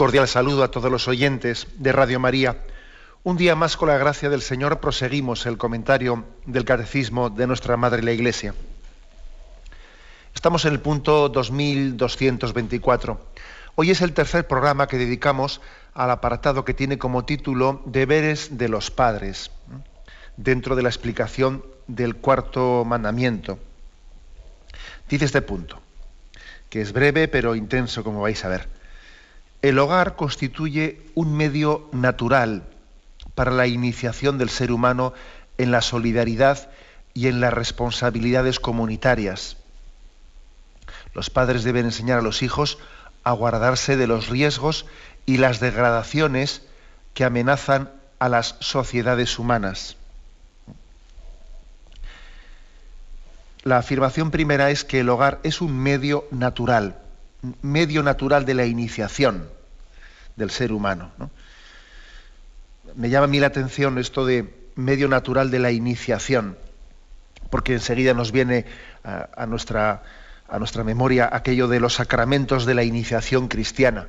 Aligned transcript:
Cordial 0.00 0.28
saludo 0.28 0.64
a 0.64 0.70
todos 0.70 0.90
los 0.90 1.08
oyentes 1.08 1.66
de 1.76 1.92
Radio 1.92 2.18
María. 2.18 2.56
Un 3.22 3.36
día 3.36 3.54
más, 3.54 3.76
con 3.76 3.90
la 3.90 3.98
gracia 3.98 4.30
del 4.30 4.40
Señor, 4.40 4.80
proseguimos 4.80 5.44
el 5.44 5.58
comentario 5.58 6.24
del 6.46 6.64
Catecismo 6.64 7.28
de 7.28 7.46
nuestra 7.46 7.76
Madre 7.76 8.02
la 8.02 8.12
Iglesia. 8.12 8.54
Estamos 10.34 10.64
en 10.64 10.72
el 10.72 10.80
punto 10.80 11.28
2224. 11.28 13.20
Hoy 13.74 13.90
es 13.90 14.00
el 14.00 14.14
tercer 14.14 14.46
programa 14.46 14.86
que 14.86 14.96
dedicamos 14.96 15.60
al 15.92 16.10
apartado 16.10 16.64
que 16.64 16.72
tiene 16.72 16.96
como 16.96 17.26
título 17.26 17.82
Deberes 17.84 18.56
de 18.56 18.70
los 18.70 18.90
Padres, 18.90 19.50
dentro 20.38 20.76
de 20.76 20.82
la 20.82 20.88
explicación 20.88 21.62
del 21.88 22.16
cuarto 22.16 22.86
mandamiento. 22.86 23.58
Dice 25.10 25.26
este 25.26 25.42
punto, 25.42 25.78
que 26.70 26.80
es 26.80 26.94
breve 26.94 27.28
pero 27.28 27.54
intenso, 27.54 28.02
como 28.02 28.22
vais 28.22 28.42
a 28.46 28.48
ver. 28.48 28.79
El 29.62 29.78
hogar 29.78 30.16
constituye 30.16 31.02
un 31.14 31.36
medio 31.36 31.88
natural 31.92 32.64
para 33.34 33.50
la 33.50 33.66
iniciación 33.66 34.38
del 34.38 34.48
ser 34.48 34.72
humano 34.72 35.12
en 35.58 35.70
la 35.70 35.82
solidaridad 35.82 36.70
y 37.12 37.26
en 37.26 37.40
las 37.40 37.52
responsabilidades 37.52 38.58
comunitarias. 38.58 39.58
Los 41.12 41.28
padres 41.28 41.62
deben 41.62 41.84
enseñar 41.84 42.20
a 42.20 42.22
los 42.22 42.42
hijos 42.42 42.78
a 43.22 43.32
guardarse 43.32 43.98
de 43.98 44.06
los 44.06 44.28
riesgos 44.28 44.86
y 45.26 45.36
las 45.36 45.60
degradaciones 45.60 46.62
que 47.12 47.24
amenazan 47.24 47.90
a 48.18 48.30
las 48.30 48.56
sociedades 48.60 49.38
humanas. 49.38 49.96
La 53.62 53.76
afirmación 53.76 54.30
primera 54.30 54.70
es 54.70 54.84
que 54.84 55.00
el 55.00 55.10
hogar 55.10 55.38
es 55.42 55.60
un 55.60 55.78
medio 55.78 56.26
natural 56.30 56.96
medio 57.62 58.02
natural 58.02 58.44
de 58.44 58.54
la 58.54 58.66
iniciación 58.66 59.48
del 60.36 60.50
ser 60.50 60.72
humano. 60.72 61.10
Me 62.94 63.10
llama 63.10 63.24
a 63.24 63.28
mí 63.28 63.40
la 63.40 63.48
atención 63.48 63.98
esto 63.98 64.26
de 64.26 64.52
medio 64.74 65.08
natural 65.08 65.50
de 65.50 65.58
la 65.58 65.70
iniciación, 65.70 66.56
porque 67.50 67.74
enseguida 67.74 68.14
nos 68.14 68.32
viene 68.32 68.66
a, 69.04 69.46
nuestra, 69.46 70.02
a 70.48 70.58
nuestra 70.58 70.84
memoria 70.84 71.28
aquello 71.32 71.68
de 71.68 71.80
los 71.80 71.94
sacramentos 71.94 72.66
de 72.66 72.74
la 72.74 72.82
iniciación 72.82 73.48
cristiana. 73.48 74.08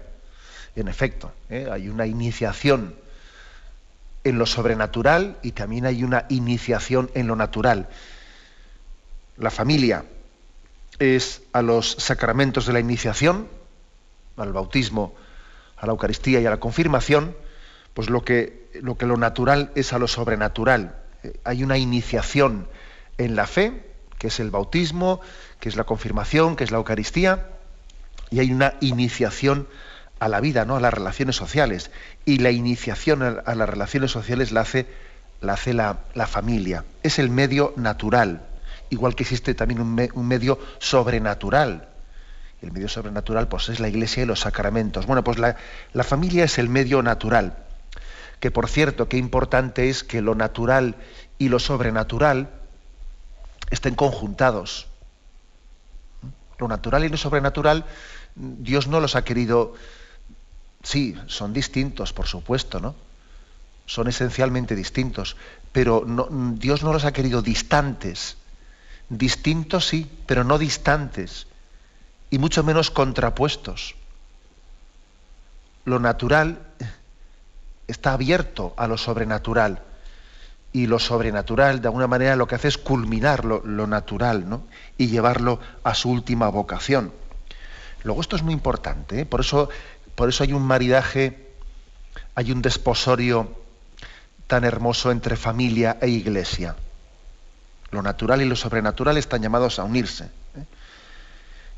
En 0.76 0.88
efecto, 0.88 1.34
¿eh? 1.50 1.68
hay 1.72 1.90
una 1.90 2.06
iniciación 2.06 2.96
en 4.24 4.38
lo 4.38 4.46
sobrenatural 4.46 5.38
y 5.42 5.52
también 5.52 5.86
hay 5.86 6.04
una 6.04 6.26
iniciación 6.30 7.10
en 7.14 7.28
lo 7.28 7.36
natural. 7.36 7.90
La 9.38 9.50
familia 9.50 10.06
es 11.02 11.42
a 11.52 11.64
los 11.64 11.94
sacramentos 11.98 12.68
de 12.68 12.74
la 12.74 12.80
iniciación, 12.80 13.48
al 14.38 14.54
bautismo, 14.54 15.16
a 15.76 15.88
la 15.88 15.94
Eucaristía 15.94 16.40
y 16.40 16.46
a 16.46 16.52
la 16.52 16.60
confirmación, 16.60 17.36
pues 17.96 18.12
lo 18.12 18.24
que 18.24 18.70
lo, 18.82 18.98
que 18.98 19.08
lo 19.08 19.18
natural 19.18 19.72
es 19.74 19.94
a 19.94 20.00
lo 20.00 20.08
sobrenatural. 20.08 20.96
Eh, 21.24 21.40
hay 21.44 21.64
una 21.64 21.80
iniciación 21.80 22.68
en 23.18 23.36
la 23.36 23.48
fe, 23.48 23.84
que 24.20 24.28
es 24.28 24.40
el 24.40 24.52
bautismo, 24.52 25.22
que 25.60 25.70
es 25.70 25.76
la 25.76 25.86
confirmación, 25.86 26.56
que 26.56 26.64
es 26.64 26.72
la 26.72 26.78
Eucaristía, 26.78 27.50
y 28.30 28.40
hay 28.40 28.52
una 28.52 28.76
iniciación 28.80 29.68
a 30.20 30.30
la 30.30 30.40
vida, 30.40 30.66
¿no? 30.66 30.76
a 30.76 30.80
las 30.80 30.94
relaciones 30.94 31.36
sociales. 31.36 31.90
Y 32.26 32.38
la 32.38 32.52
iniciación 32.52 33.24
a, 33.24 33.56
las 33.56 33.68
relaciones 33.68 34.12
sociales 34.12 34.52
la 34.52 34.62
hace 34.62 34.86
la, 35.42 35.54
hace 35.54 35.74
la, 35.74 36.02
la 36.14 36.28
familia. 36.28 36.86
Es 37.02 37.18
el 37.18 37.32
medio 37.32 37.74
natural 37.76 38.51
igual 38.92 39.16
que 39.16 39.24
existe 39.24 39.56
también 39.56 39.82
un, 39.82 40.28
medio 40.28 40.60
sobrenatural. 40.78 41.88
El 42.62 42.72
medio 42.72 42.88
sobrenatural 42.88 43.48
pues, 43.48 43.70
es 43.70 43.80
la 43.80 43.88
iglesia 43.88 44.22
y 44.22 44.26
los 44.28 44.42
sacramentos. 44.42 45.08
Bueno, 45.08 45.24
pues 45.24 45.40
la, 45.40 45.56
la 45.94 46.04
familia 46.04 46.44
es 46.44 46.60
el 46.60 46.70
medio 46.70 47.02
natural. 47.02 47.58
Que 48.40 48.52
por 48.52 48.70
cierto, 48.70 49.08
qué 49.08 49.18
importante 49.18 49.90
es 49.90 50.04
que 50.04 50.22
lo 50.22 50.36
natural 50.36 50.96
y 51.40 51.50
lo 51.50 51.58
sobrenatural 51.58 52.50
estén 53.72 53.96
conjuntados. 53.96 54.88
Lo 56.60 56.68
natural 56.68 57.06
y 57.06 57.10
lo 57.10 57.18
sobrenatural, 57.18 57.86
Dios 58.36 58.88
no 58.88 59.00
los 59.00 59.16
ha 59.16 59.24
querido. 59.24 59.74
Sí, 60.84 61.16
son 61.28 61.54
distintos, 61.54 62.12
por 62.12 62.28
supuesto, 62.28 62.80
¿no? 62.80 62.94
Son 63.86 64.08
esencialmente 64.08 64.76
distintos, 64.76 65.38
pero 65.72 66.06
Dios 66.56 66.84
no 66.84 66.94
los 66.94 67.06
ha 67.06 67.14
querido 67.14 67.42
distantes 67.42 68.38
distintos 69.12 69.88
sí, 69.88 70.10
pero 70.26 70.44
no 70.44 70.58
distantes, 70.58 71.48
y 72.30 72.40
mucho 72.40 72.64
menos 72.64 72.90
contrapuestos. 72.92 73.96
Lo 75.84 76.00
natural 76.00 76.60
está 77.88 78.14
abierto 78.14 78.74
a 78.78 78.88
lo 78.88 78.98
sobrenatural, 78.98 79.84
y 80.74 80.88
lo 80.88 81.00
sobrenatural, 81.00 81.82
de 81.82 81.90
alguna 81.90 82.08
manera, 82.08 82.38
lo 82.38 82.48
que 82.48 82.56
hace 82.56 82.70
es 82.70 82.78
culminar 82.78 83.44
lo, 83.44 83.88
natural 83.88 84.48
¿no? 84.50 84.64
y 84.98 85.08
llevarlo 85.08 85.60
a 85.84 85.94
su 85.94 86.10
última 86.10 86.48
vocación. 86.48 87.12
Luego, 88.04 88.22
esto 88.22 88.38
es 88.38 88.44
muy 88.44 88.54
importante, 88.54 89.20
¿eh? 89.20 89.26
por, 89.26 89.42
eso, 89.42 89.70
por 90.16 90.30
eso 90.30 90.44
hay 90.44 90.54
un 90.54 90.64
maridaje, 90.64 91.52
hay 92.36 92.54
un 92.54 92.62
desposorio 92.62 93.54
tan 94.48 94.64
hermoso 94.64 95.12
entre 95.12 95.36
familia 95.36 95.98
e 96.00 96.08
iglesia. 96.08 96.78
Lo 97.92 98.02
natural 98.02 98.42
y 98.42 98.46
lo 98.46 98.56
sobrenatural 98.56 99.18
están 99.18 99.42
llamados 99.42 99.80
a 99.80 99.84
unirse. 99.84 100.26
¿eh? 100.26 100.66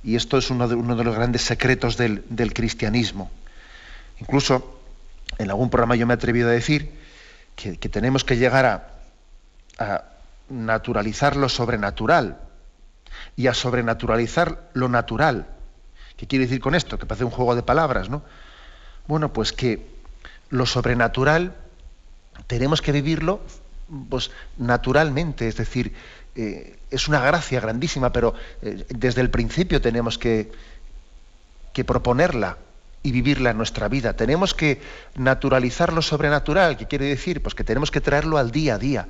Y 0.04 0.16
esto 0.16 0.38
es 0.38 0.50
uno 0.50 0.68
de, 0.68 0.76
uno 0.76 0.96
de 0.96 1.04
los 1.04 1.16
grandes 1.16 1.42
secretos 1.42 1.98
del, 1.98 2.54
cristianismo. 2.54 3.32
Incluso 4.20 4.80
en 5.38 5.50
algún 5.50 5.70
programa 5.70 5.96
yo 5.96 6.06
me 6.06 6.14
he 6.14 6.16
atrevido 6.16 6.50
a 6.50 6.52
decir 6.52 6.92
que, 7.56 7.78
tenemos 7.90 8.24
que 8.24 8.38
llegar 8.38 8.66
a, 9.80 10.04
naturalizar 10.50 11.36
lo 11.36 11.50
sobrenatural 11.50 12.38
y 13.36 13.48
a 13.48 13.54
sobrenaturalizar 13.54 14.70
lo 14.74 14.90
natural. 14.90 15.48
¿Qué 16.18 16.28
quiere 16.28 16.46
decir 16.46 16.60
con 16.60 16.76
esto? 16.76 17.00
Que 17.00 17.06
parece 17.06 17.24
un 17.24 17.32
juego 17.32 17.56
de 17.56 17.64
palabras, 17.64 18.10
¿no? 18.10 18.24
Bueno, 19.08 19.34
pues 19.34 19.52
que 19.54 19.88
lo 20.50 20.66
sobrenatural 20.66 21.56
tenemos 22.48 22.82
que 22.82 22.92
vivirlo 22.92 23.42
pues, 24.10 24.32
naturalmente, 24.58 25.48
es 25.48 25.58
decir, 25.58 25.94
eh, 26.36 26.78
es 26.90 27.08
una 27.08 27.20
gracia 27.20 27.60
grandísima, 27.60 28.12
pero 28.12 28.34
eh, 28.62 28.86
desde 28.90 29.22
el 29.22 29.30
principio 29.30 29.82
tenemos 29.82 30.18
que, 30.18 30.52
que 31.74 31.84
proponerla 31.84 32.58
y 33.04 33.12
vivirla 33.12 33.52
en 33.52 33.58
nuestra 33.58 33.90
vida. 33.90 34.14
Tenemos 34.14 34.54
que 34.54 34.82
naturalizar 35.16 35.92
lo 35.94 36.02
sobrenatural, 36.02 36.78
¿qué 36.78 36.88
quiere 36.88 37.06
decir? 37.06 37.42
Pues 37.44 37.54
que 37.54 37.64
tenemos 37.64 37.92
que 37.92 38.02
traerlo 38.02 38.38
al 38.38 38.52
día 38.52 38.76
a 38.76 38.78
día. 38.80 39.08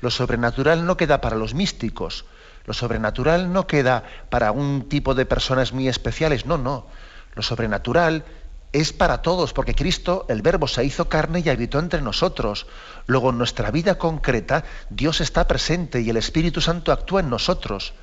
Lo 0.00 0.10
sobrenatural 0.10 0.86
no 0.86 0.96
queda 0.96 1.20
para 1.20 1.36
los 1.36 1.54
místicos, 1.54 2.26
lo 2.66 2.74
sobrenatural 2.74 3.52
no 3.52 3.66
queda 3.66 4.04
para 4.28 4.52
un 4.52 4.88
tipo 4.88 5.14
de 5.14 5.26
personas 5.26 5.72
muy 5.72 5.88
especiales, 5.88 6.46
no, 6.46 6.58
no. 6.58 6.86
Lo 7.34 7.42
sobrenatural 7.42 8.24
es 8.72 8.92
para 8.92 9.22
todos, 9.22 9.52
porque 9.52 9.74
Cristo, 9.74 10.26
el 10.28 10.42
Verbo, 10.42 10.68
se 10.68 10.84
hizo 10.84 11.08
carne 11.08 11.42
y 11.44 11.48
habitó 11.48 11.78
entre 11.78 12.02
nosotros. 12.02 12.66
Luego, 13.06 13.30
en 13.30 13.38
nuestra 13.38 13.70
vida 13.70 13.96
concreta, 13.96 14.64
Dios 14.90 15.20
está 15.20 15.48
presente 15.48 16.00
y 16.00 16.10
el 16.10 16.16
Espíritu 16.16 16.60
Santo 16.60 16.92
actúa 16.92 17.20
en 17.20 17.30
nosotros. 17.30 17.94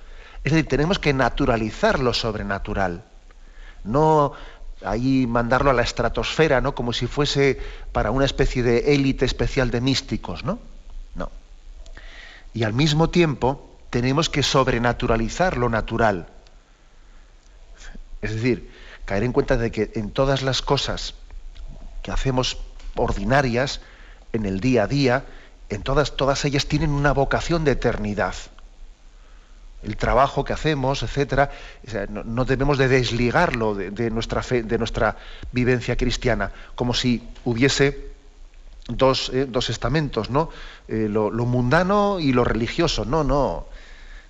Es 0.43 0.51
decir, 0.51 0.67
tenemos 0.67 0.99
que 0.99 1.13
naturalizar 1.13 1.99
lo 1.99 2.13
sobrenatural. 2.13 3.03
No 3.83 4.33
ahí 4.83 5.25
mandarlo 5.25 5.69
a 5.71 5.73
la 5.73 5.81
estratosfera, 5.81 6.61
¿no? 6.61 6.75
Como 6.75 6.93
si 6.93 7.07
fuese 7.07 7.59
para 7.91 8.11
una 8.11 8.25
especie 8.25 8.61
de 8.61 8.93
élite 8.93 9.25
especial 9.25 9.71
de 9.71 9.81
místicos, 9.81 10.43
¿no? 10.43 10.59
No. 11.15 11.31
Y 12.53 12.63
al 12.63 12.73
mismo 12.73 13.09
tiempo 13.09 13.77
tenemos 13.89 14.29
que 14.29 14.43
sobrenaturalizar 14.43 15.57
lo 15.57 15.69
natural. 15.69 16.27
Es 18.21 18.33
decir, 18.33 18.69
caer 19.07 19.23
en 19.23 19.31
cuenta 19.31 19.55
de 19.55 19.71
que 19.71 19.89
en 19.95 20.11
todas 20.11 20.43
las 20.43 20.61
cosas 20.61 21.15
que 22.03 22.11
hacemos 22.11 22.57
ordinarias, 22.95 23.79
en 24.33 24.45
el 24.45 24.59
día 24.59 24.83
a 24.83 24.87
día, 24.87 25.23
en 25.69 25.81
todas, 25.81 26.17
todas 26.17 26.43
ellas 26.43 26.65
tienen 26.65 26.91
una 26.91 27.13
vocación 27.13 27.63
de 27.63 27.71
eternidad. 27.71 28.35
el 29.83 29.95
trabajo 29.95 30.43
que 30.43 30.51
hacemos, 30.51 31.03
etcétera, 31.03 31.51
no, 32.09 32.43
debemos 32.43 32.77
de 32.77 32.89
desligarlo 32.89 33.75
de, 33.75 34.09
nuestra 34.09 34.43
fe, 34.43 34.63
de 34.63 34.77
nuestra 34.77 35.15
vivencia 35.53 35.95
cristiana, 35.95 36.51
como 36.75 36.93
si 36.93 37.23
hubiese 37.45 38.11
dos, 38.89 39.31
eh, 39.33 39.47
estamentos, 39.69 40.29
¿no? 40.29 40.49
Eh, 40.89 41.07
lo, 41.09 41.31
mundano 41.45 42.19
y 42.19 42.33
lo 42.33 42.43
religioso. 42.43 43.05
No, 43.05 43.23
no. 43.23 43.67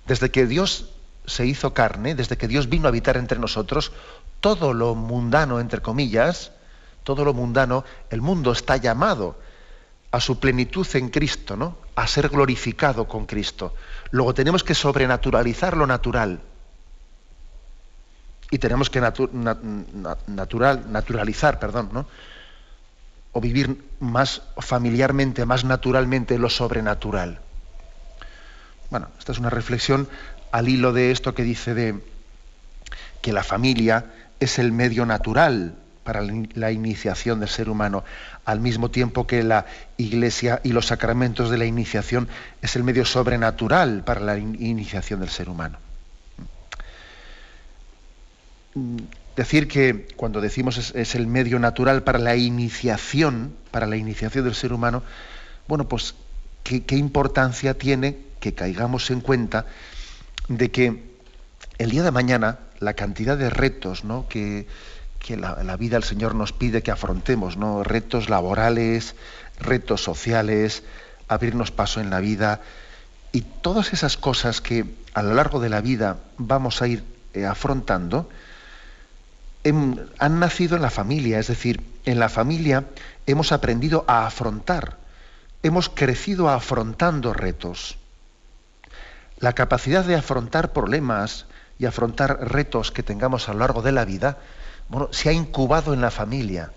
Desde 0.06 0.30
que 0.30 0.46
Dios 0.46 0.90
se 1.26 1.46
hizo 1.46 1.74
carne, 1.74 2.14
desde 2.14 2.36
que 2.36 2.46
Dios 2.46 2.68
vino 2.68 2.86
a 2.86 2.90
habitar 2.90 3.16
entre 3.16 3.40
nosotros, 3.40 3.90
todo 4.40 4.72
lo 4.72 4.94
mundano, 4.94 5.60
entre 5.60 5.80
comillas, 5.80 6.52
todo 7.04 7.24
lo 7.24 7.34
mundano, 7.34 7.84
el 8.10 8.20
mundo 8.20 8.52
está 8.52 8.76
llamado 8.76 9.38
a 10.10 10.20
su 10.20 10.38
plenitud 10.38 10.86
en 10.94 11.08
Cristo, 11.10 11.56
¿no? 11.56 11.78
A 11.94 12.06
ser 12.06 12.28
glorificado 12.28 13.06
con 13.08 13.26
Cristo. 13.26 13.74
Luego 14.10 14.34
tenemos 14.34 14.64
que 14.64 14.74
sobrenaturalizar 14.74 15.76
lo 15.76 15.86
natural. 15.86 16.40
Y 18.50 18.58
tenemos 18.58 18.88
que 18.88 19.00
natural, 19.00 20.86
naturalizar, 20.88 21.58
perdón, 21.58 21.90
¿no? 21.92 22.06
O 23.32 23.40
vivir 23.40 23.84
más 24.00 24.42
familiarmente, 24.58 25.44
más 25.44 25.64
naturalmente 25.64 26.38
lo 26.38 26.48
sobrenatural. 26.48 27.40
Bueno, 28.90 29.08
esta 29.18 29.32
es 29.32 29.38
una 29.38 29.50
reflexión 29.50 30.08
al 30.50 30.68
hilo 30.68 30.94
de 30.94 31.10
esto 31.10 31.34
que 31.34 31.42
dice 31.42 31.74
de 31.74 32.02
que 33.20 33.34
la 33.34 33.44
familia 33.44 34.06
es 34.40 34.58
el 34.58 34.72
medio 34.72 35.06
natural 35.06 35.74
para 36.08 36.22
la 36.22 36.72
iniciación 36.72 37.38
del 37.38 37.50
ser 37.50 37.68
humano, 37.68 38.02
al 38.46 38.60
mismo 38.60 38.90
tiempo 38.90 39.26
que 39.26 39.42
la 39.42 39.66
iglesia 39.98 40.58
y 40.64 40.72
los 40.72 40.86
sacramentos 40.86 41.50
de 41.50 41.58
la 41.58 41.66
iniciación 41.66 42.28
es 42.62 42.76
el 42.76 42.82
medio 42.82 43.04
sobrenatural 43.04 44.04
para 44.04 44.22
la 44.22 44.38
iniciación 44.38 45.20
del 45.20 45.28
ser 45.28 45.50
humano. 45.50 45.76
Decir 49.36 49.68
que 49.68 50.08
cuando 50.16 50.40
decimos 50.40 50.92
es, 50.94 51.14
el 51.14 51.26
medio 51.26 51.58
natural 51.58 52.02
para 52.04 52.18
la 52.18 52.36
iniciación, 52.36 53.54
para 53.70 53.86
la 53.86 53.96
iniciación 53.96 54.44
del 54.44 54.54
ser 54.54 54.72
humano, 54.72 55.02
bueno, 55.66 55.88
pues 55.88 56.14
qué, 56.64 56.84
qué 56.84 56.96
importancia 56.96 57.74
tiene 57.74 58.16
que 58.40 58.54
caigamos 58.54 59.10
en 59.10 59.20
cuenta 59.20 59.66
de 60.48 60.70
que 60.70 61.02
el 61.76 61.90
día 61.90 62.02
de 62.02 62.12
mañana 62.12 62.60
la 62.80 62.94
cantidad 62.94 63.36
de 63.36 63.50
retos 63.50 64.02
que, 64.28 64.66
la, 65.36 65.76
vida 65.76 65.96
el 65.96 66.04
Señor 66.04 66.34
nos 66.34 66.52
pide 66.52 66.82
que 66.82 66.90
afrontemos, 66.90 67.56
retos 67.84 68.28
laborales, 68.28 69.14
retos 69.58 70.02
sociales, 70.02 70.82
abrirnos 71.28 71.70
paso 71.70 72.00
en 72.00 72.10
la 72.10 72.20
vida. 72.20 72.60
Y 73.32 73.42
todas 73.42 73.92
esas 73.92 74.16
cosas 74.16 74.60
que 74.60 74.84
a 75.14 75.22
lo 75.22 75.34
largo 75.34 75.60
de 75.60 75.68
la 75.68 75.80
vida 75.80 76.18
vamos 76.38 76.80
a 76.82 76.86
ir 76.86 77.04
eh, 77.34 77.44
afrontando, 77.44 78.28
em, 79.64 79.96
han 80.18 80.40
nacido 80.40 80.76
en 80.76 80.82
la 80.82 80.90
familia, 80.90 81.38
es 81.38 81.48
decir, 81.48 81.82
en 82.04 82.18
la 82.18 82.28
familia 82.28 82.84
hemos 83.26 83.52
aprendido 83.52 84.04
a 84.08 84.26
afrontar, 84.26 84.96
hemos 85.62 85.90
crecido 85.90 86.48
afrontando 86.48 87.34
retos. 87.34 87.98
La 89.38 89.52
capacidad 89.52 90.04
de 90.04 90.16
afrontar 90.16 90.72
problemas 90.72 91.46
y 91.78 91.86
afrontar 91.86 92.52
retos 92.52 92.90
que 92.90 93.02
tengamos 93.02 93.48
a 93.48 93.52
lo 93.52 93.60
largo 93.60 93.82
de 93.82 93.92
la 93.92 94.04
vida 94.04 94.38
bueno, 94.88 95.08
se 95.12 95.28
ha 95.28 95.32
incubado 95.32 95.92
en 95.92 96.00
la 96.00 96.10
familia. 96.10 96.72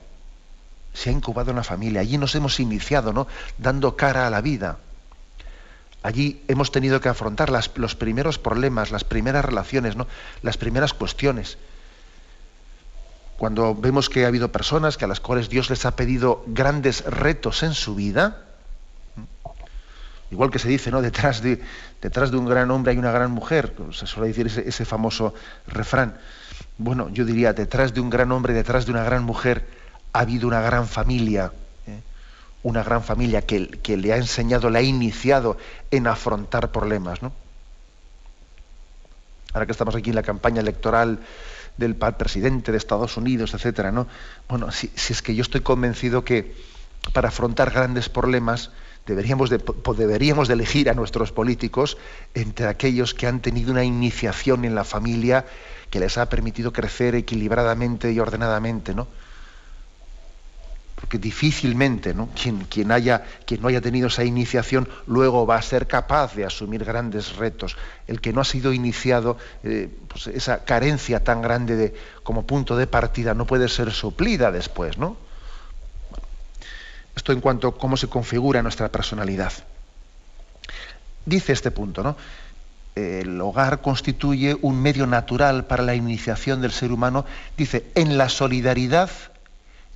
Se 0.94 1.09
ha 1.09 1.13
incubado 1.13 1.51
en 1.51 1.57
la 1.57 1.63
familia. 1.63 2.01
Allí 2.01 2.18
nos 2.18 2.36
hemos 2.36 2.59
iniciado, 2.59 3.13
¿no? 3.13 3.27
Dando 3.57 3.95
cara 3.95 4.27
a 4.27 4.30
la 4.30 4.42
vida. 4.42 4.77
Allí 6.03 6.44
hemos 6.48 6.71
tenido 6.71 7.00
que 7.00 7.09
afrontar 7.09 7.50
los 7.50 7.95
primeros 7.95 8.38
problemas, 8.38 8.92
las 8.92 9.03
primeras 9.03 9.45
relaciones, 9.45 9.95
¿no? 9.95 10.07
Las 10.42 10.57
primeras 10.57 10.94
cuestiones. 10.94 11.57
Cuando 13.38 13.75
vemos 13.75 14.09
que 14.09 14.25
ha 14.25 14.27
habido 14.27 14.51
personas 14.51 14.98
que 14.98 15.06
a 15.06 15.07
las 15.07 15.19
cuales 15.19 15.50
Dios 15.50 15.69
les 15.69 15.86
ha 15.86 15.95
pedido 15.95 16.44
grandes 16.48 17.06
retos 17.06 17.63
en 17.63 17.74
su 17.74 17.95
vida, 17.95 18.45
igual 20.31 20.50
que 20.50 20.60
se 20.60 20.68
dice, 20.69 20.92
¿no? 20.92 21.01
Detrás 21.01 21.42
de, 21.42 21.62
detrás 22.01 22.31
de 22.31 22.38
un 22.38 22.45
gran 22.45 22.72
hombre 22.72 22.92
hay 22.92 22.98
una 22.98 23.12
gran 23.12 23.31
mujer, 23.31 23.74
se 23.92 24.07
suele 24.07 24.30
decir 24.30 24.48
ese 24.48 24.86
famoso 24.86 25.33
refrán 25.68 26.16
bueno, 26.78 27.10
yo 27.10 27.25
diría, 27.25 27.54
detrás 27.54 27.94
de 27.94 28.01
un 28.01 28.10
gran 28.10 28.31
hombre, 28.31 28.54
detrás 28.54 28.86
de 28.86 28.92
una 28.92 29.04
gran 29.04 29.24
mujer, 29.24 29.68
ha 30.13 30.19
habido 30.19 30.48
una 30.48 30.62
gran 30.62 30.88
familia, 30.88 31.54
¿eh? 31.88 32.01
una 32.63 32.83
gran 32.83 33.04
familia 33.04 33.44
que, 33.44 33.98
le 33.98 34.13
ha 34.13 34.18
enseñado, 34.18 34.69
le 34.69 34.80
ha 34.80 34.81
iniciado 34.81 35.57
en 35.92 36.07
afrontar 36.07 36.72
problemas. 36.72 37.22
¿no? 37.22 37.34
Ahora 39.54 39.66
que 39.66 39.72
estamos 39.72 39.95
aquí 39.95 40.10
en 40.10 40.16
la 40.16 40.24
campaña 40.24 40.62
electoral 40.62 41.19
del 41.77 41.95
presidente 41.95 42.72
de 42.72 42.77
Estados 42.77 43.16
Unidos, 43.18 43.54
etcétera, 43.54 43.92
¿no? 43.92 44.07
Bueno, 44.50 44.72
si, 44.72 44.92
si, 44.95 45.13
es 45.13 45.22
que 45.22 45.36
yo 45.36 45.42
estoy 45.42 45.62
convencido 45.62 46.25
que 46.25 46.56
para 47.13 47.30
afrontar 47.30 47.72
grandes 47.72 48.10
problemas 48.10 48.72
deberíamos 49.12 49.50
de, 49.50 49.62
deberíamos 49.98 50.48
de 50.48 50.54
elegir 50.54 50.90
a 50.90 50.94
nuestros 50.94 51.34
políticos 51.34 51.98
entre 52.34 52.68
aquellos 52.68 53.13
que 53.13 53.28
han 53.28 53.42
tenido 53.42 53.72
una 53.72 53.84
iniciación 53.84 54.63
en 54.63 54.74
la 54.74 54.86
familia 54.86 55.46
que 55.90 56.00
les 56.00 56.18
ha 56.18 56.30
permitido 56.30 56.72
crecer 56.72 57.16
equilibradamente 57.16 58.12
y 58.12 58.19
ordenadamente, 58.19 58.96
¿no? 58.96 59.08
Porque 60.96 61.18
difícilmente, 61.18 62.13
¿no? 62.13 62.30
Quien, 62.42 62.62
quien, 62.66 62.92
haya, 62.92 63.25
quien 63.46 63.62
no 63.62 63.68
haya 63.68 63.81
tenido 63.81 64.08
esa 64.08 64.24
iniciación 64.24 64.88
luego 65.08 65.46
va 65.46 65.58
a 65.58 65.62
ser 65.62 65.88
capaz 65.88 66.34
de 66.36 66.46
asumir 66.46 66.86
grandes 66.86 67.36
retos. 67.36 67.75
El 68.08 68.22
que 68.22 68.31
no 68.31 68.40
ha 68.40 68.46
sido 68.46 68.72
iniciado, 68.72 69.38
eh, 69.63 69.90
pues 70.08 70.28
esa 70.28 70.63
carencia 70.63 71.24
tan 71.24 71.42
grande 71.42 71.75
de, 71.75 71.94
como 72.24 72.48
punto 72.48 72.78
de 72.78 72.88
partida 72.88 73.34
no 73.34 73.46
puede 73.46 73.68
ser 73.68 73.92
suplida 73.92 74.52
después, 74.52 74.98
¿no? 74.98 75.18
Esto 77.22 77.34
en 77.34 77.40
cuanto 77.40 77.68
a 77.68 77.78
cómo 77.78 77.98
se 77.98 78.08
configura 78.08 78.64
nuestra 78.64 78.90
personalidad. 78.90 79.54
Dice 81.24 81.54
este 81.54 81.70
punto, 81.70 82.01
¿no? 82.01 82.18
el 82.96 83.40
hogar 83.40 83.82
constituye 83.82 84.58
un 84.60 84.82
medio 84.82 85.06
natural 85.06 85.68
para 85.68 85.84
la 85.84 85.94
iniciación 85.94 86.62
del 86.63 86.72
ser 86.72 86.92
humano, 86.92 87.28
dice, 87.56 87.86
en 87.94 88.18
la 88.18 88.28
solidaridad 88.28 89.12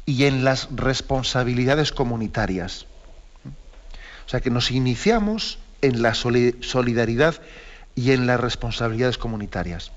y 0.06 0.26
en 0.26 0.44
las 0.44 0.68
responsabilidades 0.76 1.92
comunitarias. 1.92 2.86
O 4.28 4.30
sea 4.30 4.40
que 4.40 4.52
nos 4.52 4.70
iniciamos 4.70 5.58
en 5.82 6.04
la 6.04 6.14
solidaridad 6.14 7.42
y 7.96 8.12
en 8.12 8.28
las 8.28 8.40
responsabilidades 8.40 9.18
comunitarias. 9.18 9.92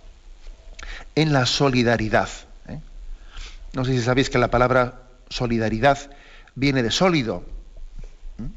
En 1.15 1.35
la 1.35 1.45
solidaridad. 1.45 2.31
¿eh? 2.69 2.81
No 3.75 3.85
sé 3.85 3.93
si 3.93 4.01
sabéis 4.01 4.31
que 4.31 4.39
la 4.39 4.51
palabra 4.51 5.03
solidaridad 5.29 6.11
viene 6.59 6.83
de 6.83 6.91
sólido. 6.91 7.45
¿eh? 8.39 8.49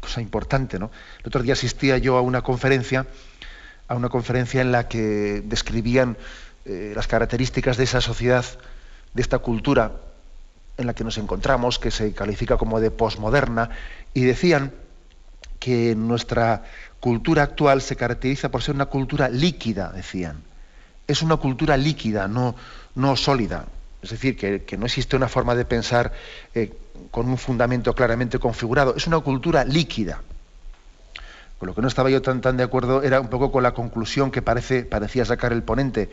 Cosa 0.00 0.20
importante, 0.20 0.78
¿no? 0.78 0.90
El 1.20 1.28
otro 1.28 1.42
día 1.42 1.54
asistía 1.54 1.98
yo 1.98 2.16
a 2.16 2.20
una 2.20 2.42
conferencia 2.42 3.06
a 3.88 3.94
una 3.94 4.08
conferencia 4.08 4.60
en 4.60 4.72
la 4.72 4.88
que 4.88 5.42
describían 5.44 6.16
eh, 6.64 6.92
las 6.94 7.06
características 7.06 7.76
de 7.76 7.84
esa 7.84 8.00
sociedad, 8.00 8.44
de 9.14 9.22
esta 9.22 9.38
cultura 9.38 9.92
en 10.76 10.86
la 10.86 10.94
que 10.94 11.04
nos 11.04 11.18
encontramos, 11.18 11.78
que 11.78 11.90
se 11.90 12.12
califica 12.12 12.56
como 12.56 12.80
de 12.80 12.90
posmoderna, 12.90 13.70
y 14.12 14.22
decían 14.22 14.72
que 15.60 15.94
nuestra 15.94 16.64
cultura 17.00 17.44
actual 17.44 17.80
se 17.80 17.96
caracteriza 17.96 18.50
por 18.50 18.62
ser 18.62 18.74
una 18.74 18.86
cultura 18.86 19.28
líquida, 19.28 19.92
decían. 19.92 20.42
Es 21.06 21.22
una 21.22 21.36
cultura 21.36 21.76
líquida, 21.76 22.26
no, 22.26 22.56
no 22.96 23.16
sólida. 23.16 23.66
Es 24.02 24.10
decir, 24.10 24.36
que, 24.36 24.76
no 24.76 24.86
existe 24.86 25.16
una 25.16 25.28
forma 25.28 25.54
de 25.54 25.64
pensar 25.64 26.12
eh, 26.54 26.72
con 27.10 27.28
un 27.28 27.38
fundamento 27.38 27.94
claramente 27.94 28.38
configurado. 28.38 28.94
Es 28.96 29.06
una 29.06 29.18
cultura 29.20 29.64
líquida. 29.64 30.20
Con 31.58 31.68
lo 31.68 31.74
que 31.74 31.82
no 31.82 31.88
estaba 31.88 32.10
yo 32.10 32.20
tan, 32.20 32.40
tan 32.40 32.56
de 32.56 32.64
acuerdo 32.64 33.02
era 33.02 33.20
un 33.20 33.28
poco 33.28 33.50
con 33.50 33.62
la 33.62 33.72
conclusión 33.72 34.30
que 34.30 34.42
parece, 34.42 34.84
parecía 34.84 35.24
sacar 35.24 35.52
el 35.52 35.62
ponente, 35.62 36.10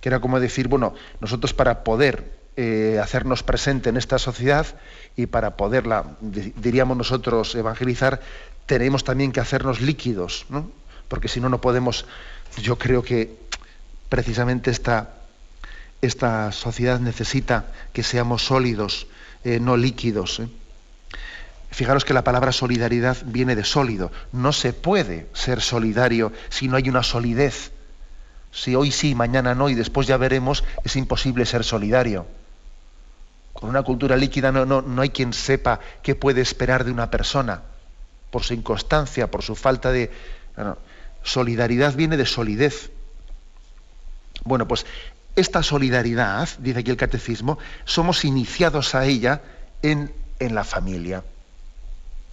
que 0.00 0.08
era 0.08 0.20
como 0.20 0.38
decir, 0.38 0.68
bueno, 0.68 0.94
nosotros 1.20 1.52
para 1.52 1.82
poder 1.82 2.30
eh, 2.56 3.00
hacernos 3.02 3.42
presente 3.42 3.88
en 3.88 3.96
esta 3.96 4.18
sociedad 4.18 4.66
y 5.16 5.26
para 5.26 5.56
poderla, 5.56 6.04
diríamos 6.20 6.96
nosotros, 6.96 7.54
evangelizar, 7.56 8.20
tenemos 8.66 9.02
también 9.02 9.32
que 9.32 9.40
hacernos 9.40 9.80
líquidos, 9.80 10.46
¿no? 10.48 10.70
porque 11.08 11.26
si 11.26 11.40
no, 11.40 11.48
no 11.48 11.60
podemos, 11.60 12.06
yo 12.62 12.78
creo 12.78 13.02
que 13.02 13.36
precisamente 14.08 14.70
esta, 14.70 15.14
esta 16.00 16.52
sociedad 16.52 17.00
necesita 17.00 17.66
que 17.92 18.04
seamos 18.04 18.44
sólidos, 18.44 19.08
eh, 19.44 19.60
no 19.60 19.76
líquidos. 19.76 20.40
¿eh? 20.40 20.48
Fijaros 21.70 22.04
que 22.04 22.14
la 22.14 22.24
palabra 22.24 22.52
solidaridad 22.52 23.18
viene 23.26 23.56
de 23.56 23.64
sólido. 23.64 24.12
No 24.32 24.52
se 24.52 24.72
puede 24.72 25.26
ser 25.32 25.60
solidario 25.60 26.32
si 26.48 26.68
no 26.68 26.76
hay 26.76 26.88
una 26.88 27.02
solidez. 27.02 27.72
Si 28.52 28.76
hoy 28.76 28.92
sí, 28.92 29.14
mañana 29.14 29.54
no 29.54 29.68
y 29.68 29.74
después 29.74 30.06
ya 30.06 30.16
veremos, 30.16 30.62
es 30.84 30.94
imposible 30.94 31.44
ser 31.44 31.64
solidario. 31.64 32.26
Con 33.52 33.68
una 33.70 33.82
cultura 33.82 34.16
líquida 34.16 34.52
no, 34.52 34.64
no, 34.64 35.02
hay 35.02 35.10
quien 35.10 35.32
sepa 35.32 35.80
qué 36.02 36.14
puede 36.14 36.40
esperar 36.40 36.84
de 36.84 36.92
una 36.92 37.10
persona 37.10 37.62
por 38.30 38.44
su 38.44 38.54
inconstancia, 38.54 39.30
por 39.30 39.42
su 39.42 39.56
falta 39.56 39.90
de... 39.90 40.10
solidaridad 41.22 41.94
viene 41.94 42.16
de 42.16 42.26
solidez. 42.26 42.90
Bueno, 44.44 44.68
pues 44.68 44.86
esta 45.36 45.62
solidaridad, 45.62 46.48
dice 46.58 46.80
aquí 46.80 46.90
el 46.90 46.96
catecismo, 46.96 47.58
somos 47.84 48.24
iniciados 48.24 48.94
a 48.94 49.04
ella 49.04 49.42
en, 49.82 50.12
en 50.38 50.54
la 50.54 50.64
familia. 50.64 51.24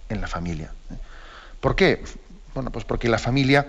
En 0.08 0.20
la 0.20 0.28
familia. 0.28 0.72
¿Por 1.60 1.74
qué? 1.74 2.04
Bueno, 2.54 2.70
pues 2.70 2.84
porque 2.84 3.08
la 3.08 3.18
familia 3.18 3.66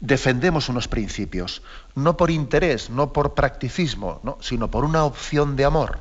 defendemos 0.00 0.68
unos 0.68 0.88
principios, 0.88 1.62
no 1.94 2.16
por 2.16 2.30
interés, 2.30 2.90
no 2.90 3.12
por 3.12 3.34
practicismo, 3.34 4.20
¿no? 4.22 4.38
sino 4.40 4.70
por 4.70 4.84
una 4.84 5.04
opción 5.04 5.56
de 5.56 5.64
amor. 5.64 6.00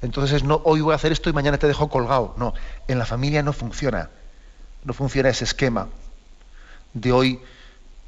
Entonces, 0.00 0.42
no, 0.42 0.60
hoy 0.64 0.80
voy 0.80 0.92
a 0.92 0.96
hacer 0.96 1.12
esto 1.12 1.30
y 1.30 1.32
mañana 1.32 1.58
te 1.58 1.68
dejo 1.68 1.88
colgado. 1.88 2.34
No, 2.36 2.54
en 2.88 2.98
la 2.98 3.06
familia 3.06 3.42
no 3.42 3.52
funciona. 3.52 4.10
No 4.84 4.94
funciona 4.94 5.28
ese 5.28 5.44
esquema 5.44 5.88
de 6.92 7.12
hoy 7.12 7.40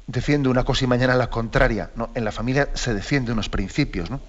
defiende 0.07 0.49
una 0.49 0.63
cosa 0.63 0.85
y 0.85 0.87
mañana 0.87 1.15
la 1.15 1.29
contraria. 1.29 1.91
No, 1.95 2.09
en 2.15 2.25
la 2.25 2.31
familia 2.31 2.69
se 2.73 2.93
defiende 2.93 3.31
unos 3.31 3.49
principios. 3.49 4.09
¿no? 4.09 4.19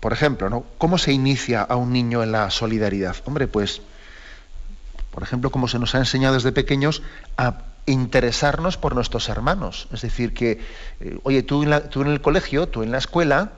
Por 0.00 0.12
ejemplo, 0.12 0.50
¿no? 0.50 0.64
¿cómo 0.78 0.98
se 0.98 1.12
inicia 1.12 1.62
a 1.62 1.76
un 1.76 1.92
niño 1.92 2.22
en 2.22 2.32
la 2.32 2.50
solidaridad? 2.50 3.16
Hombre, 3.26 3.48
pues 3.48 3.80
por 5.16 5.22
ejemplo, 5.22 5.50
como 5.50 5.66
se 5.66 5.78
nos 5.78 5.94
ha 5.94 5.98
enseñado 5.98 6.34
desde 6.34 6.52
pequeños 6.52 7.02
a 7.38 7.62
interesarnos 7.86 8.76
por 8.76 8.94
nuestros 8.94 9.30
hermanos. 9.30 9.88
Es 9.90 10.02
decir, 10.02 10.34
que, 10.34 10.60
eh, 11.00 11.18
oye, 11.22 11.42
tú 11.42 11.62
en 11.62 12.06
el 12.06 12.20
colegio, 12.20 12.68
tú 12.68 12.82
en 12.82 12.90
la 12.90 12.98
escuela, 12.98 13.52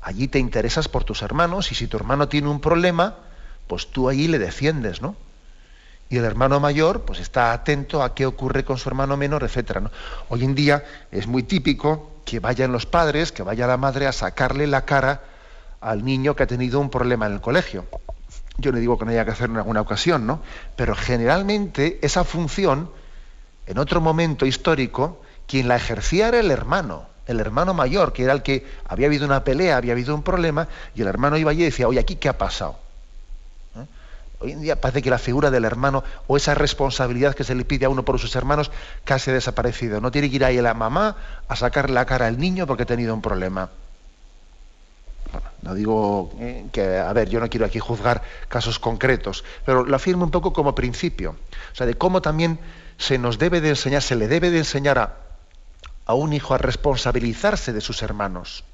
allí 0.00 0.26
te 0.26 0.38
interesas 0.38 0.88
por 0.88 1.04
tus 1.04 1.20
hermanos 1.20 1.70
y 1.70 1.74
si 1.74 1.86
tu 1.86 1.98
hermano 1.98 2.28
tiene 2.28 2.48
un 2.48 2.62
problema, 2.62 3.16
pues 3.66 3.88
tú 3.88 4.08
allí 4.08 4.26
le 4.26 4.38
defiendes, 4.38 5.02
¿no? 5.02 5.14
Y 6.12 6.18
el 6.18 6.26
hermano 6.26 6.60
mayor, 6.60 7.06
pues 7.06 7.20
está 7.20 7.54
atento 7.54 8.02
a 8.02 8.14
qué 8.14 8.26
ocurre 8.26 8.66
con 8.66 8.76
su 8.76 8.86
hermano 8.86 9.16
menor, 9.16 9.44
etc. 9.44 9.78
Hoy 10.28 10.44
en 10.44 10.54
día 10.54 10.84
es 11.10 11.26
muy 11.26 11.42
típico 11.42 12.10
que 12.26 12.38
vayan 12.38 12.70
los 12.70 12.84
padres, 12.84 13.32
que 13.32 13.42
vaya 13.42 13.66
la 13.66 13.78
madre 13.78 14.06
a 14.06 14.12
sacarle 14.12 14.66
la 14.66 14.84
cara 14.84 15.22
al 15.80 16.04
niño 16.04 16.36
que 16.36 16.42
ha 16.42 16.46
tenido 16.46 16.80
un 16.80 16.90
problema 16.90 17.24
en 17.24 17.32
el 17.32 17.40
colegio. 17.40 17.86
Yo 18.58 18.72
no 18.72 18.78
digo 18.78 18.98
que 18.98 19.06
no 19.06 19.10
haya 19.12 19.24
que 19.24 19.30
hacer 19.30 19.48
en 19.48 19.56
alguna 19.56 19.80
ocasión, 19.80 20.26
¿no? 20.26 20.42
Pero 20.76 20.94
generalmente 20.94 21.98
esa 22.02 22.24
función, 22.24 22.90
en 23.66 23.78
otro 23.78 24.02
momento 24.02 24.44
histórico, 24.44 25.22
quien 25.46 25.66
la 25.66 25.76
ejercía 25.76 26.28
era 26.28 26.40
el 26.40 26.50
hermano, 26.50 27.06
el 27.26 27.40
hermano 27.40 27.72
mayor, 27.72 28.12
que 28.12 28.24
era 28.24 28.34
el 28.34 28.42
que 28.42 28.66
había 28.86 29.06
habido 29.06 29.24
una 29.24 29.44
pelea, 29.44 29.78
había 29.78 29.92
habido 29.92 30.14
un 30.14 30.22
problema, 30.22 30.68
y 30.94 31.00
el 31.00 31.08
hermano 31.08 31.38
iba 31.38 31.52
allí 31.52 31.62
y 31.62 31.64
decía, 31.64 31.88
oye, 31.88 32.00
aquí 32.00 32.16
qué 32.16 32.28
ha 32.28 32.36
pasado. 32.36 32.76
Hoy 34.42 34.52
en 34.52 34.60
día 34.60 34.80
parece 34.80 35.02
que 35.02 35.10
la 35.10 35.18
figura 35.18 35.52
del 35.52 35.64
hermano 35.64 36.02
o 36.26 36.36
esa 36.36 36.54
responsabilidad 36.54 37.34
que 37.34 37.44
se 37.44 37.54
le 37.54 37.64
pide 37.64 37.86
a 37.86 37.88
uno 37.88 38.04
por 38.04 38.18
sus 38.18 38.34
hermanos 38.34 38.72
casi 39.04 39.30
ha 39.30 39.34
desaparecido. 39.34 40.00
No 40.00 40.10
tiene 40.10 40.28
que 40.28 40.36
ir 40.36 40.44
ahí 40.44 40.60
la 40.60 40.74
mamá 40.74 41.16
a 41.46 41.54
sacarle 41.54 41.94
la 41.94 42.06
cara 42.06 42.26
al 42.26 42.38
niño 42.38 42.66
porque 42.66 42.82
ha 42.82 42.86
tenido 42.86 43.14
un 43.14 43.22
problema. 43.22 43.70
No 45.62 45.74
digo 45.74 46.32
eh, 46.40 46.66
que, 46.72 46.98
a 46.98 47.12
ver, 47.12 47.28
yo 47.28 47.38
no 47.38 47.48
quiero 47.48 47.64
aquí 47.64 47.78
juzgar 47.78 48.22
casos 48.48 48.80
concretos, 48.80 49.44
pero 49.64 49.84
lo 49.84 49.94
afirmo 49.94 50.24
un 50.24 50.32
poco 50.32 50.52
como 50.52 50.74
principio. 50.74 51.36
O 51.72 51.76
sea, 51.76 51.86
de 51.86 51.94
cómo 51.94 52.20
también 52.20 52.58
se 52.98 53.18
nos 53.18 53.38
debe 53.38 53.60
de 53.60 53.68
enseñar, 53.70 54.02
se 54.02 54.16
le 54.16 54.26
debe 54.26 54.50
de 54.50 54.58
enseñar 54.58 54.98
a, 54.98 55.18
a 56.04 56.14
un 56.14 56.32
hijo 56.32 56.52
a 56.52 56.58
responsabilizarse 56.58 57.72
de 57.72 57.80
sus 57.80 58.02
hermanos. 58.02 58.64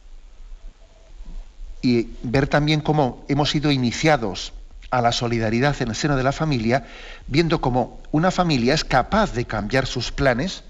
Y 1.82 2.08
ver 2.22 2.48
también 2.48 2.80
cómo 2.80 3.26
hemos 3.28 3.50
sido 3.50 3.70
iniciados 3.70 4.54
a 4.90 5.02
la 5.02 5.12
solidaridad 5.12 5.80
en 5.80 5.88
el 5.88 5.94
seno 5.94 6.16
de 6.16 6.22
la 6.22 6.32
familia, 6.32 6.86
viendo 7.26 7.60
cómo 7.60 8.00
una 8.10 8.30
familia 8.30 8.74
es 8.74 8.84
capaz 8.84 9.32
de 9.32 9.44
cambiar 9.44 9.86
sus 9.86 10.12
planes, 10.12 10.64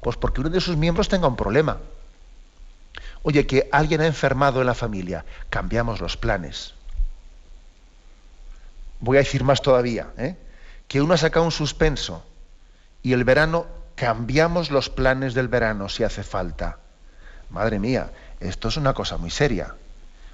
pues 0.00 0.16
porque 0.16 0.40
uno 0.40 0.50
de 0.50 0.60
sus 0.60 0.76
miembros 0.76 1.08
tenga 1.08 1.28
un 1.28 1.36
problema. 1.36 1.78
Oye, 3.22 3.46
que 3.46 3.68
alguien 3.72 4.00
ha 4.00 4.06
enfermado 4.06 4.60
en 4.60 4.66
la 4.66 4.74
familia, 4.74 5.24
cambiamos 5.48 6.00
los 6.00 6.16
planes. 6.16 6.74
Voy 9.00 9.16
a 9.16 9.20
decir 9.20 9.44
más 9.44 9.62
todavía, 9.62 10.08
¿eh? 10.18 10.36
que 10.88 11.00
uno 11.00 11.14
ha 11.14 11.18
sacado 11.18 11.44
un 11.44 11.52
suspenso 11.52 12.24
y 13.02 13.12
el 13.12 13.24
verano 13.24 13.66
cambiamos 13.94 14.70
los 14.70 14.90
planes 14.90 15.34
del 15.34 15.48
verano 15.48 15.88
si 15.88 16.04
hace 16.04 16.22
falta. 16.22 16.78
Madre 17.50 17.78
mía, 17.78 18.10
esto 18.40 18.68
es 18.68 18.76
una 18.76 18.92
cosa 18.92 19.16
muy 19.16 19.30
seria. 19.30 19.74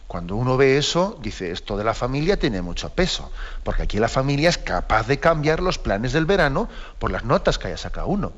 Cuando 0.09 0.37
uno 0.37 0.57
ve 0.57 0.79
eso, 0.79 1.19
dice, 1.21 1.51
esto 1.51 1.77
de 1.77 1.85
la 1.85 1.93
familia 1.93 2.39
tiene 2.39 2.63
mucho 2.63 2.89
peso, 2.89 3.31
porque 3.63 3.83
aquí 3.83 3.99
la 3.99 4.09
familia 4.09 4.49
es 4.49 4.57
capaz 4.57 5.07
de 5.07 5.21
cambiar 5.21 5.61
los 5.61 5.79
planes 5.79 6.15
del 6.15 6.25
verano 6.25 6.71
por 6.99 7.13
las 7.13 7.25
notas 7.25 7.59
que 7.59 7.69
haya 7.69 7.77
sacado 7.77 8.07
uno. 8.07 8.33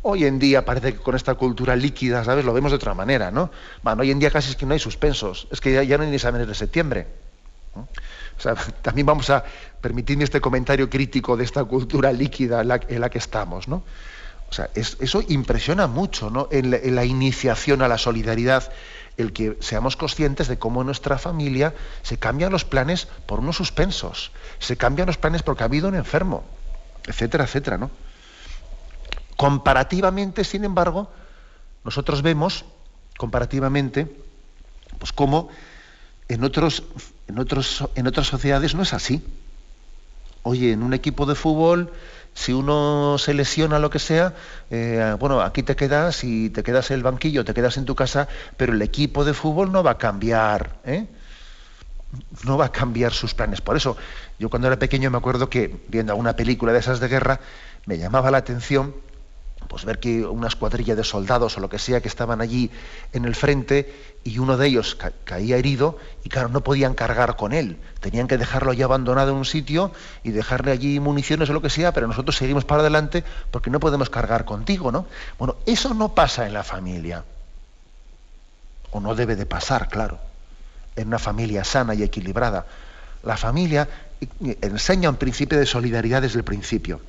Hoy 0.00 0.24
en 0.24 0.38
día 0.38 0.64
parece 0.64 0.94
que 0.94 1.00
con 1.00 1.14
esta 1.14 1.34
cultura 1.34 1.76
líquida, 1.76 2.24
¿sabes? 2.24 2.46
Lo 2.46 2.54
vemos 2.54 2.72
de 2.72 2.76
otra 2.76 2.94
manera, 2.94 3.30
¿no? 3.30 3.50
Bueno, 3.82 4.00
hoy 4.00 4.10
en 4.10 4.18
día 4.18 4.30
casi 4.30 4.50
es 4.50 4.56
que 4.56 4.64
no 4.64 4.72
hay 4.72 4.80
suspensos, 4.80 5.46
es 5.50 5.60
que 5.60 5.86
ya, 5.86 5.98
no 5.98 6.04
hay 6.04 6.08
ni 6.08 6.16
exámenes 6.16 6.48
de 6.48 6.54
septiembre. 6.54 7.06
O 7.74 8.40
sea, 8.40 8.54
también 8.82 9.06
vamos 9.06 9.28
a 9.28 9.44
permitirme 9.82 10.24
este 10.24 10.40
comentario 10.40 10.88
crítico 10.88 11.36
de 11.36 11.44
esta 11.44 11.62
cultura 11.64 12.10
líquida 12.10 12.62
en 12.62 12.68
la, 13.00 13.10
que 13.10 13.18
estamos, 13.18 13.68
¿no? 13.68 13.84
O 14.48 14.54
sea, 14.54 14.70
eso 14.74 15.22
impresiona 15.28 15.86
mucho, 15.86 16.30
¿no? 16.30 16.48
En 16.50 16.70
la, 16.70 16.78
en 16.78 16.94
la, 16.94 17.04
iniciación 17.04 17.80
a 17.82 17.88
la 17.88 17.96
solidaridad, 17.96 18.70
el 19.16 19.32
que 19.32 19.56
seamos 19.60 19.96
conscientes 19.96 20.48
de 20.48 20.58
cómo 20.58 20.80
en 20.80 20.86
nuestra 20.86 21.18
familia 21.18 21.74
se 22.02 22.18
cambian 22.18 22.52
los 22.52 22.64
planes 22.64 23.06
por 23.26 23.40
unos 23.40 23.56
suspensos, 23.56 24.32
se 24.58 24.76
cambian 24.76 25.06
los 25.06 25.18
planes 25.18 25.42
porque 25.42 25.62
ha 25.62 25.66
habido 25.66 25.88
un 25.88 25.94
enfermo, 25.94 26.44
etcétera, 27.06 27.44
etcétera, 27.44 27.78
¿no? 27.78 27.90
Comparativamente, 29.36 30.44
sin 30.44 30.64
embargo, 30.64 31.10
nosotros 31.84 32.22
vemos, 32.22 32.64
comparativamente, 33.16 34.14
pues 34.98 35.12
cómo 35.12 35.48
en, 36.28 36.44
otros, 36.44 36.84
en, 37.28 37.38
otros, 37.38 37.84
en 37.94 38.06
otras 38.06 38.26
sociedades 38.26 38.74
no 38.74 38.82
es 38.82 38.92
así. 38.92 39.24
Oye, 40.44 40.72
en 40.72 40.82
un 40.82 40.94
equipo 40.94 41.26
de 41.26 41.34
fútbol, 41.34 41.92
si 42.34 42.52
uno 42.52 43.16
se 43.18 43.34
lesiona 43.34 43.78
lo 43.78 43.90
que 43.90 43.98
sea, 43.98 44.34
eh, 44.70 45.16
bueno, 45.18 45.40
aquí 45.40 45.62
te 45.62 45.76
quedas 45.76 46.24
y 46.24 46.50
te 46.50 46.62
quedas 46.62 46.90
en 46.90 46.96
el 46.96 47.02
banquillo, 47.02 47.44
te 47.44 47.54
quedas 47.54 47.76
en 47.76 47.84
tu 47.84 47.94
casa, 47.94 48.28
pero 48.56 48.72
el 48.72 48.82
equipo 48.82 49.24
de 49.24 49.34
fútbol 49.34 49.70
no 49.72 49.82
va 49.82 49.92
a 49.92 49.98
cambiar, 49.98 50.76
¿eh? 50.84 51.06
no 52.44 52.58
va 52.58 52.66
a 52.66 52.72
cambiar 52.72 53.12
sus 53.12 53.34
planes. 53.34 53.60
Por 53.60 53.76
eso, 53.76 53.96
yo 54.38 54.50
cuando 54.50 54.68
era 54.68 54.78
pequeño 54.78 55.10
me 55.10 55.18
acuerdo 55.18 55.48
que 55.48 55.84
viendo 55.88 56.12
alguna 56.12 56.36
película 56.36 56.72
de 56.72 56.78
esas 56.78 57.00
de 57.00 57.08
guerra, 57.08 57.40
me 57.86 57.98
llamaba 57.98 58.30
la 58.30 58.38
atención 58.38 58.94
pues 59.68 59.84
ver 59.84 59.98
que 59.98 60.24
una 60.24 60.48
escuadrilla 60.48 60.94
de 60.94 61.04
soldados 61.04 61.56
o 61.56 61.60
lo 61.60 61.68
que 61.68 61.78
sea 61.78 62.00
que 62.00 62.08
estaban 62.08 62.40
allí 62.40 62.70
en 63.12 63.24
el 63.24 63.34
frente 63.34 63.94
y 64.24 64.38
uno 64.38 64.56
de 64.56 64.68
ellos 64.68 64.96
caía 65.24 65.56
herido 65.56 65.98
y 66.24 66.28
claro, 66.28 66.48
no 66.48 66.62
podían 66.62 66.94
cargar 66.94 67.36
con 67.36 67.52
él. 67.52 67.78
Tenían 68.00 68.28
que 68.28 68.38
dejarlo 68.38 68.72
ya 68.72 68.84
abandonado 68.84 69.32
en 69.32 69.38
un 69.38 69.44
sitio 69.44 69.92
y 70.22 70.30
dejarle 70.30 70.70
allí 70.70 71.00
municiones 71.00 71.50
o 71.50 71.52
lo 71.52 71.62
que 71.62 71.70
sea, 71.70 71.92
pero 71.92 72.06
nosotros 72.06 72.36
seguimos 72.36 72.64
para 72.64 72.82
adelante 72.82 73.24
porque 73.50 73.70
no 73.70 73.80
podemos 73.80 74.10
cargar 74.10 74.44
contigo, 74.44 74.92
¿no? 74.92 75.06
Bueno, 75.38 75.56
eso 75.66 75.94
no 75.94 76.14
pasa 76.14 76.46
en 76.46 76.52
la 76.52 76.62
familia. 76.62 77.24
O 78.90 79.00
no 79.00 79.14
debe 79.14 79.36
de 79.36 79.46
pasar, 79.46 79.88
claro. 79.88 80.18
En 80.96 81.08
una 81.08 81.18
familia 81.18 81.64
sana 81.64 81.94
y 81.94 82.02
equilibrada. 82.02 82.66
La 83.22 83.36
familia 83.36 83.88
enseña 84.60 85.10
un 85.10 85.16
principio 85.16 85.58
de 85.58 85.66
solidaridad 85.66 86.22
desde 86.22 86.38
el 86.38 86.44
principio. 86.44 87.00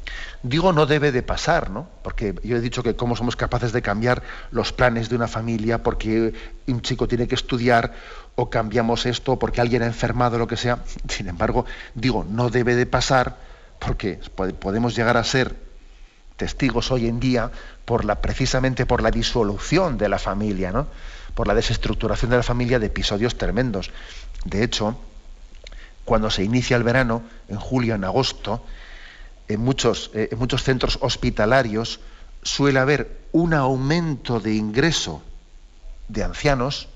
Digo 0.42 0.74
no 0.74 0.86
debe 0.86 1.12
de 1.12 1.22
pasar, 1.22 1.70
¿no? 1.70 1.88
Porque 2.04 2.36
yo 2.44 2.58
he 2.58 2.62
dicho 2.62 2.84
que 2.84 2.96
cómo 2.96 3.16
somos 3.16 3.36
capaces 3.36 3.72
de 3.72 3.82
cambiar 3.82 4.24
los 4.52 4.74
planes 4.74 5.10
de 5.10 5.16
una 5.16 5.28
familia 5.28 5.84
porque 5.84 6.34
un 6.68 6.82
chico 6.82 7.08
tiene 7.08 7.28
que 7.28 7.36
estudiar 7.36 7.94
o 8.36 8.50
cambiamos 8.50 9.06
esto 9.06 9.38
porque 9.38 9.62
alguien 9.62 9.84
ha 9.84 9.88
enfermado 9.88 10.36
o 10.36 10.40
lo 10.40 10.48
que 10.48 10.58
sea. 10.58 10.80
Sin 11.08 11.28
embargo, 11.28 11.66
digo 11.94 12.26
no 12.28 12.50
debe 12.50 12.76
de 12.76 12.86
pasar 12.86 13.38
porque 13.80 14.20
podemos 14.60 14.96
llegar 14.96 15.18
a 15.18 15.24
ser 15.24 15.56
testigos 16.38 16.92
hoy 16.92 17.08
en 17.08 17.20
día 17.20 17.52
por 17.86 18.06
la, 18.06 18.22
precisamente 18.22 18.86
por 18.86 19.02
la 19.02 19.12
disolución 19.12 19.98
de 19.98 20.10
la 20.10 20.18
familia, 20.18 20.72
¿no? 20.72 20.88
por 21.36 21.48
la 21.48 21.54
desestructuración 21.54 22.32
de 22.32 22.38
la 22.38 22.44
familia 22.44 22.80
de 22.80 22.88
episodios 22.88 23.38
tremendos. 23.38 23.92
De 24.46 24.64
hecho, 24.64 24.98
cuando 26.06 26.30
se 26.30 26.44
inicia 26.44 26.78
el 26.78 26.84
verano, 26.84 27.24
en 27.48 27.58
julio, 27.58 27.96
en 27.96 28.04
agosto, 28.04 28.64
en 29.48 29.62
muchos, 29.62 30.12
eh, 30.14 30.30
en 30.32 30.40
muchos 30.40 30.64
centros 30.64 30.98
hospitalarios 31.02 32.00
suele 32.42 32.80
haber 32.80 33.20
un 33.32 33.54
aumento 33.54 34.40
de 34.40 34.54
ingreso 34.54 35.22
de 36.08 36.24
ancianos 36.24 36.90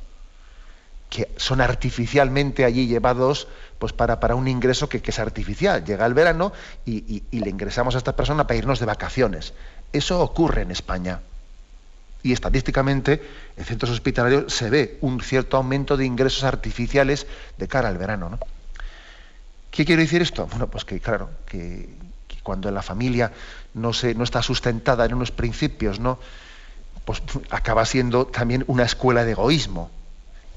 que 1.10 1.32
son 1.38 1.62
artificialmente 1.62 2.66
allí 2.66 2.88
llevados 2.88 3.48
pues 3.80 3.94
para, 3.94 4.36
un 4.36 4.48
ingreso 4.48 4.90
que, 4.90 5.02
es 5.04 5.20
artificial. 5.20 5.86
Llega 5.86 6.06
el 6.06 6.14
verano 6.14 6.52
y, 6.86 7.24
y, 7.32 7.40
le 7.40 7.50
ingresamos 7.50 7.96
a 7.96 8.00
esta 8.00 8.16
persona 8.16 8.46
para 8.46 8.58
irnos 8.58 8.80
de 8.80 8.88
vacaciones. 8.88 9.54
Eso 9.94 10.20
ocurre 10.20 10.64
en 10.64 10.72
España. 10.72 11.22
Y 12.24 12.34
estadísticamente 12.34 13.22
en 13.56 13.64
centros 13.64 13.92
hospitalarios 13.92 14.52
se 14.54 14.70
ve 14.70 14.98
un 15.02 15.22
cierto 15.22 15.56
aumento 15.56 15.96
de 15.96 16.06
ingresos 16.06 16.44
artificiales 16.44 17.28
de 17.58 17.68
cara 17.68 17.88
al 17.88 17.98
verano. 17.98 18.30
¿no? 18.30 18.40
¿Qué 19.78 19.86
quiere 19.86 20.02
decir 20.02 20.24
esto? 20.24 20.48
Bueno, 20.48 20.66
pues 20.66 20.86
que 20.86 21.00
claro, 21.00 21.30
que, 21.46 21.88
cuando 22.42 22.72
la 22.72 22.82
familia 22.82 23.32
no, 23.76 23.94
se, 23.94 24.16
no 24.16 24.24
está 24.24 24.42
sustentada 24.42 25.06
en 25.06 25.14
unos 25.14 25.30
principios, 25.30 26.00
¿no? 26.00 26.18
pues 27.06 27.22
acaba 27.52 27.86
siendo 27.86 28.26
también 28.26 28.64
una 28.66 28.86
escuela 28.86 29.24
de 29.24 29.34
egoísmo. 29.34 29.92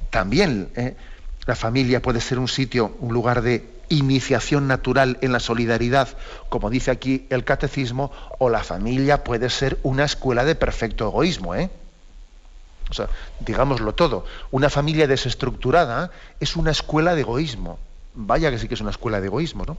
También 0.08 0.70
¿eh? 0.74 0.96
la 1.44 1.54
familia 1.54 2.00
puede 2.00 2.22
ser 2.22 2.38
un 2.38 2.48
sitio, 2.48 2.96
un 3.00 3.12
lugar 3.12 3.42
de 3.42 3.68
iniciación 3.90 4.66
natural 4.66 5.18
en 5.20 5.32
la 5.32 5.40
solidaridad, 5.40 6.08
como 6.48 6.70
dice 6.70 6.90
aquí 6.90 7.26
el 7.28 7.44
catecismo, 7.44 8.12
o 8.38 8.48
la 8.48 8.64
familia 8.64 9.22
puede 9.22 9.50
ser 9.50 9.78
una 9.82 10.04
escuela 10.04 10.46
de 10.46 10.54
perfecto 10.54 11.06
egoísmo. 11.06 11.54
¿eh? 11.54 11.68
O 12.88 12.94
sea, 12.94 13.10
digámoslo 13.40 13.92
todo. 13.94 14.24
Una 14.50 14.70
familia 14.70 15.06
desestructurada 15.06 16.10
es 16.40 16.56
una 16.56 16.70
escuela 16.70 17.14
de 17.14 17.20
egoísmo. 17.20 17.78
Vaya 18.14 18.50
que 18.50 18.59
sí 18.59 18.69
que 18.69 18.75
es 18.75 18.81
una 18.81 18.90
escuela 18.90 19.21
de 19.21 19.26
egoísmo, 19.26 19.64
¿no? 19.64 19.76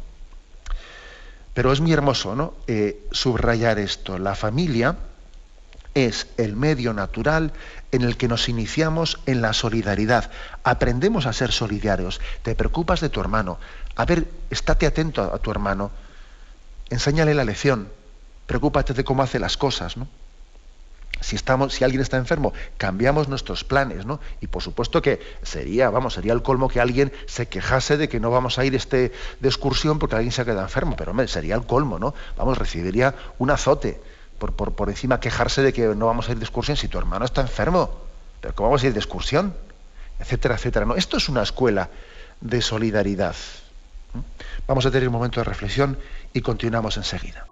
Pero 1.54 1.74
es 1.74 1.82
muy 1.82 1.92
hermoso, 1.92 2.36
¿no? 2.36 2.54
Eh, 2.68 3.08
subrayar 3.12 3.78
esto. 3.80 4.18
La 4.18 4.36
familia 4.36 4.96
es 5.94 6.28
el 6.38 6.56
medio 6.56 6.94
natural 6.94 7.52
en 7.92 8.04
el 8.04 8.16
que 8.16 8.30
nos 8.30 8.48
iniciamos 8.48 9.20
en 9.26 9.42
la 9.42 9.52
solidaridad. 9.52 10.32
Aprendemos 10.64 11.26
a 11.26 11.34
ser 11.34 11.52
solidarios. 11.52 12.22
Te 12.44 12.56
preocupas 12.56 13.02
de 13.02 13.10
tu 13.10 13.20
hermano. 13.20 13.60
A 13.96 14.06
ver, 14.06 14.28
estate 14.50 14.86
atento 14.86 15.22
a, 15.22 15.38
tu 15.40 15.52
hermano. 15.52 15.92
Enséñale 16.90 17.34
la 17.34 17.44
lección. 17.44 17.90
Preocúpate 18.46 18.94
de 18.94 19.04
cómo 19.04 19.24
hace 19.24 19.40
las 19.40 19.58
cosas, 19.58 19.98
¿no? 19.98 20.08
Si, 21.22 21.36
estamos, 21.36 21.74
si 21.74 21.84
alguien 21.84 22.02
está 22.02 22.18
enfermo, 22.18 22.54
cambiamos 22.78 23.30
nuestros 23.30 23.64
planes, 23.64 24.06
¿no? 24.06 24.20
Y 24.42 24.48
por 24.48 24.62
supuesto 24.62 25.02
que 25.02 25.20
sería, 25.44 25.90
vamos, 25.90 26.16
sería 26.16 26.34
el 26.34 26.42
colmo 26.42 26.68
que 26.68 26.82
alguien 26.82 27.14
se 27.28 27.48
quejase 27.48 27.98
de 27.98 28.10
que 28.10 28.20
no 28.20 28.32
vamos 28.32 28.60
a 28.60 28.66
ir 28.66 28.76
este, 28.76 29.12
de 29.40 29.48
excursión 29.48 30.00
porque 30.00 30.16
alguien 30.16 30.32
se 30.32 30.42
ha 30.42 30.46
quedado 30.46 30.64
enfermo, 30.64 30.96
pero 30.98 31.12
hombre, 31.12 31.28
sería 31.28 31.56
el 31.56 31.66
colmo, 31.66 32.00
¿no? 32.00 32.14
Vamos, 32.38 32.58
recibiría 32.58 33.16
un 33.40 33.52
azote 33.52 34.02
por, 34.38 34.54
por, 34.54 34.74
por 34.74 34.90
encima 34.90 35.20
quejarse 35.20 35.62
de 35.62 35.72
que 35.72 35.88
no 35.96 36.08
vamos 36.08 36.28
a 36.28 36.32
ir 36.32 36.40
de 36.40 36.46
excursión 36.46 36.76
si 36.76 36.88
tu 36.88 36.98
hermano 36.98 37.26
está 37.26 37.42
enfermo. 37.42 38.02
Pero 38.42 38.56
¿cómo 38.56 38.70
vamos 38.70 38.84
a 38.84 38.88
ir 38.88 38.94
de 38.94 39.00
excursión? 39.00 39.54
Etcétera, 40.20 40.56
etcétera. 40.56 40.86
No, 40.86 40.96
esto 40.96 41.18
es 41.18 41.30
una 41.30 41.44
escuela 41.44 41.90
de 42.42 42.62
solidaridad. 42.62 43.36
Vamos 44.68 44.86
a 44.86 44.92
tener 44.92 45.08
un 45.08 45.14
momento 45.14 45.40
de 45.40 45.44
reflexión 45.44 45.98
y 46.34 46.42
continuamos 46.42 46.98
enseguida. 46.98 47.46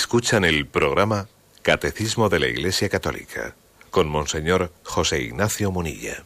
Escuchan 0.00 0.46
el 0.46 0.66
programa 0.66 1.28
Catecismo 1.60 2.30
de 2.30 2.40
la 2.40 2.46
Iglesia 2.46 2.88
Católica 2.88 3.54
con 3.90 4.08
Monseñor 4.08 4.72
José 4.82 5.20
Ignacio 5.20 5.70
Munilla. 5.70 6.24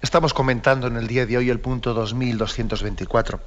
Estamos 0.00 0.32
comentando 0.32 0.86
en 0.86 0.96
el 0.96 1.06
día 1.06 1.26
de 1.26 1.36
hoy 1.36 1.50
el 1.50 1.60
punto 1.60 1.92
2224, 1.92 3.38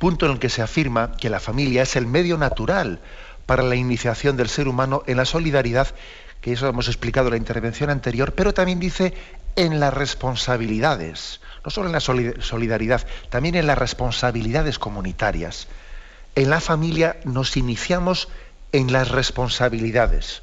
punto 0.00 0.26
en 0.26 0.32
el 0.32 0.38
que 0.40 0.48
se 0.48 0.62
afirma 0.62 1.16
que 1.16 1.30
la 1.30 1.38
familia 1.38 1.84
es 1.84 1.94
el 1.94 2.06
medio 2.06 2.36
natural 2.38 2.98
para 3.46 3.62
la 3.62 3.76
iniciación 3.76 4.36
del 4.36 4.48
ser 4.48 4.66
humano 4.66 5.04
en 5.06 5.16
la 5.16 5.26
solidaridad, 5.26 5.94
que 6.40 6.52
eso 6.52 6.66
hemos 6.66 6.88
explicado 6.88 7.28
en 7.28 7.34
la 7.34 7.38
intervención 7.38 7.88
anterior, 7.88 8.34
pero 8.34 8.52
también 8.52 8.80
dice 8.80 9.14
en 9.54 9.78
las 9.78 9.94
responsabilidades, 9.94 11.40
no 11.64 11.70
solo 11.70 11.86
en 11.86 11.92
la 11.92 12.00
solidaridad, 12.00 13.06
también 13.30 13.54
en 13.54 13.68
las 13.68 13.78
responsabilidades 13.78 14.80
comunitarias. 14.80 15.68
En 16.34 16.50
la 16.50 16.60
familia 16.60 17.18
nos 17.24 17.56
iniciamos 17.56 18.28
en 18.72 18.92
las 18.92 19.10
responsabilidades. 19.10 20.42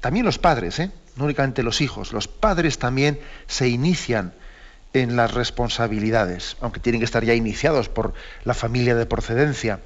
También 0.00 0.26
los 0.26 0.38
padres, 0.38 0.78
¿eh? 0.80 0.90
no 1.16 1.24
únicamente 1.24 1.62
los 1.62 1.80
hijos, 1.80 2.12
los 2.12 2.28
padres 2.28 2.78
también 2.78 3.20
se 3.46 3.68
inician 3.68 4.34
en 4.92 5.16
las 5.16 5.32
responsabilidades, 5.32 6.56
aunque 6.60 6.80
tienen 6.80 7.00
que 7.00 7.04
estar 7.04 7.24
ya 7.24 7.34
iniciados 7.34 7.88
por 7.88 8.14
la 8.44 8.54
familia 8.54 8.94
de 8.94 9.06
procedencia, 9.06 9.80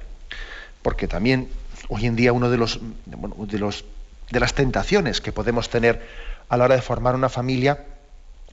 porque 0.81 1.07
también 1.07 1.49
hoy 1.87 2.05
en 2.05 2.15
día 2.15 2.33
uno 2.33 2.49
de 2.49 2.57
los, 2.57 2.79
de 3.05 4.39
las 4.39 4.53
tentaciones 4.53 5.21
que 5.21 5.31
podemos 5.31 5.69
tener 5.69 6.05
a 6.47 6.57
la 6.57 6.65
hora 6.65 6.75
de 6.75 6.81
formar 6.81 7.15
una 7.15 7.29
familia, 7.29 7.85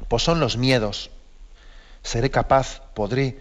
pues 0.08 0.22
son 0.22 0.40
los 0.40 0.56
miedos. 0.56 1.10
Seré 2.02 2.30
capaz, 2.30 2.80
podré, 2.94 3.38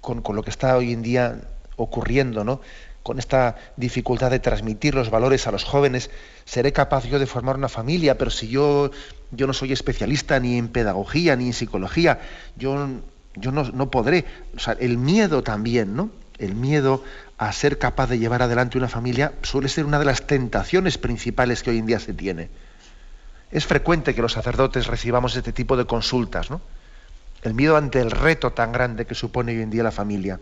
con, 0.00 0.22
con 0.22 0.34
lo 0.36 0.42
que 0.42 0.50
está 0.50 0.76
hoy 0.76 0.92
en 0.92 1.02
día 1.02 1.40
ocurriendo, 1.76 2.44
¿no? 2.44 2.60
Con 3.08 3.18
esta 3.18 3.56
dificultad 3.78 4.30
de 4.30 4.38
transmitir 4.38 4.94
los 4.94 5.08
valores 5.08 5.46
a 5.46 5.50
los 5.50 5.64
jóvenes, 5.64 6.10
seré 6.44 6.74
capaz 6.74 7.06
yo 7.06 7.18
de 7.18 7.24
formar 7.24 7.56
una 7.56 7.70
familia, 7.70 8.18
pero 8.18 8.30
si 8.30 8.48
yo, 8.48 8.90
yo 9.30 9.46
no 9.46 9.54
soy 9.54 9.72
especialista 9.72 10.38
ni 10.38 10.58
en 10.58 10.68
pedagogía 10.68 11.34
ni 11.34 11.46
en 11.46 11.54
psicología, 11.54 12.20
yo, 12.56 12.86
yo 13.34 13.50
no, 13.50 13.90
podré. 13.90 14.26
O 14.54 14.58
sea, 14.58 14.76
el 14.78 14.98
miedo 14.98 15.42
también, 15.42 15.96
¿no? 15.96 16.10
El 16.36 16.54
miedo 16.54 17.02
a 17.38 17.50
ser 17.52 17.78
capaz 17.78 18.08
de 18.08 18.18
llevar 18.18 18.42
adelante 18.42 18.76
una 18.76 18.88
familia 18.88 19.32
suele 19.40 19.70
ser 19.70 19.86
una 19.86 19.98
de 19.98 20.04
las 20.04 20.26
tentaciones 20.26 20.98
principales 20.98 21.62
que 21.62 21.70
hoy 21.70 21.78
en 21.78 21.86
día 21.86 22.00
se 22.00 22.12
tiene. 22.12 22.50
Es 23.50 23.64
frecuente 23.64 24.14
que 24.14 24.20
los 24.20 24.34
sacerdotes 24.34 24.86
recibamos 24.86 25.34
este 25.34 25.54
tipo 25.54 25.78
de 25.78 25.86
consultas, 25.86 26.50
¿no? 26.50 26.60
El 27.40 27.54
miedo 27.54 27.78
ante 27.78 28.02
el 28.02 28.10
reto 28.10 28.52
tan 28.52 28.70
grande 28.70 29.06
que 29.06 29.14
supone 29.14 29.52
hoy 29.52 29.62
en 29.62 29.70
día 29.70 29.82
la 29.82 29.92
familia. 29.92 30.40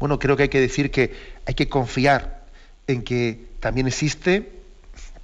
Bueno, 0.00 0.18
creo 0.18 0.36
que 0.36 0.44
hay 0.44 0.48
que 0.48 0.60
decir 0.60 0.90
que 0.90 1.14
hay 1.46 1.54
que 1.54 1.68
confiar 1.68 2.40
en 2.86 3.04
que 3.04 3.46
también 3.60 3.86
existe 3.86 4.50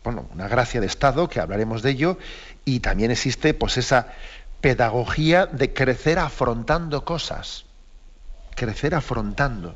bueno, 0.05 0.29
una 0.33 0.47
gracia 0.47 0.81
de 0.81 0.87
Estado, 0.87 1.29
que 1.29 1.41
hablaremos 1.41 1.83
de 1.83 1.91
ello, 1.91 2.19
y 2.65 2.79
también 2.79 3.11
existe 3.11 3.55
pues 3.55 3.77
esa 3.77 4.13
pedagogía 4.61 5.47
de 5.47 5.73
crecer 5.73 6.21
afrontando 6.21 7.05
cosas, 7.05 7.65
crecer 8.55 8.95
afrontando. 8.95 9.75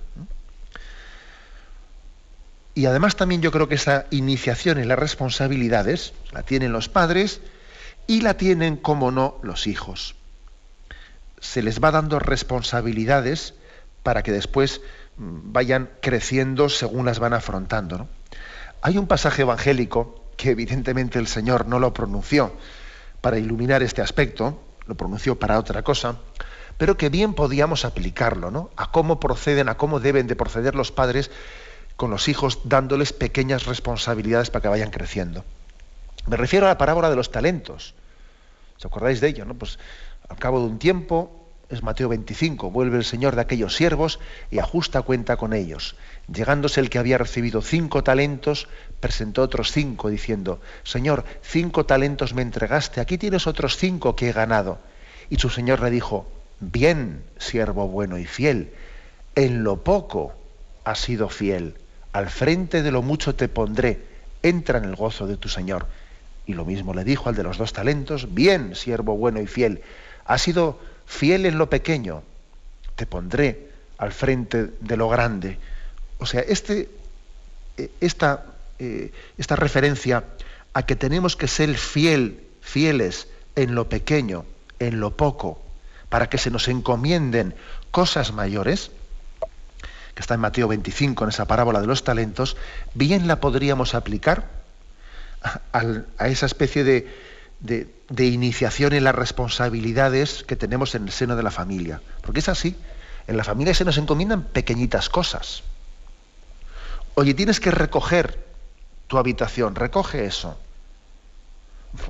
Y 2.75 2.87
además 2.87 3.17
también 3.17 3.43
yo 3.43 3.51
creo 3.51 3.69
que 3.69 3.75
esa 3.75 4.07
iniciación 4.11 4.79
en 4.79 4.87
las 4.87 4.99
responsabilidades 4.99 6.13
la 6.31 6.45
tienen 6.45 6.73
los 6.73 6.89
padres 6.89 7.41
y 8.07 8.21
la 8.21 8.35
tienen, 8.35 8.77
como 8.77 9.11
no, 9.11 9.39
los 9.43 9.67
hijos. 9.67 10.15
Se 11.41 11.63
les 11.63 11.83
va 11.83 11.91
dando 11.91 12.19
responsabilidades 12.19 13.55
para 14.03 14.23
que 14.23 14.33
después 14.33 14.81
mm, 15.17 15.53
vayan 15.53 15.91
creciendo 16.01 16.69
según 16.69 17.07
las 17.07 17.19
van 17.19 17.35
afrontando. 17.35 18.09
Hay 18.83 18.99
un 18.99 19.07
pasaje 19.07 19.43
evangélico 19.43 20.25
que 20.37 20.51
evidentemente 20.51 21.19
el 21.19 21.27
Señor 21.27 21.67
no 21.67 21.79
lo 21.79 21.93
pronunció 21.93 22.53
para 23.21 23.39
iluminar 23.39 23.83
este 23.83 24.01
aspecto, 24.01 24.63
lo 24.87 24.95
pronunció 24.95 25.39
para 25.39 25.59
otra 25.59 25.83
cosa, 25.83 26.17
pero 26.79 26.97
que 26.97 27.11
bien 27.11 27.35
podíamos 27.35 27.85
aplicarlo, 27.85 28.51
¿no? 28.51 28.71
A 28.77 28.91
cómo 28.91 29.21
proceden, 29.21 29.69
a 29.69 29.77
cómo 29.77 30.01
deben 30.01 30.27
de 30.27 30.37
proceder 30.37 30.75
los 30.75 30.93
padres 30.93 31.31
con 31.97 32.11
los 32.11 32.29
hijos, 32.29 32.61
dándoles 32.65 33.13
pequeñas 33.13 33.67
responsabilidades 33.67 34.49
para 34.49 34.63
que 34.63 34.69
vayan 34.69 34.91
creciendo. 34.91 35.45
Me 36.27 36.39
refiero 36.39 36.65
a 36.65 36.71
la 36.71 36.79
parábola 36.79 37.11
de 37.11 37.17
los 37.17 37.31
talentos. 37.31 37.95
¿Os 38.79 38.87
acordáis 38.87 39.21
de 39.21 39.29
ello? 39.29 39.45
No? 39.45 39.55
Pues 39.55 39.79
al 40.31 40.39
cabo 40.39 40.61
de 40.61 40.67
un 40.67 40.79
tiempo, 40.79 41.40
es 41.71 41.85
Mateo 41.85 42.09
25, 42.09 42.71
vuelve 42.71 42.99
el 42.99 43.05
Señor 43.05 43.37
de 43.37 43.43
aquellos 43.43 43.77
siervos 43.77 44.19
y 44.51 44.59
ajusta 44.59 45.03
cuenta 45.03 45.37
con 45.37 45.53
ellos. 45.53 45.95
Llegándose 46.33 46.81
el 46.81 46.91
que 46.91 46.99
había 46.99 47.17
recibido 47.17 47.63
cinco 47.63 48.03
talentos, 48.03 48.69
presentó 48.99 49.43
otros 49.43 49.71
cinco, 49.71 50.11
diciendo, 50.11 50.61
Señor, 50.83 51.25
cinco 51.43 51.87
talentos 51.87 52.35
me 52.35 52.43
entregaste, 52.43 53.01
aquí 53.01 53.19
tienes 53.19 53.47
otros 53.47 53.77
cinco 53.77 54.17
que 54.17 54.29
he 54.29 54.33
ganado. 54.33 54.79
Y 55.31 55.37
su 55.37 55.49
Señor 55.49 55.81
le 55.81 55.91
dijo, 55.91 56.27
Bien, 56.59 57.23
siervo 57.39 57.89
bueno 57.89 58.19
y 58.19 58.27
fiel, 58.27 58.73
en 59.35 59.65
lo 59.65 59.83
poco 59.83 60.35
has 60.85 60.99
sido 60.99 61.29
fiel, 61.29 61.77
al 62.13 62.29
frente 62.29 62.83
de 62.83 62.91
lo 62.91 63.01
mucho 63.01 63.35
te 63.35 63.49
pondré, 63.49 64.05
entra 64.43 64.79
en 64.79 64.85
el 64.85 64.97
gozo 64.97 65.27
de 65.27 65.37
tu 65.37 65.49
Señor. 65.49 65.87
Y 66.47 66.55
lo 66.55 66.65
mismo 66.65 66.93
le 66.95 67.05
dijo 67.05 67.29
al 67.29 67.37
de 67.37 67.45
los 67.45 67.59
dos 67.59 67.73
talentos, 67.73 68.35
Bien, 68.35 68.75
siervo 68.75 69.17
bueno 69.17 69.41
y 69.41 69.47
fiel, 69.47 69.83
has 70.27 70.43
sido 70.43 70.79
fiel 71.11 71.45
en 71.45 71.59
lo 71.59 71.69
pequeño, 71.69 72.23
te 72.95 73.05
pondré 73.05 73.69
al 73.99 74.13
frente 74.13 74.71
de 74.81 74.97
lo 74.97 75.09
grande. 75.09 75.59
O 76.19 76.25
sea, 76.25 76.41
este, 76.41 76.89
eh, 77.77 77.91
esta, 78.01 78.47
eh, 78.79 79.11
esta 79.37 79.57
referencia 79.57 80.25
a 80.73 80.87
que 80.87 80.95
tenemos 80.95 81.35
que 81.35 81.49
ser 81.49 81.77
fiel, 81.77 82.47
fieles 82.61 83.27
en 83.57 83.75
lo 83.75 83.89
pequeño, 83.89 84.45
en 84.79 85.01
lo 85.01 85.17
poco, 85.17 85.61
para 86.09 86.31
que 86.31 86.39
se 86.39 86.51
nos 86.51 86.69
encomienden 86.69 87.55
cosas 87.91 88.33
mayores, 88.33 88.93
que 90.15 90.21
está 90.21 90.35
en 90.35 90.41
Mateo 90.41 90.69
25, 90.69 91.25
en 91.25 91.31
esa 91.31 91.47
parábola 91.47 91.81
de 91.81 91.89
los 91.89 92.05
talentos, 92.05 92.57
bien 92.95 93.27
la 93.27 93.41
podríamos 93.41 93.95
aplicar 93.95 94.49
a 95.73 96.29
esa 96.29 96.47
especie 96.47 96.85
de, 96.85 97.09
de, 97.61 97.89
iniciación 98.19 98.93
en 98.93 99.05
las 99.05 99.15
responsabilidades 99.15 100.43
que 100.43 100.57
tenemos 100.57 100.95
en 100.95 101.05
el 101.05 101.13
seno 101.13 101.37
de 101.37 101.43
la 101.43 101.51
familia. 101.51 102.03
Porque 102.23 102.41
es 102.41 102.49
así. 102.49 102.77
En 103.27 103.37
la 103.37 103.45
familia 103.45 103.75
se 103.75 103.85
nos 103.85 103.99
encomiendan 103.99 104.43
pequeñitas 104.43 105.09
cosas. 105.09 105.63
Oye, 107.15 107.35
tienes 107.35 107.61
que 107.61 107.71
recoger 107.71 108.45
tu 109.07 109.19
habitación, 109.19 109.75
recoge 109.75 110.25
eso. 110.25 110.59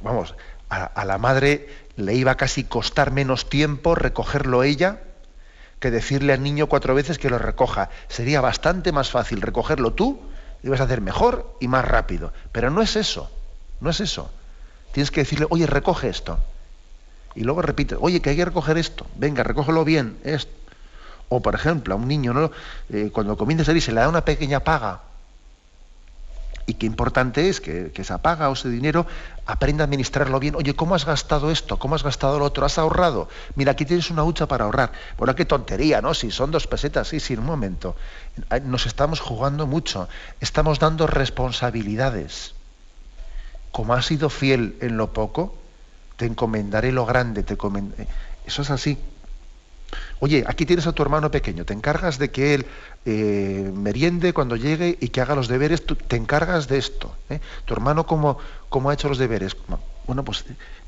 Vamos, 0.03 0.35
a, 0.69 1.05
la 1.05 1.19
madre 1.19 1.69
le 1.97 2.15
iba 2.15 2.33
a 2.33 2.37
casi 2.37 2.65
costar 2.65 3.11
menos 3.11 3.49
tiempo 3.49 3.95
recogerlo 3.95 4.63
ella 4.63 5.01
que 5.81 5.91
decirle 5.91 6.33
al 6.33 6.43
niño 6.43 6.67
cuatro 6.67 6.95
veces 6.95 7.19
que 7.19 7.31
lo 7.31 7.39
recoja. 7.39 7.91
Sería 8.09 8.41
bastante 8.41 8.93
más 8.93 9.11
fácil 9.11 9.41
recogerlo 9.41 9.93
tú, 9.93 10.21
lo 10.63 10.69
ibas 10.69 10.81
a 10.81 10.85
hacer 10.85 11.01
mejor 11.01 11.57
y 11.61 11.69
más 11.69 11.85
rápido. 11.85 12.33
Pero 12.53 12.71
no 12.71 12.83
es 12.83 12.97
eso, 12.97 13.31
no 13.81 13.91
es 13.91 14.01
eso. 14.01 14.31
Tienes 14.93 15.11
que 15.11 15.21
decirle, 15.21 15.47
oye, 15.51 15.67
recoge 15.67 16.09
esto. 16.09 16.39
Y 17.35 17.45
luego 17.45 17.63
repite, 17.63 17.97
oye, 17.99 18.21
que 18.21 18.31
hay 18.31 18.37
que 18.37 18.45
recoger 18.45 18.77
esto. 18.77 19.07
Venga, 19.17 19.43
recógelo 19.43 19.85
bien. 19.85 20.19
Esto. 20.25 20.53
O, 21.29 21.41
por 21.41 21.55
ejemplo, 21.55 21.95
a 21.95 21.97
un 21.97 22.09
niño, 22.09 22.35
¿no? 22.35 22.51
Eh, 22.93 23.11
cuando 23.13 23.37
comienza 23.37 23.63
a 23.63 23.67
salir, 23.67 23.83
se 23.83 23.93
le 23.93 24.01
da 24.01 24.09
una 24.09 24.25
pequeña 24.25 24.61
paga. 24.61 25.03
Y 26.67 26.75
qué 26.75 26.87
importante 26.87 27.49
es 27.49 27.61
que, 27.61 27.93
esa 27.95 28.19
paga 28.19 28.49
o 28.49 28.55
ese 28.55 28.69
dinero 28.69 29.07
aprenda 29.47 29.85
a 29.85 29.87
administrarlo 29.87 30.41
bien. 30.41 30.57
Oye, 30.57 30.75
¿cómo 30.75 30.97
has 30.97 31.05
gastado 31.05 31.53
esto? 31.53 31.79
¿Cómo 31.79 31.95
has 31.95 32.03
gastado 32.03 32.39
lo 32.39 32.45
otro? 32.45 32.67
¿Has 32.67 32.79
ahorrado? 32.79 33.29
Mira, 33.55 33.73
aquí 33.73 33.85
tienes 33.85 34.11
una 34.11 34.25
hucha 34.25 34.47
para 34.47 34.65
ahorrar. 34.65 34.93
Bueno, 35.17 35.35
qué 35.37 35.45
tontería, 35.45 36.01
¿no? 36.01 36.15
Si 36.15 36.33
son 36.33 36.51
dos 36.51 36.67
pesetas, 36.67 37.09
sí, 37.09 37.21
sí, 37.21 37.35
un 37.35 37.45
momento. 37.45 37.97
Nos 38.65 38.87
estamos 38.87 39.21
jugando 39.21 39.67
mucho. 39.67 40.09
Estamos 40.41 40.81
dando 40.81 41.07
responsabilidades 41.07 42.55
como 43.73 43.95
has 43.95 44.07
sido 44.07 44.31
fiel 44.31 44.77
en 44.81 44.97
lo 44.97 45.13
poco, 45.13 45.55
te 46.17 46.27
encomendaré 46.27 46.93
lo 46.93 47.07
grande, 47.07 47.43
te 47.43 47.57
Eso 48.47 48.63
es 48.63 48.71
así. 48.71 48.99
Oye, 50.21 50.45
aquí 50.47 50.67
tienes 50.67 50.87
a 50.87 50.93
tu 50.93 51.03
hermano 51.03 51.31
pequeño, 51.31 51.65
te 51.65 51.73
encargas 51.73 52.19
de 52.19 52.31
que 52.31 52.55
él 52.55 52.67
eh, 53.07 53.71
meriende 53.75 54.33
cuando 54.33 54.55
llegue 54.57 54.99
y 55.01 55.09
que 55.09 55.21
haga 55.21 55.35
los 55.35 55.49
deberes, 55.49 55.85
tú 55.85 55.97
te 55.97 56.17
encargas 56.17 56.69
de 56.69 56.79
esto. 56.79 57.17
¿eh? 57.29 57.41
Tu 57.65 57.75
hermano, 57.75 58.07
¿cómo, 58.07 58.39
¿cómo, 58.69 58.91
ha 58.91 58.95
hecho 58.95 59.09
los 59.09 59.19
deberes? 59.19 59.57
Bueno, 60.07 60.25
pues 60.25 60.45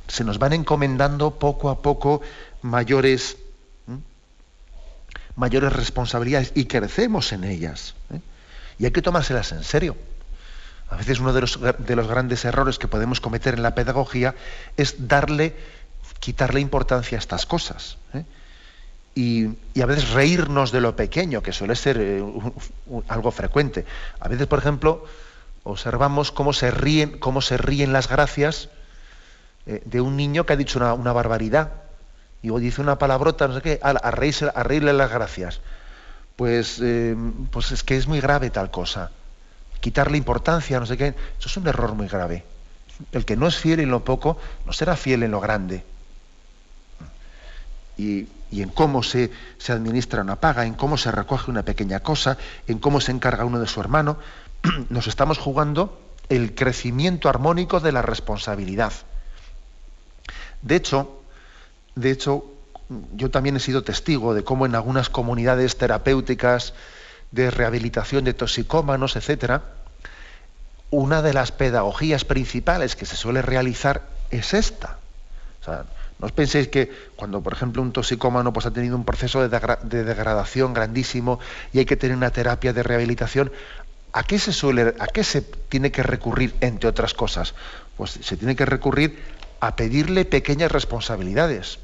se 0.08 0.24
nos 0.24 0.38
van 0.38 0.52
encomendando 0.52 1.32
poco 1.32 1.70
a 1.70 1.80
poco 1.80 2.20
mayores, 2.60 3.38
mayores 5.34 5.72
responsabilidades 5.72 6.52
y 6.54 6.66
crecemos 6.66 7.32
en 7.32 7.44
ellas. 7.44 7.94
¿eh? 8.12 8.20
Y 8.78 8.84
hay 8.84 8.90
que 8.90 9.02
tomárselas 9.02 9.52
en 9.52 9.64
serio. 9.64 9.96
A 10.92 10.96
veces 10.96 11.20
uno 11.20 11.32
de 11.32 11.40
los, 11.40 11.58
grandes 12.08 12.44
errores 12.44 12.78
que 12.78 12.86
podemos 12.86 13.20
cometer 13.20 13.54
en 13.54 13.62
la 13.62 13.74
pedagogía 13.74 14.34
es 14.76 15.08
darle, 15.08 15.56
quitarle 16.20 16.60
importancia 16.60 17.16
a 17.16 17.20
estas 17.20 17.46
cosas. 17.46 17.96
¿eh? 18.12 18.24
Y, 19.14 19.80
a 19.80 19.86
veces 19.86 20.10
reírnos 20.10 20.70
de 20.70 20.82
lo 20.82 20.94
pequeño, 20.94 21.42
que 21.42 21.52
suele 21.52 21.76
ser 21.76 21.96
eh, 21.98 22.22
algo 23.08 23.30
frecuente. 23.30 23.86
A 24.20 24.28
veces, 24.28 24.46
por 24.46 24.58
ejemplo, 24.58 25.06
observamos 25.62 26.30
cómo 26.30 26.52
se 26.52 26.70
ríen, 26.70 27.18
cómo 27.18 27.40
se 27.40 27.56
ríen 27.56 27.94
las 27.94 28.08
gracias 28.08 28.68
eh, 29.64 29.82
de 29.86 30.02
un 30.02 30.14
niño 30.14 30.44
que 30.44 30.52
ha 30.52 30.56
dicho 30.56 30.78
una, 30.78 31.12
barbaridad. 31.14 31.72
Y 32.42 32.50
dice 32.60 32.82
una 32.82 32.98
palabrota, 32.98 33.48
no 33.48 33.54
sé 33.54 33.62
qué, 33.62 33.80
a, 33.82 33.90
a 33.90 34.10
reírle 34.62 34.92
las 34.92 35.10
gracias. 35.10 35.62
Pues, 36.36 36.82
pues 37.50 37.72
es 37.72 37.82
que 37.82 37.96
es 37.96 38.06
muy 38.06 38.20
grave 38.20 38.50
tal 38.50 38.70
cosa 38.70 39.10
quitarle 39.82 40.16
importancia, 40.16 40.78
no 40.78 40.86
sé 40.86 40.96
qué. 40.96 41.08
Eso 41.38 41.48
es 41.48 41.56
un 41.56 41.66
error 41.66 41.94
muy 41.94 42.06
grave. 42.06 42.44
El 43.10 43.24
que 43.24 43.36
no 43.36 43.48
es 43.48 43.56
fiel 43.56 43.80
en 43.80 43.90
lo 43.90 44.04
poco, 44.04 44.38
no 44.64 44.72
será 44.72 44.94
fiel 44.96 45.24
en 45.24 45.32
lo 45.32 45.40
grande. 45.40 45.84
Y, 47.98 48.28
en 48.52 48.68
cómo 48.68 49.02
se, 49.02 49.30
se, 49.58 49.72
administra 49.72 50.22
una 50.22 50.36
paga, 50.36 50.66
en 50.66 50.74
cómo 50.74 50.96
se 50.96 51.10
recoge 51.10 51.50
una 51.50 51.64
pequeña 51.64 52.00
cosa, 52.00 52.38
en 52.66 52.78
cómo 52.78 53.00
se 53.00 53.10
encarga 53.10 53.44
uno 53.44 53.58
de 53.58 53.66
su 53.66 53.80
hermano, 53.80 54.18
nos 54.88 55.06
estamos 55.08 55.38
jugando 55.38 56.00
el 56.28 56.54
crecimiento 56.54 57.28
armónico 57.28 57.80
de 57.80 57.92
la 57.92 58.02
responsabilidad. 58.02 58.92
De 60.60 60.76
hecho, 60.76 61.22
de 61.96 62.10
hecho, 62.10 62.44
yo 63.14 63.30
también 63.30 63.56
he 63.56 63.60
sido 63.60 63.82
testigo 63.82 64.32
de 64.34 64.44
cómo 64.44 64.64
en 64.66 64.74
algunas 64.74 65.08
comunidades 65.08 65.76
terapéuticas 65.76 66.74
de 67.32 67.50
rehabilitación 67.50 68.24
de 68.24 68.34
toxicómanos, 68.34 69.16
etcétera, 69.16 69.62
una 70.90 71.22
de 71.22 71.32
las 71.32 71.50
pedagogías 71.50 72.24
principales 72.24 72.94
que 72.94 73.06
se 73.06 73.16
suele 73.16 73.42
realizar 73.42 74.02
es 74.30 74.54
esta. 74.54 74.98
no 75.66 76.26
os 76.26 76.32
penséis 76.32 76.68
que 76.68 76.92
cuando, 77.16 77.40
por 77.40 77.54
ejemplo, 77.56 77.82
un 77.82 77.92
toxicómano 77.92 78.52
pues, 78.52 78.66
ha 78.66 78.70
tenido 78.70 78.94
un 78.94 79.04
proceso 79.04 79.40
de, 79.40 79.48
degradación 80.04 80.74
grandísimo 80.74 81.40
y 81.72 81.80
hay 81.80 81.86
que 81.86 81.96
tener 81.96 82.16
una 82.16 82.30
terapia 82.30 82.72
de 82.72 82.82
rehabilitación, 82.84 83.50
¿a 84.12 84.22
qué 84.22 84.38
se 84.38 84.52
suele, 84.52 84.94
a 85.00 85.06
qué 85.08 85.24
se 85.24 85.40
tiene 85.40 85.90
que 85.90 86.02
recurrir, 86.02 86.54
entre 86.60 86.88
otras 86.88 87.14
cosas? 87.14 87.54
Pues 87.96 88.10
se 88.20 88.36
tiene 88.36 88.54
que 88.54 88.66
recurrir 88.66 89.18
a 89.60 89.74
pedirle 89.74 90.26
pequeñas 90.26 90.70
responsabilidades. 90.70 91.78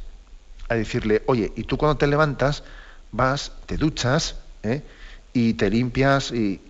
A 0.68 0.74
decirle, 0.74 1.22
oye, 1.26 1.50
y 1.56 1.64
tú 1.64 1.78
cuando 1.78 1.96
te 1.96 2.06
levantas, 2.06 2.62
vas, 3.11 3.52
te 3.64 3.78
duchas, 3.78 4.37
¿eh? 4.62 4.82
Y 5.32 5.54
te 5.54 5.70
limpias 5.70 6.32
y, 6.32 6.60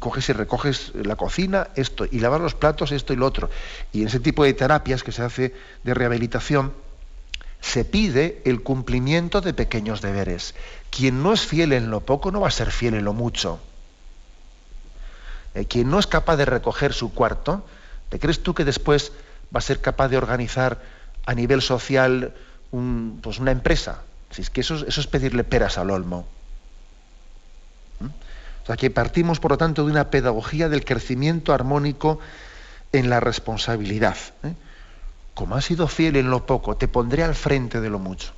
coges 0.00 0.28
y 0.28 0.32
recoges 0.32 0.92
la 0.94 1.14
cocina, 1.14 1.68
esto, 1.76 2.04
y 2.10 2.18
lavar 2.18 2.40
los 2.40 2.54
platos, 2.54 2.90
esto 2.90 3.12
y 3.12 3.16
lo 3.16 3.26
otro. 3.26 3.48
Y 3.92 4.02
en 4.02 4.08
ese 4.08 4.18
tipo 4.18 4.42
de 4.42 4.52
terapias 4.52 5.04
que 5.04 5.12
se 5.12 5.22
hace 5.22 5.54
de 5.84 5.94
rehabilitación, 5.94 6.74
se 7.60 7.84
pide 7.84 8.42
el 8.44 8.62
cumplimiento 8.62 9.40
de 9.40 9.54
pequeños 9.54 10.02
deberes. 10.02 10.54
Quien 10.90 11.22
no 11.22 11.32
es 11.32 11.46
fiel 11.46 11.72
en 11.72 11.90
lo 11.90 12.00
poco 12.00 12.30
no 12.30 12.40
va 12.40 12.48
a 12.48 12.50
ser 12.50 12.70
fiel 12.70 12.94
en 12.94 13.04
lo 13.04 13.14
mucho. 13.14 13.60
Eh, 15.54 15.64
quien 15.66 15.88
no 15.88 15.98
es 15.98 16.06
capaz 16.06 16.36
de 16.36 16.44
recoger 16.44 16.92
su 16.92 17.14
cuarto, 17.14 17.64
¿te 18.10 18.18
crees 18.18 18.42
tú 18.42 18.52
que 18.54 18.64
después 18.64 19.12
va 19.54 19.58
a 19.58 19.62
ser 19.62 19.80
capaz 19.80 20.08
de 20.08 20.18
organizar 20.18 20.82
a 21.24 21.34
nivel 21.34 21.62
social 21.62 22.34
pues 23.22 23.38
una 23.38 23.52
empresa? 23.52 24.02
Si 24.30 24.42
es 24.42 24.50
que 24.50 24.60
eso 24.60 24.84
es 24.86 25.06
pedirle 25.06 25.44
peras 25.44 25.78
al 25.78 25.90
olmo. 25.90 26.26
O 28.64 28.66
sea 28.66 28.76
que 28.76 28.90
partimos, 28.90 29.40
por 29.40 29.50
lo 29.50 29.58
tanto, 29.58 29.84
de 29.84 29.92
una 29.92 30.08
pedagogía 30.08 30.70
del 30.70 30.86
crecimiento 30.86 31.52
armónico 31.52 32.18
en 32.92 33.10
la 33.10 33.20
responsabilidad. 33.20 34.16
¿eh? 34.42 34.54
Como 35.34 35.54
has 35.54 35.66
sido 35.66 35.86
fiel 35.86 36.16
en 36.16 36.30
lo 36.30 36.46
poco, 36.46 36.74
te 36.76 36.88
pondré 36.88 37.24
al 37.24 37.34
frente 37.34 37.82
de 37.82 37.90
lo 37.90 37.98
mucho. 37.98 38.32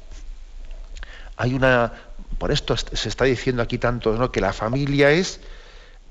Hay 1.36 1.54
una, 1.54 1.92
por 2.38 2.50
esto 2.50 2.76
se 2.76 3.08
está 3.08 3.24
diciendo 3.24 3.62
aquí 3.62 3.78
tanto, 3.78 4.14
¿no? 4.14 4.32
que 4.32 4.40
la 4.40 4.52
familia 4.52 5.12
es 5.12 5.38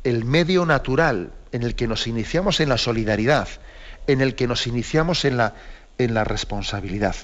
el 0.06 0.24
medio 0.24 0.66
natural 0.66 1.32
en 1.52 1.64
el 1.64 1.76
que 1.76 1.88
nos 1.88 2.08
iniciamos 2.08 2.62
en 2.62 2.70
la 2.70 2.78
solidaridad, 2.78 3.50
en 4.08 4.22
el 4.22 4.36
que 4.36 4.48
nos 4.48 4.66
iniciamos 4.66 5.26
en 5.26 5.36
la, 5.36 5.56
en 5.98 6.14
la 6.14 6.24
responsabilidad. 6.24 7.16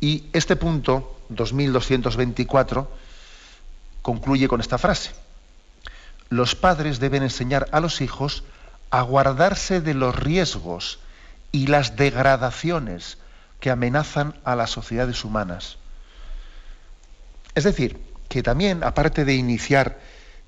Y 0.00 0.24
este 0.32 0.56
punto, 0.56 1.18
2224, 1.28 2.88
concluye 4.06 4.46
con 4.46 4.60
esta 4.60 4.78
frase. 4.78 5.10
Los 6.28 6.54
padres 6.54 7.00
deben 7.00 7.24
enseñar 7.24 7.66
a 7.72 7.80
los 7.80 8.00
hijos 8.00 8.44
a 8.90 9.02
guardarse 9.02 9.80
de 9.80 9.94
los 9.94 10.14
riesgos 10.14 11.00
y 11.50 11.66
las 11.66 11.96
degradaciones 11.96 13.18
que 13.58 13.68
amenazan 13.68 14.36
a 14.44 14.54
las 14.54 14.70
sociedades 14.70 15.24
humanas. 15.24 15.78
Es 17.56 17.64
decir, 17.64 18.00
que 18.28 18.44
también, 18.44 18.84
aparte 18.84 19.24
de 19.24 19.34
iniciar 19.34 19.98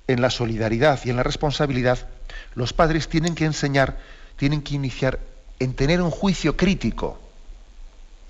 en 0.07 0.21
la 0.21 0.29
solidaridad 0.29 0.97
y 1.03 1.09
en 1.09 1.17
la 1.17 1.23
responsabilidad, 1.23 2.07
los 2.55 2.71
padres 2.71 3.09
tienen 3.09 3.35
que 3.35 3.43
enseñar, 3.43 3.97
tienen 4.37 4.61
que 4.61 4.75
iniciar 4.75 5.19
en 5.59 5.73
tener 5.73 6.01
un 6.01 6.11
juicio 6.11 6.55
crítico. 6.55 7.19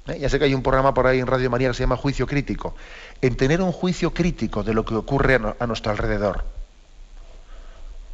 ¿Eh? 0.09 0.19
Ya 0.19 0.29
sé 0.29 0.39
que 0.39 0.45
hay 0.45 0.53
un 0.53 0.63
programa 0.63 0.93
por 0.93 1.07
ahí 1.07 1.19
en 1.19 1.27
Radio 1.27 1.49
María 1.49 1.69
que 1.69 1.73
se 1.73 1.83
llama 1.83 1.97
Juicio 1.97 2.27
Crítico. 2.27 2.75
En 3.21 3.35
tener 3.35 3.61
un 3.61 3.71
juicio 3.71 4.13
crítico 4.13 4.63
de 4.63 4.73
lo 4.73 4.85
que 4.85 4.95
ocurre 4.95 5.39
a, 5.59 5.67
nuestro 5.67 5.91
alrededor. 5.91 6.43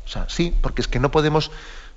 O 0.05 0.08
sea, 0.08 0.27
sí, 0.29 0.55
porque 0.62 0.81
es 0.81 0.88
que 0.88 0.99
no 0.99 1.12
podemos, 1.12 1.51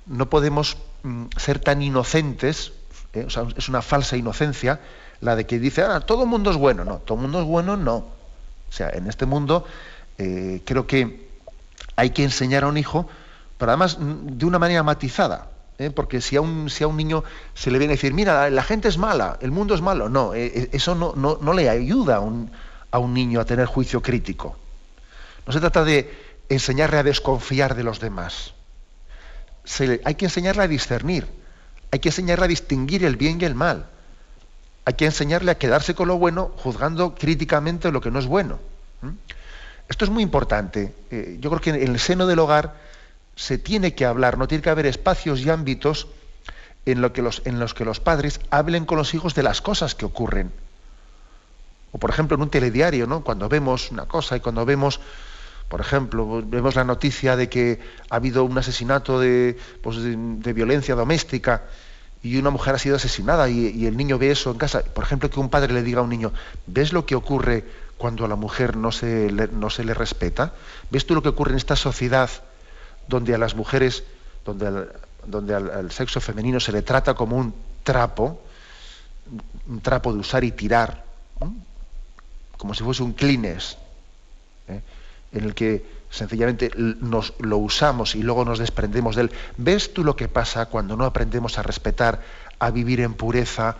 no 0.05 0.29
podemos 0.29 0.77
mm, 1.03 1.25
ser 1.37 1.59
tan 1.59 1.81
inocentes, 1.81 2.73
¿eh? 3.13 3.27
es 3.55 3.69
una 3.69 3.81
falsa 3.81 4.17
inocencia 4.17 4.79
la 5.21 5.35
de 5.35 5.45
que 5.45 5.59
dice, 5.59 5.81
ah, 5.81 5.99
todo 6.01 6.23
el 6.23 6.29
mundo 6.29 6.51
es 6.51 6.57
bueno. 6.57 6.85
No, 6.85 6.97
todo 6.97 7.17
el 7.17 7.23
mundo 7.23 7.39
es 7.41 7.45
bueno, 7.45 7.77
no. 7.77 7.95
O 7.95 8.71
sea, 8.71 8.89
en 8.89 9.07
este 9.07 9.25
mundo 9.25 9.65
eh, 10.17 10.61
creo 10.65 10.87
que 10.87 11.29
hay 11.95 12.11
que 12.11 12.23
enseñar 12.23 12.63
a 12.63 12.67
un 12.67 12.77
hijo, 12.77 13.07
pero 13.57 13.71
además 13.71 13.97
mm, 13.99 14.37
de 14.37 14.45
una 14.45 14.59
manera 14.59 14.83
matizada. 14.83 15.47
¿Eh? 15.79 15.89
porque 15.89 16.21
si 16.21 16.35
a, 16.35 16.41
un, 16.41 16.69
si 16.69 16.83
a 16.83 16.87
un 16.87 16.97
niño 16.97 17.23
se 17.55 17.71
le 17.71 17.79
viene 17.79 17.93
a 17.93 17.95
decir, 17.95 18.13
mira, 18.13 18.49
la 18.49 18.63
gente 18.63 18.87
es 18.87 18.97
mala, 18.97 19.39
el 19.41 19.51
mundo 19.51 19.73
es 19.73 19.81
malo, 19.81 20.09
no, 20.09 20.33
eh, 20.33 20.51
eh, 20.53 20.69
eso 20.73 20.93
no, 20.93 21.13
no, 21.15 21.53
le 21.53 21.69
ayuda 21.69 22.17
a 22.17 22.19
un, 22.19 22.51
a 22.91 22.99
un 22.99 23.13
niño 23.13 23.39
a 23.39 23.45
tener 23.45 23.65
juicio 23.65 24.01
crítico. 24.01 24.55
No 25.47 25.53
se 25.53 25.59
trata 25.59 25.83
de 25.83 26.13
enseñarle 26.49 26.97
a 26.97 27.03
desconfiar 27.03 27.75
de 27.75 27.83
los 27.83 27.99
demás. 27.99 28.53
hay 30.03 30.15
que 30.15 30.25
enseñarle 30.25 30.63
a 30.63 30.67
discernir, 30.67 31.27
hay 31.91 31.99
que 31.99 32.09
enseñarle 32.09 32.45
a 32.45 32.49
distinguir 32.49 33.03
el 33.03 33.15
bien 33.15 33.39
y 33.41 33.45
el 33.45 33.55
mal. 33.55 33.87
Hay 34.85 34.93
que 34.93 35.05
enseñarle 35.05 35.51
a 35.51 35.57
quedarse 35.57 35.93
con 35.93 36.07
lo 36.07 36.17
bueno, 36.17 36.51
juzgando 36.57 37.13
críticamente 37.13 37.91
lo 37.91 38.01
que 38.01 38.11
no 38.11 38.19
es 38.19 38.25
bueno. 38.25 38.59
Esto 39.87 40.05
es 40.05 40.11
muy 40.11 40.23
importante. 40.23 40.93
yo 41.39 41.49
creo 41.49 41.61
que 41.61 41.69
en 41.69 41.91
el 41.91 41.99
seno 41.99 42.25
del 42.25 42.39
hogar 42.39 42.88
se 43.39 43.57
tiene 43.57 43.95
que 43.95 44.05
hablar, 44.05 44.37
no 44.37 44.49
tiene 44.49 44.61
que 44.61 44.69
haber 44.69 44.85
espacios 44.85 45.39
y 45.39 45.49
ámbitos 45.49 46.09
en, 46.85 47.01
lo 47.01 47.13
que 47.13 47.21
los, 47.21 47.41
en 47.45 47.57
los 47.57 47.73
que 47.73 47.85
los 47.85 48.01
padres 48.01 48.41
hablen 48.49 48.85
con 48.85 48.97
los 48.97 49.13
hijos 49.13 49.33
de 49.33 49.43
las 49.43 49.61
cosas 49.61 49.95
que 49.95 50.03
ocurren. 50.03 50.51
O 51.93 51.99
por 51.99 52.09
ejemplo 52.09 52.35
en 52.35 52.41
un 52.41 52.49
telediario, 52.49 53.07
¿no? 53.07 53.23
cuando 53.23 53.47
vemos 53.47 53.91
una 53.91 54.07
cosa 54.07 54.35
y 54.35 54.41
cuando 54.41 54.65
vemos, 54.65 54.99
por 55.69 55.79
ejemplo, 55.79 56.43
vemos 56.45 56.75
la 56.75 56.83
noticia 56.83 57.37
de 57.37 57.47
que 57.47 57.79
ha 58.09 58.17
habido 58.17 58.43
un 58.43 58.57
asesinato 58.57 59.21
de, 59.21 59.57
pues, 59.81 59.95
violencia 60.53 60.95
doméstica 60.95 61.63
y 62.21 62.35
una 62.35 62.49
mujer 62.49 62.75
ha 62.75 62.77
sido 62.77 62.97
asesinada 62.97 63.49
y, 63.49 63.85
el 63.85 63.95
niño 63.95 64.17
ve 64.17 64.31
eso 64.31 64.51
en 64.51 64.57
casa. 64.57 64.83
Por 64.83 65.05
ejemplo, 65.05 65.29
que 65.29 65.39
un 65.39 65.49
padre 65.49 65.71
le 65.71 65.81
diga 65.81 66.01
a 66.01 66.03
un 66.03 66.09
niño, 66.09 66.33
¿ves 66.67 66.91
lo 66.91 67.05
que 67.05 67.15
ocurre 67.15 67.63
cuando 67.97 68.25
a 68.25 68.27
la 68.27 68.35
mujer 68.35 68.75
no 68.75 68.91
se 68.91 69.31
no 69.53 69.69
se 69.69 69.85
le 69.85 69.93
respeta? 69.93 70.53
¿Ves 70.91 71.05
tú 71.05 71.15
lo 71.15 71.23
que 71.23 71.29
ocurre 71.29 71.51
en 71.51 71.57
esta 71.57 71.77
sociedad? 71.77 72.29
Donde 73.09 73.35
a 73.35 73.37
las 73.37 73.55
mujeres, 73.55 74.03
donde 74.45 74.67
al, 74.67 74.93
donde 75.25 75.53
al, 75.53 75.91
sexo 75.91 76.21
femenino 76.21 76.59
se 76.59 76.71
le 76.71 76.81
trata 76.81 77.13
como 77.13 77.35
un 77.35 77.53
trapo, 77.83 78.41
un 79.67 79.81
trapo 79.81 80.13
de 80.13 80.19
usar 80.19 80.43
y 80.43 80.51
tirar, 80.51 81.03
como 82.57 82.73
si 82.73 82.83
fuese 82.83 83.03
un 83.03 83.13
clines, 83.13 83.77
¿eh? 84.67 84.81
en 85.31 85.43
el 85.43 85.53
que 85.53 85.99
sencillamente 86.09 86.71
nos 86.75 87.33
lo 87.39 87.57
usamos 87.57 88.15
y 88.15 88.23
luego 88.23 88.45
nos 88.45 88.59
desprendemos 88.59 89.15
de 89.15 89.23
él. 89.23 89.31
¿Ves 89.57 89.93
tú 89.93 90.03
lo 90.03 90.15
que 90.15 90.27
pasa 90.27 90.65
cuando 90.67 90.97
no 90.97 91.05
aprendemos 91.05 91.57
a 91.57 91.63
respetar, 91.63 92.21
a 92.57 92.71
vivir 92.71 93.01
en 93.01 93.13
pureza, 93.13 93.75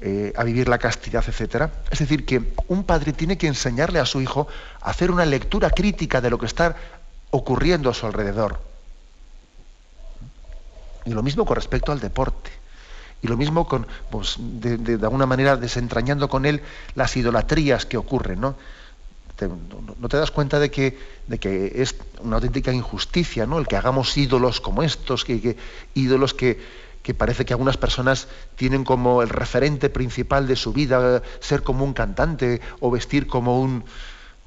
eh, 0.00 0.32
a 0.36 0.44
vivir 0.44 0.68
la 0.68 0.78
castidad, 0.78 1.24
etcétera? 1.26 1.70
Es 1.90 2.00
decir, 2.00 2.26
que 2.26 2.52
un 2.68 2.84
padre 2.84 3.12
tiene 3.12 3.38
que 3.38 3.46
enseñarle 3.46 4.00
a 4.00 4.06
su 4.06 4.20
hijo 4.20 4.48
a 4.82 4.90
hacer 4.90 5.10
una 5.10 5.24
lectura 5.24 5.70
crítica 5.70 6.20
de 6.20 6.30
lo 6.30 6.38
que 6.38 6.46
está 6.46 6.76
ocurriendo 7.32 7.90
a 7.90 7.94
su 7.94 8.06
alrededor. 8.06 8.60
Y 11.04 11.10
lo 11.10 11.22
mismo 11.24 11.44
con 11.44 11.56
respecto 11.56 11.90
al 11.90 11.98
deporte. 11.98 12.50
Y 13.22 13.28
lo 13.28 13.36
mismo 13.36 13.66
con, 13.66 13.86
pues, 14.10 14.36
de, 14.38 14.98
alguna 15.02 15.26
manera, 15.26 15.56
desentrañando 15.56 16.28
con 16.28 16.46
él 16.46 16.62
las 16.94 17.16
idolatrías 17.16 17.86
que 17.86 17.96
ocurren, 17.96 18.40
¿no? 18.40 18.54
no 19.98 20.08
te 20.08 20.16
das 20.16 20.30
cuenta 20.30 20.60
de 20.60 20.70
que, 20.70 20.96
de 21.26 21.38
que 21.38 21.82
es 21.82 21.96
una 22.20 22.36
auténtica 22.36 22.72
injusticia, 22.72 23.44
¿no? 23.44 23.58
El 23.58 23.66
que 23.66 23.76
hagamos 23.76 24.16
ídolos 24.16 24.60
como 24.60 24.84
estos, 24.84 25.24
que, 25.24 25.56
ídolos 25.94 26.32
que, 26.32 26.60
que 27.02 27.12
parece 27.12 27.44
que 27.44 27.52
algunas 27.52 27.76
personas 27.76 28.28
tienen 28.54 28.84
como 28.84 29.20
el 29.20 29.28
referente 29.28 29.90
principal 29.90 30.46
de 30.46 30.54
su 30.54 30.72
vida 30.72 31.22
ser 31.40 31.64
como 31.64 31.84
un 31.84 31.92
cantante 31.92 32.60
o 32.78 32.92
vestir 32.92 33.26
como 33.26 33.60
un, 33.60 33.84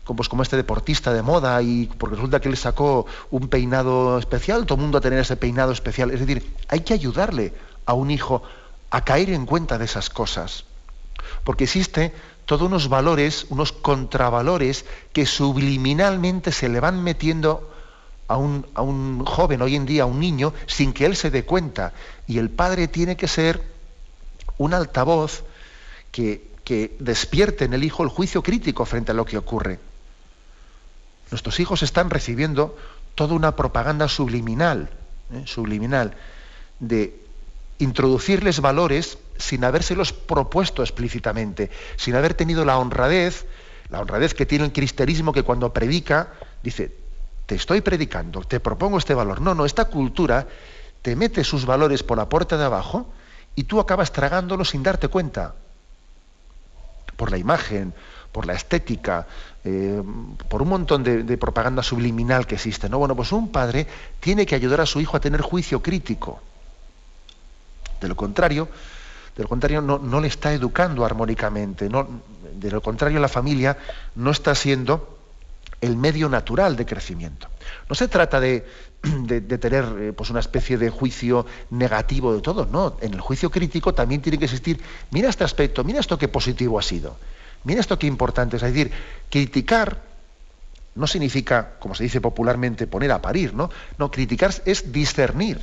como, 0.06 0.18
pues, 0.18 0.30
como 0.30 0.44
este 0.44 0.56
deportista 0.56 1.12
de 1.13 1.24
moda 1.24 1.62
y 1.62 1.88
porque 1.98 2.15
resulta 2.15 2.39
que 2.39 2.50
le 2.50 2.56
sacó 2.56 3.08
un 3.32 3.50
peinado 3.50 4.18
especial, 4.20 4.65
todo 4.65 4.76
el 4.76 4.84
mundo 4.84 5.00
a 5.00 5.02
tener 5.02 5.20
ese 5.20 5.36
peinado 5.36 5.72
especial. 5.72 6.12
Es 6.12 6.20
decir, 6.20 6.50
hay 6.70 6.82
que 6.82 6.94
ayudarle 6.94 7.54
a 7.86 7.94
un 7.94 8.12
hijo 8.12 8.44
a 8.91 9.04
caer 9.04 9.32
en 9.32 9.46
cuenta 9.46 9.78
de 9.78 9.86
esas 9.86 10.10
cosas. 10.10 10.65
Porque 11.44 11.63
existe 11.63 12.13
todos 12.46 12.62
unos 12.62 12.88
valores, 12.88 13.48
unos 13.50 13.72
contravalores 13.72 14.86
que 15.12 15.26
subliminalmente 15.26 16.52
se 16.52 16.70
le 16.70 16.80
van 16.80 17.04
metiendo 17.04 17.72
a 18.28 18.38
un, 18.38 18.68
a 18.76 18.84
un, 18.84 19.26
joven 19.26 19.63
hoy 19.63 19.76
en 19.76 19.88
día, 19.88 20.04
a 20.04 20.06
un 20.06 20.20
niño, 20.20 20.54
sin 20.68 20.94
que 20.94 21.06
él 21.06 21.15
se 21.15 21.32
dé 21.32 21.46
cuenta. 21.46 21.94
Y 22.28 22.38
el 22.38 22.52
padre 22.52 22.88
tiene 22.88 23.18
que 23.18 23.28
ser 23.28 23.63
un 24.60 24.76
altavoz 24.76 25.44
que, 26.12 26.48
que 26.63 26.96
despierte 27.00 27.65
en 27.65 27.74
el 27.74 27.84
hijo 27.84 28.04
el 28.04 28.10
juicio 28.10 28.44
crítico 28.44 28.86
frente 28.86 29.12
a 29.12 29.15
lo 29.15 29.26
que 29.26 29.39
ocurre. 29.39 29.80
Nuestros 31.31 31.59
hijos 31.59 31.83
están 31.83 32.09
recibiendo 32.09 32.77
toda 33.15 33.33
una 33.33 33.55
propaganda 33.55 34.07
subliminal, 34.07 34.89
¿eh? 35.33 35.43
subliminal, 35.45 36.15
de 36.79 37.19
introducirles 37.79 38.59
valores 38.61 39.17
sin 39.38 39.63
habérselos 39.63 40.13
propuesto 40.13 40.81
explícitamente, 40.81 41.71
sin 41.97 42.15
haber 42.15 42.33
tenido 42.33 42.63
la 42.65 42.77
honradez, 42.77 43.45
la 43.89 43.99
honradez 43.99 44.33
que 44.33 44.45
tiene 44.45 44.65
el 44.65 44.71
cristianismo 44.71 45.33
que 45.33 45.43
cuando 45.43 45.73
predica 45.73 46.33
dice, 46.63 46.95
te 47.45 47.55
estoy 47.55 47.81
predicando, 47.81 48.41
te 48.41 48.59
propongo 48.59 48.97
este 48.97 49.13
valor. 49.13 49.41
No, 49.41 49.53
no, 49.53 49.65
esta 49.65 49.85
cultura 49.85 50.47
te 51.01 51.15
mete 51.15 51.43
sus 51.43 51.65
valores 51.65 52.03
por 52.03 52.17
la 52.17 52.29
puerta 52.29 52.57
de 52.57 52.65
abajo 52.65 53.07
y 53.55 53.65
tú 53.65 53.79
acabas 53.79 54.11
tragándolos 54.11 54.69
sin 54.69 54.83
darte 54.83 55.07
cuenta. 55.07 55.55
Por 57.15 57.31
la 57.31 57.38
imagen, 57.38 57.93
por 58.36 58.45
la 58.45 58.52
estética, 58.52 59.26
eh, 59.63 60.04
por 60.50 60.62
un 60.62 60.67
montón 60.67 61.06
de, 61.06 61.38
propaganda 61.38 61.82
subliminal 61.82 62.45
que 62.45 62.56
existe. 62.56 62.89
¿no? 62.89 62.98
Bueno, 62.98 63.15
pues 63.15 63.32
un 63.32 63.50
padre 63.50 63.88
tiene 64.19 64.45
que 64.45 64.56
ayudar 64.56 64.82
a 64.82 64.86
su 64.86 65.00
hijo 65.00 65.15
a 65.15 65.21
tener 65.21 65.39
juicio 65.39 65.82
crítico. 65.82 66.41
De 68.02 68.10
lo 68.10 68.15
contrario, 68.17 68.67
de 69.38 69.43
lo 69.43 69.48
contrario 69.48 69.80
no, 69.80 70.19
le 70.19 70.28
está 70.28 70.52
educando 70.52 71.06
armónicamente. 71.06 71.88
No, 71.88 72.06
de 72.60 72.71
lo 72.71 72.82
contrario, 72.82 73.21
la 73.21 73.30
familia 73.30 73.78
no 74.15 74.32
está 74.32 74.54
siendo 74.54 75.17
el 75.80 75.95
medio 75.95 76.28
natural 76.28 76.76
de 76.76 76.86
crecimiento. 76.86 77.48
No 77.88 77.95
se 77.95 78.10
trata 78.10 78.41
de, 78.41 78.65
tener 79.62 79.86
eh, 79.98 80.12
pues 80.12 80.30
una 80.30 80.41
especie 80.41 80.78
de 80.78 80.89
juicio 80.89 81.45
negativo 81.69 82.34
de 82.34 82.41
todo, 82.41 82.65
no. 82.65 82.98
En 83.00 83.13
el 83.13 83.21
juicio 83.21 83.50
crítico 83.50 83.93
también 83.93 84.21
tiene 84.21 84.38
que 84.38 84.43
existir, 84.43 84.82
mira 85.12 85.30
este 85.30 85.45
aspecto, 85.45 85.86
mira 85.86 86.02
esto 86.02 86.17
qué 86.17 86.28
positivo 86.28 86.78
ha 86.78 86.82
sido. 86.82 87.15
Mira 87.65 87.82
esto 87.82 87.99
qué 87.99 88.08
importante 88.08 88.56
es. 88.56 88.62
Decir, 88.62 88.91
criticar 89.30 90.01
no 90.95 91.08
significa, 91.08 91.73
como 91.80 91.93
se 91.93 92.04
dice 92.04 92.21
popularmente, 92.21 92.88
poner 92.88 93.12
a 93.12 93.21
parir, 93.21 93.54
¿no? 93.54 93.69
No, 93.97 94.10
criticar 94.10 94.54
es 94.65 94.93
discernir. 94.93 95.62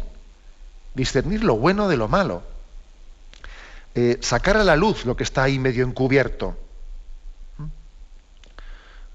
Discernir 0.95 1.43
lo 1.43 1.57
bueno 1.57 1.89
de 1.89 1.97
lo 1.97 2.09
malo. 2.09 2.43
Eh, 3.95 4.19
sacar 4.21 4.57
a 4.57 4.65
la 4.65 4.77
luz 4.77 5.07
lo 5.07 5.17
que 5.17 5.25
está 5.25 5.45
ahí 5.45 5.59
medio 5.59 5.87
encubierto. 5.87 6.57
¿Mm? 7.59 7.65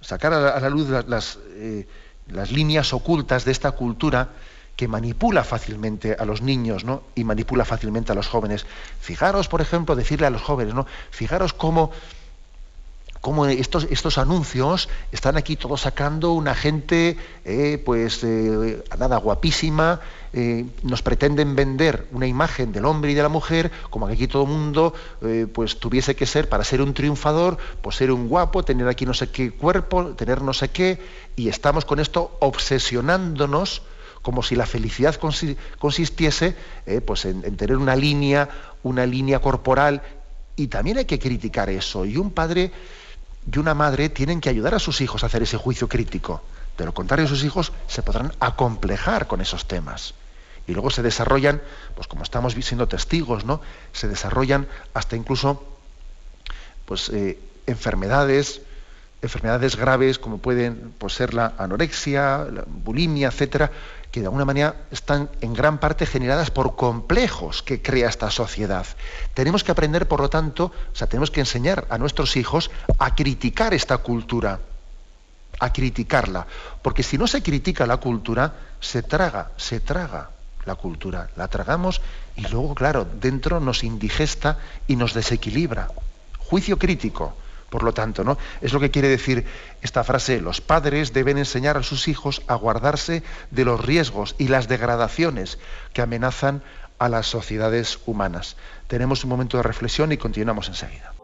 Sacar 0.02 0.34
a 0.34 0.60
la, 0.60 0.70
luz 0.70 0.90
las, 0.90 1.40
eh, 1.50 1.88
las, 2.30 2.52
líneas 2.52 2.94
ocultas 2.94 3.46
de 3.46 3.52
esta 3.52 3.72
cultura 3.72 4.30
que 4.76 4.88
manipula 4.88 5.44
fácilmente 5.44 6.16
a 6.18 6.26
los 6.26 6.42
niños 6.42 6.84
¿no? 6.84 7.04
y 7.16 7.24
manipula 7.24 7.66
fácilmente 7.66 8.12
a 8.12 8.16
los 8.16 8.28
jóvenes. 8.28 8.66
Fijaros, 9.02 9.48
por 9.48 9.62
ejemplo, 9.62 9.96
decirle 9.96 10.28
a 10.28 10.30
los 10.30 10.42
jóvenes, 10.42 10.76
¿no? 10.76 10.86
Fijaros 11.10 11.54
cómo 11.54 11.92
cómo 13.28 13.46
estos, 13.46 13.88
estos 13.90 14.18
anuncios 14.18 14.88
están 15.12 15.36
aquí 15.36 15.58
todos 15.58 15.82
sacando 15.82 16.32
una 16.32 16.56
gente, 16.56 17.18
eh, 17.44 17.78
pues, 17.86 18.24
eh, 18.24 18.82
nada, 18.98 19.18
guapísima, 19.18 20.00
eh, 20.32 20.66
nos 20.84 21.02
pretenden 21.02 21.54
vender 21.54 22.08
una 22.14 22.26
imagen 22.26 22.72
del 22.72 22.86
hombre 22.86 23.12
y 23.12 23.16
de 23.16 23.24
la 23.24 23.28
mujer, 23.28 23.70
como 23.90 24.08
que 24.08 24.14
aquí 24.14 24.28
todo 24.30 24.44
el 24.44 24.50
mundo, 24.50 24.94
pues, 25.52 25.78
tuviese 25.78 26.16
que 26.16 26.26
ser, 26.26 26.48
para 26.48 26.64
ser 26.64 26.82
un 26.82 26.94
triunfador, 26.94 27.58
pues 27.82 27.98
ser 27.98 28.14
un 28.14 28.30
guapo, 28.30 28.64
tener 28.64 28.88
aquí 28.88 29.06
no 29.06 29.14
sé 29.14 29.30
qué 29.30 29.52
cuerpo, 29.52 30.06
tener 30.16 30.42
no 30.42 30.54
sé 30.54 30.70
qué, 30.70 30.98
y 31.36 31.50
estamos 31.50 31.84
con 31.84 32.00
esto 32.00 32.38
obsesionándonos 32.40 33.82
como 34.22 34.42
si 34.42 34.56
la 34.56 34.66
felicidad 34.66 35.16
consistiese 35.80 36.56
pues 37.06 37.26
en, 37.26 37.44
en, 37.44 37.58
tener 37.58 37.76
una 37.76 37.98
línea, 37.98 38.48
una 38.84 39.06
línea 39.06 39.40
corporal, 39.40 40.02
y 40.56 40.68
también 40.68 40.98
hay 40.98 41.06
que 41.06 41.20
criticar 41.20 41.70
eso. 41.70 42.04
Y 42.04 42.18
un 42.18 42.32
padre 42.32 42.72
y 43.52 43.60
una 43.60 43.74
madre 43.74 44.10
tienen 44.10 44.42
que 44.42 44.50
ayudar 44.50 44.76
a 44.76 44.80
sus 44.80 45.02
hijos 45.02 45.24
a 45.24 45.28
hacer 45.28 45.44
ese 45.44 45.58
juicio 45.58 45.88
crítico. 45.88 46.42
De 46.78 46.86
lo 46.86 46.94
contrario, 46.94 47.28
sus 47.28 47.44
hijos 47.44 47.72
se 47.88 48.04
podrán 48.04 48.34
acomplejar 48.40 49.28
con 49.28 49.42
esos 49.42 49.68
temas. 49.68 50.14
Y 50.68 50.74
luego 50.74 50.90
se 50.90 51.02
desarrollan, 51.02 51.62
pues 51.96 52.08
como 52.08 52.24
estamos 52.24 52.54
siendo 52.54 52.88
testigos, 52.88 53.46
¿no? 53.46 53.62
Se 53.94 54.08
desarrollan 54.08 54.68
hasta 54.94 55.16
incluso 55.16 55.64
pues, 56.86 57.10
eh, 57.10 57.40
enfermedades, 57.68 58.62
enfermedades 59.22 59.78
graves 59.78 60.20
como 60.20 60.40
pueden 60.40 60.94
pues, 60.98 61.14
ser 61.14 61.34
la 61.34 61.54
anorexia, 61.58 62.46
la 62.52 62.66
bulimia, 62.68 63.30
etcétera, 63.30 63.72
que 64.12 64.22
de 64.22 64.28
alguna 64.28 64.46
manera 64.46 64.76
están 64.92 65.30
en 65.42 65.54
gran 65.54 65.80
parte 65.80 66.06
generadas 66.06 66.52
por 66.52 66.76
complejos 66.76 67.62
que 67.64 67.82
crea 67.82 68.10
esta 68.10 68.32
sociedad. 68.32 68.86
Tenemos 69.34 69.64
que 69.64 69.72
aprender, 69.72 70.08
por 70.08 70.22
lo 70.22 70.30
tanto, 70.30 70.66
o 70.66 70.96
sea, 70.96 71.08
tenemos 71.08 71.32
que 71.32 71.42
enseñar 71.42 71.86
a 71.90 71.98
nuestros 71.98 72.36
hijos 72.38 72.72
a 72.98 73.16
criticar 73.16 73.74
esta 73.74 73.98
cultura, 73.98 74.60
a 75.60 75.74
criticarla, 75.74 76.48
porque 76.82 77.04
si 77.04 77.18
no 77.18 77.28
se 77.28 77.42
critica 77.42 77.86
la 77.86 77.98
cultura, 77.98 78.54
se 78.80 79.04
traga, 79.04 79.52
se 79.58 79.80
traga 79.80 80.30
la 80.66 80.76
cultura, 80.76 81.30
la 81.36 81.48
tragamos 81.48 82.02
y 82.36 82.42
luego, 82.48 82.76
claro, 82.76 83.06
dentro 83.06 83.60
nos 83.60 83.84
indigesta 83.84 84.60
y 84.88 84.96
nos 84.96 85.14
desequilibra. 85.14 85.90
Juicio 86.38 86.78
crítico 86.78 87.36
por 87.70 87.84
lo 87.84 87.94
tanto, 87.94 88.24
¿no? 88.24 88.38
Es 88.62 88.74
lo 88.74 88.80
que 88.80 88.92
quiere 88.92 89.10
decir 89.10 89.46
esta 89.82 90.04
frase, 90.04 90.42
los 90.42 90.62
padres 90.62 91.14
deben 91.14 91.38
enseñar 91.38 91.78
a 91.78 91.84
sus 91.84 92.08
hijos 92.08 92.42
a 92.48 92.56
guardarse 92.56 93.24
de 93.52 93.66
los 93.66 93.84
riesgos 93.84 94.36
y 94.38 94.48
las 94.48 94.68
degradaciones 94.68 95.60
que 95.94 96.02
amenazan 96.02 96.64
a 97.00 97.10
las 97.10 97.28
sociedades 97.28 98.00
humanas. 98.06 98.58
Tenemos 98.88 99.24
un 99.24 99.30
momento 99.30 99.58
de 99.58 99.64
reflexión 99.64 100.12
y 100.12 100.18
continuamos 100.18 100.68
enseguida. 100.68 101.17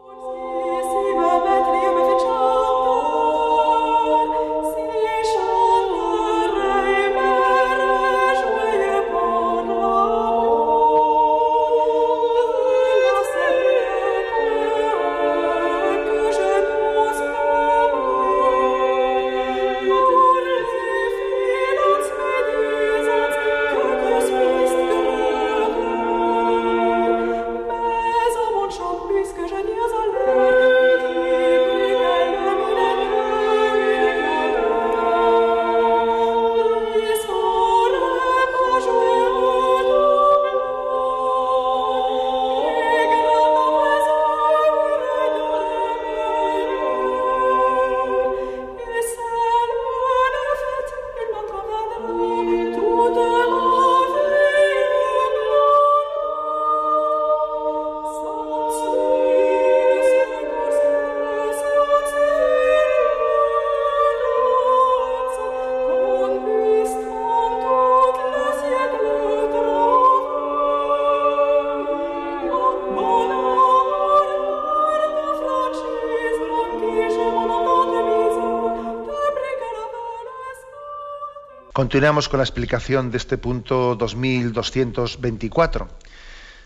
Continuamos 81.84 82.30
con 82.30 82.38
la 82.38 82.44
explicación 82.44 83.10
de 83.10 83.18
este 83.18 83.36
punto 83.36 83.94
2224. 83.94 85.86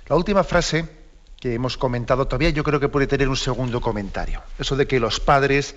La 0.06 0.14
última 0.14 0.44
frase 0.44 0.88
que 1.40 1.54
hemos 1.54 1.76
comentado 1.76 2.28
todavía 2.28 2.50
yo 2.50 2.62
creo 2.62 2.78
que 2.78 2.88
puede 2.88 3.08
tener 3.08 3.28
un 3.28 3.36
segundo 3.36 3.80
comentario. 3.80 4.40
Eso 4.60 4.76
de 4.76 4.86
que 4.86 5.00
los 5.00 5.18
padres 5.18 5.74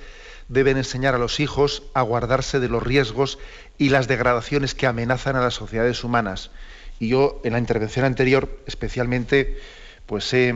deben 0.48 0.78
enseñar 0.78 1.16
a 1.16 1.18
los 1.18 1.40
hijos 1.40 1.82
a 1.96 2.04
guardarse 2.04 2.60
de 2.60 2.70
los 2.70 2.84
riesgos 2.84 3.40
y 3.80 3.90
las 3.90 4.08
degradaciones 4.08 4.76
que 4.76 4.86
amenazan 4.86 5.36
a 5.36 5.42
las 5.42 5.56
sociedades 5.56 6.04
humanas. 6.04 6.52
Y 7.00 7.08
yo 7.08 7.42
en 7.44 7.54
la 7.54 7.60
intervención 7.60 8.06
anterior 8.06 8.48
especialmente 8.68 9.58
pues 10.06 10.32
he, 10.36 10.56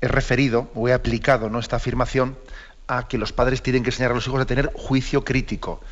referido 0.00 0.70
o 0.74 0.88
he 0.88 0.94
aplicado 0.94 1.50
¿no? 1.50 1.58
esta 1.58 1.76
afirmación 1.76 2.38
a 2.86 3.06
que 3.06 3.18
los 3.18 3.34
padres 3.34 3.60
tienen 3.62 3.82
que 3.82 3.90
enseñar 3.90 4.12
a 4.12 4.14
los 4.14 4.26
hijos 4.26 4.40
a 4.40 4.46
tener 4.46 4.70
juicio 4.72 5.26
crítico 5.26 5.82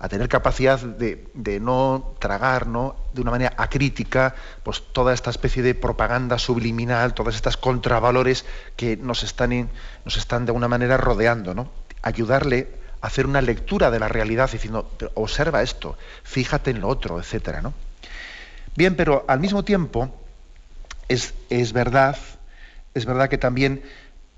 a 0.00 0.08
tener 0.08 0.28
capacidad 0.28 0.78
de, 0.78 1.60
no 1.60 2.14
tragar 2.20 2.66
¿no? 2.66 2.94
de 3.12 3.20
una 3.20 3.32
manera 3.32 3.54
acrítica 3.56 4.34
pues, 4.62 4.82
toda 4.92 5.12
esta 5.12 5.30
especie 5.30 5.62
de 5.62 5.74
propaganda 5.74 6.38
subliminal, 6.38 7.14
todas 7.14 7.34
estas 7.34 7.56
contravalores 7.56 8.44
que 8.76 8.96
nos 8.96 9.24
están, 9.24 9.70
nos 10.04 10.16
están 10.16 10.46
de 10.46 10.50
alguna 10.50 10.68
manera 10.68 10.96
rodeando. 10.96 11.54
¿no? 11.54 11.68
Ayudarle 12.02 12.68
a 13.00 13.08
hacer 13.08 13.26
una 13.26 13.42
lectura 13.42 13.90
de 13.90 13.98
la 13.98 14.08
realidad 14.08 14.50
diciendo, 14.50 14.88
observa 15.14 15.62
esto, 15.62 15.96
fíjate 16.22 16.70
en 16.70 16.80
lo 16.80 16.88
otro, 16.88 17.20
etc. 17.20 17.58
¿no? 17.62 17.74
Bien, 18.76 18.94
pero 18.94 19.24
al 19.26 19.40
mismo 19.40 19.64
tiempo 19.64 20.14
es, 21.08 21.34
es 21.50 21.72
verdad, 21.72 22.16
es 22.94 23.04
verdad 23.04 23.28
que 23.28 23.38
también 23.38 23.82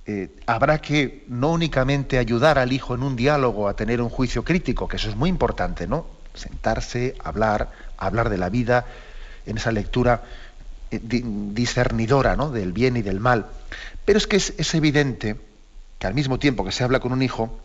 eh, 0.07 0.31
habrá 0.47 0.81
que 0.81 1.25
no 1.29 1.51
únicamente 1.51 2.19
ayudar 2.19 2.59
al 2.59 2.73
hijo 2.73 2.95
en 2.95 3.03
un 3.03 3.17
diálogo 3.17 3.69
a 3.69 3.75
tener 3.75 4.01
un 4.01 4.09
juicio 4.09 4.45
crítico, 4.45 4.89
que 4.89 4.97
eso 4.97 5.09
es 5.09 5.17
muy 5.17 5.29
importante, 5.29 5.87
¿no? 5.87 6.07
Sentarse, 6.35 7.17
hablar, 7.23 7.71
hablar 7.99 8.31
de 8.31 8.39
la 8.39 8.49
vida 8.49 8.87
en 9.47 9.59
esa 9.59 9.73
lectura 9.73 10.23
eh, 10.91 11.01
discernidora 11.03 12.35
¿no? 12.37 12.51
del 12.51 12.73
bien 12.73 12.97
y 12.97 13.03
del 13.03 13.21
mal. 13.21 13.47
Pero 14.05 14.19
es 14.19 14.27
que 14.27 14.37
es, 14.37 14.75
evidente 14.75 15.37
que 15.99 16.07
al 16.07 16.15
mismo 16.15 16.39
tiempo 16.39 16.65
que 16.65 16.73
se 16.73 16.83
habla 16.83 17.01
con 17.01 17.13
un 17.13 17.23
hijo, 17.23 17.61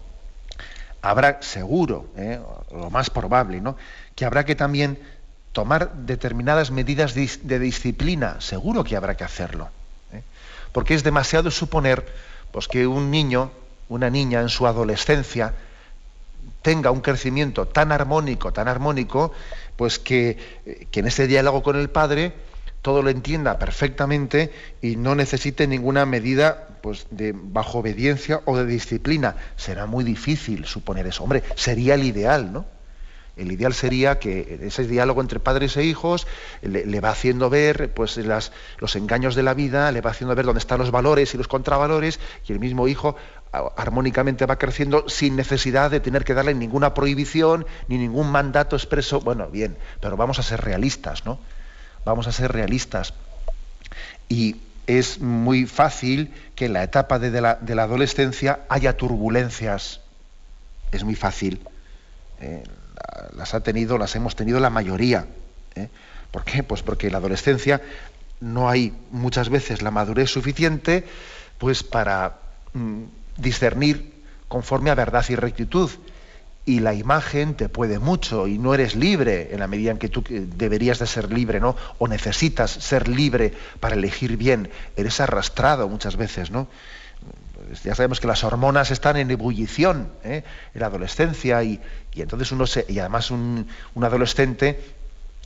habrá 1.02 1.41
seguro, 1.41 2.08
¿eh? 2.17 2.39
lo 2.71 2.89
más 2.89 3.10
probable, 3.10 3.62
¿no? 3.62 3.78
que 4.13 4.26
habrá 4.26 4.43
que 4.43 4.56
también 4.56 5.00
tomar 5.54 5.93
determinadas 5.93 6.69
medidas 6.69 7.13
de 7.13 7.60
disciplina, 7.60 8.41
seguro 8.41 8.84
que 8.84 8.97
habrá 8.97 9.16
que 9.16 9.24
hacerlo 9.24 9.70
porque 10.76 10.93
es 10.93 11.03
demasiado 11.05 11.51
suponer 11.51 12.05
pues, 12.56 12.70
que 12.70 12.88
un 12.88 13.12
niño, 13.12 13.51
una 13.89 14.10
niña 14.10 14.39
en 14.39 14.47
su 14.47 14.66
adolescencia, 14.66 15.56
tenga 16.62 16.89
un 16.89 17.01
crecimiento 17.01 17.68
tan 17.68 17.91
armónico, 17.91 18.53
tan 18.53 18.70
armónico, 18.70 19.34
pues 19.76 19.99
que, 19.99 20.38
eh, 20.66 20.88
que 20.89 21.01
en 21.01 21.08
ese 21.08 21.28
diálogo 21.28 21.64
con 21.64 21.76
el 21.76 21.89
padre 21.89 22.32
todo 22.82 23.01
lo 23.01 23.10
entienda 23.10 23.60
perfectamente 23.60 24.53
y 24.82 24.95
no 24.95 25.16
necesite 25.16 25.68
ninguna 25.68 26.06
medida 26.06 26.70
pues, 26.82 27.08
de 27.12 27.34
bajo 27.36 27.80
obediencia 27.80 28.39
o 28.45 28.56
de 28.56 28.66
disciplina. 28.66 29.36
Será 29.58 29.86
muy 29.86 30.06
difícil 30.06 30.64
suponer 30.64 31.08
eso. 31.08 31.24
Hombre, 31.24 31.43
sería 31.56 31.95
el 31.95 32.06
ideal, 32.06 32.53
¿no? 32.53 32.66
El 33.36 33.51
ideal 33.51 33.73
sería 33.73 34.17
que 34.17 34.59
ese 34.63 34.88
diálogo 34.88 35.19
entre 35.21 35.39
padres 35.39 35.75
e 35.75 35.83
hijos 35.83 36.25
le, 36.61 36.99
va 37.01 37.09
haciendo 37.09 37.49
ver 37.49 37.93
pues, 37.93 38.17
los 38.17 38.95
engaños 38.95 39.36
de 39.36 39.43
la 39.43 39.53
vida, 39.53 39.91
le 39.91 40.01
va 40.01 40.11
haciendo 40.11 40.36
ver 40.36 40.45
dónde 40.45 40.59
están 40.59 40.79
los 40.79 40.91
valores 40.91 41.33
y 41.33 41.38
los 41.38 41.49
contravalores, 41.49 42.19
y 42.47 42.53
el 42.53 42.59
mismo 42.59 42.88
hijo 42.88 43.17
armónicamente 43.51 44.45
va 44.45 44.57
creciendo 44.57 45.07
sin 45.09 45.36
necesidad 45.36 45.91
de 45.91 45.99
tener 45.99 46.23
que 46.23 46.33
darle 46.33 46.53
ninguna 46.53 46.93
prohibición 46.93 47.65
ni 47.88 47.97
ningún 47.97 48.31
mandato 48.31 48.75
expreso. 48.75 49.19
Bueno, 49.19 49.47
bien, 49.47 49.77
pero 49.99 50.17
vamos 50.17 50.39
a 50.39 50.43
ser 50.43 50.61
realistas, 50.61 51.25
¿no? 51.25 51.39
Vamos 52.05 52.27
a 52.27 52.31
ser 52.31 52.51
realistas. 52.51 53.13
Y 54.29 54.57
es 54.88 55.19
muy 55.19 55.65
fácil 55.65 56.33
que 56.55 56.65
en 56.65 56.73
la 56.73 56.83
etapa 56.83 57.19
de, 57.19 57.41
la, 57.41 57.59
adolescencia 57.83 58.61
haya 58.69 58.95
turbulencias. 58.95 60.01
Es 60.91 61.03
muy 61.03 61.15
fácil. 61.15 61.61
Eh, 62.39 62.63
las 63.36 63.54
ha 63.54 63.62
tenido, 63.62 63.98
las 63.98 64.16
hemos 64.16 64.36
tenido 64.36 64.60
la 64.60 64.70
mayoría. 64.70 65.28
¿eh? 65.76 65.89
¿Por 66.32 66.43
qué? 66.43 66.64
Pues 66.64 66.82
porque 66.84 67.08
en 67.08 67.14
la 67.14 67.20
adolescencia 67.20 67.82
no 68.39 68.70
hay 68.70 68.93
muchas 69.12 69.50
veces 69.50 69.82
la 69.82 69.91
madurez 69.91 70.30
suficiente 70.30 71.06
pues 71.58 71.84
para 71.84 72.39
mm, 72.74 73.04
discernir 73.38 74.14
conforme 74.48 74.89
a 74.89 74.96
verdad 74.96 75.26
y 75.30 75.36
rectitud 75.36 75.89
y 76.66 76.80
la 76.80 76.93
imagen 76.93 77.56
te 77.56 77.70
puede 77.70 78.00
mucho 78.00 78.48
y 78.48 78.58
no 78.58 78.74
eres 78.74 78.96
libre 78.96 79.50
en 79.52 79.60
la 79.60 79.68
medida 79.68 79.91
en 79.91 80.00
que 80.00 80.10
tú 80.10 80.24
deberías 80.28 80.98
de 80.98 81.06
ser 81.06 81.32
libre, 81.32 81.60
¿no? 81.60 81.76
O 82.00 82.08
necesitas 82.08 82.72
ser 82.72 83.08
libre 83.08 83.54
para 83.80 83.96
elegir 83.96 84.36
bien. 84.36 84.70
Eres 84.96 85.20
arrastrado 85.20 85.88
muchas 85.88 86.16
veces, 86.16 86.50
¿no? 86.50 86.68
Ya 87.84 87.95
sabemos 87.95 88.19
que 88.19 88.28
las 88.28 88.43
hormonas 88.43 88.91
están 88.91 89.17
en 89.17 89.32
ebullición 89.32 90.11
¿eh? 90.23 90.43
en 90.73 90.80
la 90.80 90.88
adolescencia 90.88 91.63
y, 91.63 91.82
entonces 92.15 92.51
uno 92.51 92.67
se, 92.67 92.86
y 92.88 92.99
además 92.99 93.32
un, 93.32 93.67
adolescente 94.01 94.80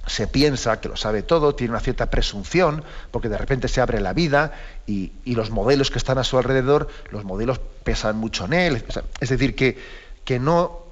se 0.05 0.27
piensa 0.27 0.79
que 0.79 0.89
lo 0.89 0.95
sabe 0.95 1.23
todo, 1.23 1.55
tiene 1.55 1.71
una 1.71 1.81
cierta 1.81 2.09
presunción, 2.09 2.83
porque 3.11 3.29
de 3.29 3.37
repente 3.37 3.67
se 3.67 3.81
abre 3.81 3.99
la 3.99 4.13
vida 4.13 4.53
y, 4.87 5.11
y 5.23 5.35
los 5.35 5.51
modelos 5.51 5.91
que 5.91 5.97
están 5.97 6.17
a 6.17 6.23
su 6.23 6.37
alrededor, 6.37 6.87
los 7.11 7.25
modelos 7.25 7.59
pesan 7.83 8.17
mucho 8.17 8.45
en 8.45 8.53
él. 8.53 8.83
Es 9.19 9.29
decir, 9.29 9.55
que, 9.55 9.77
que 10.23 10.39
no 10.39 10.89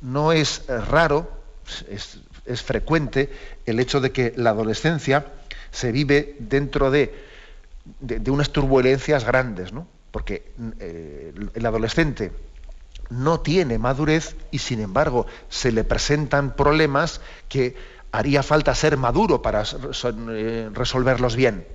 no 0.00 0.32
es 0.32 0.64
raro, 0.66 1.30
es, 1.88 2.62
frecuente 2.62 3.30
el 3.64 3.78
hecho 3.78 4.00
de 4.00 4.10
que 4.10 4.32
la 4.36 4.50
adolescencia 4.50 5.26
se 5.70 5.92
vive 5.92 6.36
dentro 6.40 6.90
de, 6.90 7.14
unas 8.28 8.50
turbulencias 8.50 9.24
grandes, 9.24 9.72
¿no? 9.72 9.86
Porque 10.10 10.52
eh, 10.80 11.32
el 11.54 11.66
adolescente 11.66 12.32
no 13.10 13.40
tiene 13.40 13.78
madurez 13.78 14.36
y 14.50 14.58
sin 14.58 14.80
embargo 14.80 15.26
se 15.48 15.72
le 15.72 15.84
presentan 15.84 16.54
problemas 16.54 17.20
que 17.48 17.76
haría 18.12 18.42
falta 18.42 18.74
ser 18.74 18.96
maduro 18.96 19.42
para 19.42 19.64
eh, 19.64 20.70
resolverlos 20.72 21.36
bien. 21.36 21.66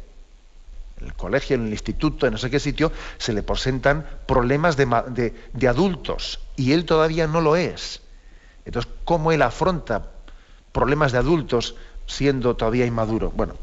En 1.00 1.08
el 1.08 1.14
colegio, 1.14 1.56
en 1.56 1.66
el 1.68 1.72
instituto, 1.72 2.26
en 2.26 2.34
no 2.34 2.38
sé 2.38 2.50
qué 2.50 2.60
sitio, 2.60 2.92
se 3.18 3.34
le 3.34 3.44
presentan 3.44 4.06
problemas 4.26 4.78
de 4.78 5.68
adultos 5.68 6.40
y 6.56 6.72
él 6.72 6.86
todavía 6.86 7.28
no 7.28 7.42
lo 7.42 7.58
es. 7.58 8.02
Entonces, 8.66 8.92
¿cómo 9.04 9.32
él 9.32 9.42
afronta 9.42 10.12
problemas 10.72 11.12
de 11.12 11.20
adultos 11.20 11.76
siendo 12.08 12.56
todavía 12.56 12.86
inmaduro? 12.86 13.32
Bueno, 13.32 13.56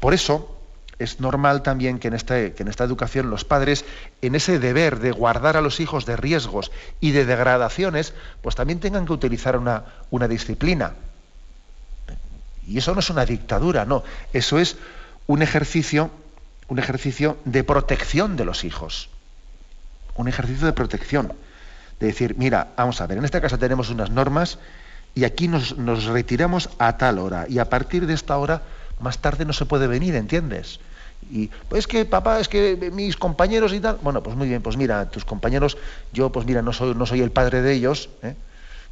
por 0.00 0.14
eso 0.14 0.55
es 0.98 1.20
normal 1.20 1.62
también 1.62 1.98
que 1.98 2.08
en, 2.08 2.14
esta, 2.14 2.38
en 2.38 2.68
esta 2.68 2.84
educación 2.84 3.30
los 3.30 3.44
padres, 3.44 3.84
en 4.22 4.34
ese 4.34 4.58
deber 4.58 4.98
de 4.98 5.10
guardar 5.10 5.56
a 5.56 5.60
los 5.60 5.80
hijos 5.80 6.06
de 6.06 6.16
riesgos 6.16 6.72
y 7.00 7.10
de 7.10 7.26
degradaciones, 7.26 8.14
pues 8.42 8.54
también 8.54 8.80
tengan 8.80 9.06
que 9.06 9.12
utilizar 9.12 9.56
una, 9.56 9.84
una 10.10 10.28
disciplina. 10.28 10.94
Y 12.66 12.78
eso 12.78 12.94
no 12.94 13.00
es 13.00 13.10
una 13.10 13.24
dictadura, 13.24 13.84
no. 13.84 14.02
Eso 14.32 14.58
es 14.58 14.76
un 15.26 15.42
ejercicio, 15.42 16.10
un 16.68 16.78
ejercicio 16.78 17.36
de 17.44 17.62
protección 17.62 18.36
de 18.36 18.44
los 18.44 18.64
hijos. 18.64 19.10
Un 20.16 20.28
ejercicio 20.28 20.66
de 20.66 20.72
protección 20.72 21.32
de 22.00 22.06
decir, 22.06 22.36
mira, 22.38 22.72
vamos 22.76 23.00
a 23.00 23.06
ver, 23.06 23.18
en 23.18 23.24
esta 23.24 23.40
casa 23.40 23.58
tenemos 23.58 23.90
unas 23.90 24.10
normas 24.10 24.58
y 25.14 25.24
aquí 25.24 25.48
nos, 25.48 25.74
retiramos 26.04 26.70
a 26.78 26.98
tal 26.98 27.18
hora 27.18 27.46
y 27.48 27.58
a 27.58 27.70
partir 27.70 28.06
de 28.06 28.14
esta 28.14 28.36
hora 28.36 28.62
más 29.00 29.18
tarde 29.18 29.44
no 29.44 29.52
se 29.52 29.66
puede 29.66 29.86
venir, 29.86 30.14
¿entiendes? 30.14 30.80
Y 31.30 31.48
pues 31.68 31.86
que 31.86 32.04
papá, 32.04 32.40
es 32.40 32.48
que 32.48 32.90
mis 32.92 33.16
compañeros 33.16 33.72
y 33.72 33.80
tal, 33.80 33.98
bueno, 34.02 34.22
pues 34.22 34.36
muy 34.36 34.48
bien, 34.48 34.62
pues 34.62 34.76
mira, 34.76 35.08
tus 35.10 35.24
compañeros, 35.24 35.76
yo 36.12 36.30
pues 36.30 36.46
mira, 36.46 36.62
no 36.62 36.72
soy, 36.72 36.94
no 36.94 37.06
soy 37.06 37.20
el 37.20 37.30
padre 37.30 37.62
de 37.62 37.72
ellos, 37.72 38.10
¿eh? 38.22 38.34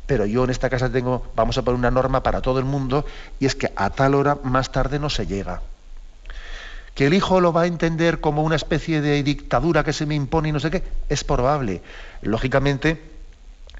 pero 0.06 0.26
yo 0.26 0.44
en 0.44 0.50
esta 0.50 0.70
casa 0.70 0.90
tengo, 0.90 1.26
vamos 1.36 1.58
a 1.58 1.62
poner 1.62 1.78
una 1.78 1.90
norma 1.90 2.22
para 2.22 2.40
todo 2.40 2.58
el 2.58 2.64
mundo 2.64 3.04
y 3.38 3.46
es 3.46 3.54
que 3.54 3.72
a 3.76 3.90
tal 3.90 4.14
hora 4.14 4.38
más 4.42 4.72
tarde 4.72 4.98
no 4.98 5.10
se 5.10 5.26
llega 5.26 5.60
que 6.94 7.06
el 7.06 7.14
hijo 7.14 7.40
lo 7.40 7.52
va 7.52 7.62
a 7.62 7.66
entender 7.66 8.20
como 8.20 8.42
una 8.42 8.56
especie 8.56 9.00
de 9.00 9.22
dictadura 9.22 9.84
que 9.84 9.92
se 9.92 10.06
me 10.06 10.14
impone 10.14 10.50
y 10.50 10.52
no 10.52 10.60
sé 10.60 10.70
qué, 10.70 10.82
es 11.08 11.24
probable. 11.24 11.82
Lógicamente, 12.22 13.02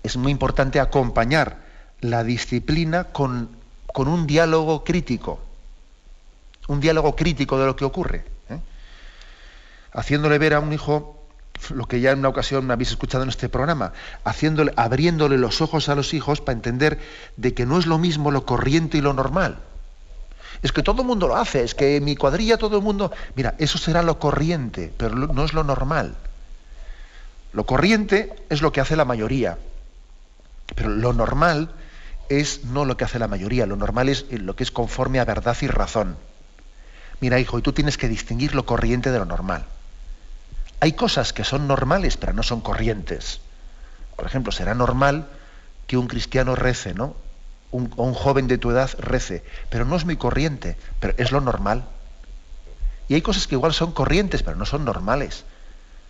es 0.03 0.17
muy 0.17 0.33
importante 0.33 0.81
acompañar 0.81 1.59
la 2.01 2.25
disciplina 2.25 3.05
con, 3.05 3.51
con 3.87 4.09
un 4.09 4.27
diálogo 4.27 4.83
crítico, 4.85 5.39
un 6.69 6.81
diálogo 6.81 7.15
crítico 7.17 7.59
de 7.59 7.67
lo 7.67 7.77
que 7.77 7.85
ocurre. 7.85 8.25
¿eh? 8.51 8.59
Haciéndole 9.93 10.39
ver 10.39 10.55
a 10.55 10.61
un 10.61 10.73
hijo 10.73 11.21
lo 11.71 11.87
que 11.87 12.01
ya 12.01 12.11
en 12.11 12.19
una 12.19 12.29
ocasión 12.29 12.71
habéis 12.71 12.91
escuchado 12.91 13.23
en 13.23 13.31
este 13.31 13.49
programa, 13.49 13.93
abriéndole 14.25 15.39
los 15.39 15.61
ojos 15.61 15.89
a 15.89 15.95
los 15.95 16.13
hijos 16.13 16.41
para 16.41 16.57
entender 16.57 16.99
de 17.37 17.55
que 17.55 17.65
no 17.65 17.79
es 17.79 17.87
lo 17.87 17.99
mismo 17.99 18.31
lo 18.31 18.45
corriente 18.45 18.99
y 18.99 19.01
lo 19.01 19.13
normal 19.15 19.59
es 20.65 20.73
que 20.73 20.83
todo 20.83 21.03
el 21.03 21.07
mundo 21.07 21.29
lo 21.29 21.37
hace, 21.37 21.63
es 21.63 21.75
que 21.75 21.97
en 21.97 22.05
mi 22.05 22.17
cuadrilla 22.17 22.57
todo 22.57 22.79
el 22.79 22.83
mundo... 22.83 23.13
Mira, 23.35 23.55
eso 23.59 23.77
será 23.77 24.03
lo 24.03 24.19
corriente, 24.19 24.93
pero 24.97 25.15
no 25.15 25.45
es 25.45 25.53
lo 25.53 25.63
normal. 25.63 26.17
Lo 27.53 27.67
corriente 27.67 28.35
es 28.49 28.63
lo 28.63 28.73
que 28.73 28.81
hace 28.81 28.97
la 28.97 29.05
mayoría, 29.05 29.59
pero 30.75 30.89
lo 30.89 31.13
normal 31.13 31.75
es 32.31 32.65
no 32.65 32.87
lo 32.87 32.97
que 32.97 33.05
hace 33.05 33.19
la 33.19 33.29
mayoría, 33.29 33.67
lo 33.67 33.77
normal 33.77 34.09
es 34.09 34.25
lo 34.33 34.57
que 34.57 34.63
es 34.63 34.71
conforme 34.71 35.21
a 35.21 35.27
verdad 35.27 35.57
y 35.61 35.67
razón. 35.67 36.17
Mira, 37.21 37.39
hijo, 37.39 37.59
y 37.59 37.63
tú 37.63 37.73
tienes 37.73 37.97
que 37.97 38.09
distinguir 38.09 38.55
lo 38.55 38.67
corriente 38.67 39.11
de 39.11 39.19
lo 39.19 39.25
normal. 39.25 39.65
Hay 40.81 40.93
cosas 40.93 41.33
que 41.33 41.45
son 41.45 41.67
normales, 41.67 42.17
pero 42.17 42.33
no 42.33 42.43
son 42.43 42.61
corrientes. 42.61 43.41
Por 44.17 44.27
ejemplo, 44.27 44.53
será 44.53 44.75
normal 44.75 45.29
que 45.87 45.97
un 45.97 46.07
cristiano 46.07 46.55
rece, 46.55 46.95
¿no? 46.95 47.17
un, 47.75 47.93
un 47.97 48.15
joven 48.15 48.47
de 48.47 48.57
tu 48.57 48.71
edad 48.71 48.91
rece, 48.99 49.43
pero 49.69 49.85
no 49.85 49.97
es 49.97 50.05
muy 50.05 50.17
corriente, 50.17 50.77
pero 51.01 51.13
es 51.17 51.33
lo 51.33 51.41
normal. 51.41 51.85
Y 53.09 53.15
hay 53.15 53.23
cosas 53.23 53.49
que 53.49 53.57
igual 53.57 53.75
son 53.75 53.91
corrientes, 53.91 54.45
pero 54.45 54.57
no 54.57 54.65
son 54.65 54.85
normales. 54.85 55.45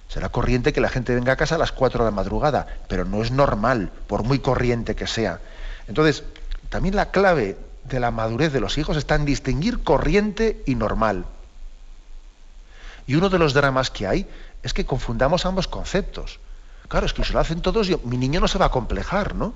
Será 0.09 0.29
corriente 0.29 0.75
que 0.75 0.83
la 0.83 0.91
gente 0.91 1.15
venga 1.15 1.33
a 1.33 1.37
casa 1.37 1.55
a 1.55 1.59
las 1.59 1.73
4 1.73 2.05
de 2.05 2.11
la 2.11 2.15
madrugada, 2.15 2.67
pero 2.87 3.07
no 3.07 3.23
es 3.23 3.31
normal, 3.31 3.91
por 4.07 4.25
muy 4.25 4.41
corriente 4.41 4.95
que 4.95 5.07
sea. 5.07 5.41
Entonces, 5.89 6.23
también 6.69 6.95
la 6.95 7.11
clave 7.11 7.57
de 7.85 8.01
la 8.01 8.11
madurez 8.11 8.53
de 8.53 8.61
los 8.61 8.79
hijos 8.79 8.97
está 8.97 9.15
en 9.15 9.25
distinguir 9.25 9.83
corriente 9.83 10.63
y 10.67 10.75
normal. 10.75 11.25
Y 13.07 13.17
uno 13.17 13.29
de 13.29 13.39
los 13.39 13.55
dramas 13.55 13.91
que 13.91 14.07
hay 14.07 14.27
es 14.63 14.73
que 14.73 14.87
confundamos 14.87 15.45
ambos 15.45 15.69
conceptos. 15.69 16.41
Claro, 16.89 17.07
es 17.07 17.13
que 17.13 17.25
si 17.25 17.33
lo 17.33 17.41
hacen 17.41 17.61
todos, 17.61 17.91
mi 18.05 18.17
niño 18.17 18.41
no 18.41 18.49
se 18.49 18.59
va 18.59 18.67
a 18.67 18.71
complejar, 18.71 19.35
¿no? 19.35 19.55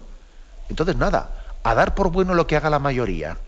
Entonces, 0.69 0.97
nada, 0.97 1.31
a 1.63 1.75
dar 1.75 1.95
por 1.95 2.11
bueno 2.11 2.35
lo 2.35 2.47
que 2.47 2.57
haga 2.57 2.71
la 2.71 2.79
mayoría. 2.79 3.39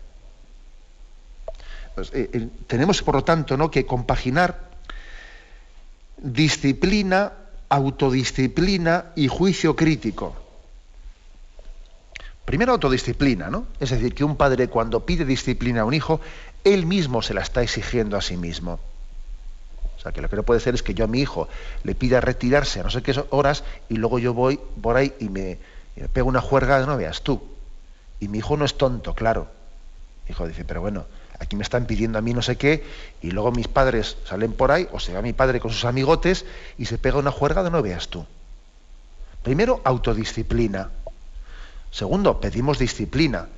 Pues, 1.95 2.11
eh, 2.15 2.31
eh, 2.33 2.49
tenemos, 2.67 3.03
por 3.03 3.15
lo 3.15 3.25
tanto, 3.25 3.57
¿no? 3.57 3.71
que 3.71 3.85
compaginar 3.85 4.71
disciplina, 6.17 7.33
autodisciplina 7.69 9.07
y 9.17 9.29
juicio 9.29 9.77
crítico. 9.77 10.35
Primero 12.45 12.73
autodisciplina, 12.73 13.51
¿no? 13.51 13.67
Es 13.79 13.91
decir, 13.91 14.15
que 14.15 14.25
un 14.25 14.37
padre 14.37 14.69
cuando 14.69 15.07
pide 15.07 15.25
disciplina 15.25 15.83
a 15.83 15.85
un 15.85 15.95
hijo, 15.95 16.21
él 16.65 16.87
mismo 16.87 17.23
se 17.23 17.35
la 17.35 17.43
está 17.43 17.63
exigiendo 17.63 18.17
a 18.17 18.23
sí 18.23 18.37
mismo. 18.37 18.81
O 20.01 20.03
sea, 20.03 20.13
que 20.13 20.23
lo 20.23 20.31
que 20.31 20.37
no 20.37 20.43
puede 20.45 20.61
ser 20.61 20.75
es 20.75 20.83
que 20.83 20.95
yo 20.95 21.05
a 21.05 21.09
mi 21.09 21.21
hijo 21.21 21.47
le 21.85 21.95
pida 21.95 22.23
retirarse 22.23 22.81
a 22.81 22.83
no 22.83 22.91
sé 22.91 23.03
qué 23.03 23.15
horas 23.31 23.65
y 23.91 23.97
luego 23.97 24.19
yo 24.19 24.33
voy 24.33 24.59
por 24.81 24.97
ahí 24.97 25.13
y 25.21 25.29
me, 25.29 25.59
pego 26.15 26.29
una 26.29 26.41
juerga, 26.41 26.85
no 26.87 26.97
veas 26.97 27.23
tú. 27.23 27.43
Y 28.19 28.29
mi 28.29 28.39
hijo 28.39 28.57
no 28.57 28.65
es 28.65 28.79
tonto, 28.79 29.15
claro. 29.15 29.49
Mi 30.27 30.33
hijo 30.33 30.49
dice, 30.49 30.65
pero 30.65 30.81
bueno, 30.81 31.05
aquí 31.39 31.55
me 31.55 31.63
están 31.63 31.85
pidiendo 31.85 32.19
a 32.19 32.23
mí 32.23 32.33
no 32.33 32.41
sé 32.41 32.57
qué, 32.57 32.83
y 33.21 33.31
luego 33.31 33.53
mis 33.53 33.69
padres 33.69 34.17
salen 34.25 34.55
por 34.55 34.73
ahí, 34.73 34.89
o 34.91 35.01
se 35.01 35.13
va 35.13 35.21
mi 35.21 35.35
padre 35.35 35.61
con 35.61 35.71
sus 35.71 35.85
amigotes 35.85 36.47
y 36.79 36.87
se 36.87 36.97
pega 36.97 37.19
una 37.19 37.31
juerga 37.31 37.63
de 37.63 37.71
no 37.71 37.83
veas 37.83 38.09
tú. 38.09 38.25
Primero, 39.43 39.83
autodisciplina. 39.85 40.91
Segundo, 41.91 42.41
pedimos 42.41 42.79
disciplina, 42.79 43.49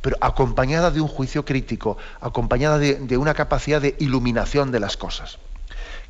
pero 0.00 0.16
acompañada 0.20 0.90
de 0.90 1.00
un 1.00 1.08
juicio 1.08 1.44
crítico, 1.44 1.98
acompañada 2.20 2.78
de, 2.78 3.16
una 3.18 3.34
capacidad 3.34 3.80
de 3.80 3.96
iluminación 3.98 4.72
de 4.72 4.80
las 4.80 4.96
cosas. 4.96 5.38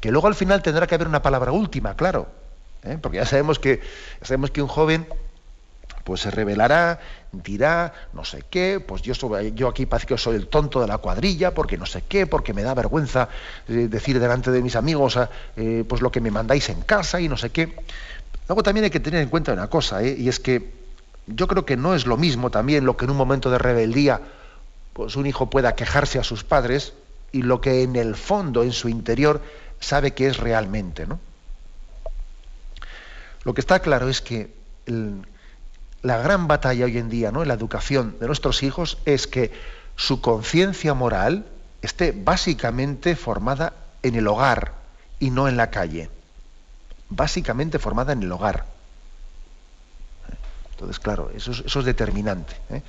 Que 0.01 0.11
luego 0.11 0.27
al 0.29 0.35
final 0.35 0.63
tendrá 0.63 0.87
que 0.87 0.95
haber 0.95 1.09
una 1.09 1.23
palabra 1.23 1.53
última, 1.53 1.97
claro, 1.97 2.29
¿eh? 2.85 2.99
porque 3.01 3.19
ya 3.19 3.27
sabemos 3.27 3.59
que, 3.59 3.81
ya 4.21 4.27
sabemos 4.27 4.51
que 4.51 4.63
un 4.63 4.69
joven 4.69 5.07
pues 6.05 6.21
se 6.21 6.31
revelará, 6.31 7.01
dirá, 7.33 7.93
no 8.13 8.25
sé 8.25 8.45
qué, 8.49 8.79
pues 8.79 9.03
yo, 9.03 9.15
yo 9.55 9.67
aquí 9.67 9.87
parece 9.87 10.07
que 10.07 10.17
soy 10.17 10.37
el 10.37 10.47
tonto 10.47 10.81
de 10.81 10.87
la 10.87 10.99
cuadrilla, 10.99 11.53
porque 11.53 11.77
no 11.77 11.85
sé 11.85 12.03
qué, 12.09 12.29
porque 12.29 12.55
me 12.55 12.63
da 12.63 12.75
vergüenza 12.75 13.29
eh, 13.67 13.89
decir 13.91 14.21
delante 14.21 14.53
de 14.53 14.63
mis 14.63 14.77
amigos 14.77 15.19
eh, 15.57 15.85
pues 15.89 16.03
lo 16.03 16.13
que 16.13 16.21
me 16.21 16.31
mandáis 16.31 16.69
en 16.69 16.83
casa 16.83 17.21
y 17.21 17.29
no 17.29 17.37
sé 17.37 17.51
qué. 17.51 17.75
Luego 18.47 18.63
también 18.63 18.85
hay 18.85 18.91
que 18.91 19.01
tener 19.01 19.21
en 19.21 19.29
cuenta 19.29 19.53
una 19.53 19.69
cosa, 19.69 20.05
y 20.05 20.29
es 20.29 20.39
que 20.39 20.86
yo 21.27 21.49
creo 21.49 21.67
que 21.67 21.77
no 21.77 21.95
es 21.95 22.07
lo 22.07 22.17
mismo 22.17 22.51
también 22.51 22.85
lo 22.85 22.97
que 22.97 23.05
en 23.05 23.11
un 23.11 23.17
momento 23.17 23.51
de 23.51 23.59
rebeldía 23.59 24.21
pues 24.93 25.17
un 25.17 25.27
hijo 25.27 25.51
pueda 25.51 25.75
quejarse 25.75 26.19
a 26.19 26.25
sus 26.25 26.45
padres 26.45 26.95
y 27.33 27.43
lo 27.43 27.61
que 27.61 27.83
en 27.83 27.97
el 27.97 28.17
fondo, 28.17 28.63
en 28.63 28.73
su 28.73 28.89
interior, 28.89 29.43
sabe 29.79 30.15
que 30.15 30.27
es 30.27 30.39
realmente. 30.39 31.07
¿no? 31.07 31.21
Lo 33.45 33.53
que 33.53 33.61
está 33.61 33.81
claro 33.81 34.09
es 34.09 34.23
que 34.23 34.55
la 36.03 36.19
gran 36.19 36.49
batalla 36.49 36.87
hoy 36.87 36.97
en 36.97 37.11
día 37.11 37.31
¿no? 37.31 37.43
en 37.43 37.49
la 37.49 37.55
educación 37.55 38.17
de 38.21 38.27
nuestros 38.27 38.63
hijos 38.63 38.97
es 39.05 39.27
que 39.27 39.53
su 39.97 40.23
conciencia 40.23 40.95
moral 40.95 41.45
esté 41.83 42.13
básicamente 42.13 43.17
formada 43.17 43.75
en 44.03 44.15
el 44.15 44.27
hogar 44.29 44.73
y 45.19 45.31
no 45.31 45.47
en 45.47 45.59
la 45.59 45.71
calle. 45.71 46.09
Básicamente 47.11 47.79
formada 47.79 48.15
en 48.15 48.23
el 48.23 48.33
hogar. 48.33 48.76
Entonces, 50.77 51.01
claro, 51.01 51.31
eso 51.35 51.53
es, 51.53 51.85
determinante. 51.87 52.55
¿eh? 52.69 52.83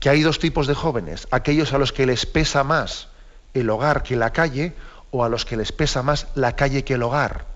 Que 0.00 0.08
hay 0.08 0.22
dos 0.22 0.40
tipos 0.40 0.66
de 0.66 0.74
jóvenes, 0.74 1.28
aquellos 1.30 1.72
a 1.72 1.78
los 1.78 1.92
que 1.92 2.04
les 2.04 2.26
pesa 2.26 2.64
más 2.64 3.06
el 3.54 3.70
hogar 3.70 4.02
que 4.02 4.16
la 4.16 4.32
calle 4.32 4.74
o 5.12 5.22
a 5.22 5.28
los 5.28 5.44
que 5.44 5.56
les 5.56 5.70
pesa 5.70 6.02
más 6.02 6.26
la 6.34 6.56
calle 6.56 6.82
que 6.82 6.94
el 6.94 7.04
hogar. 7.04 7.46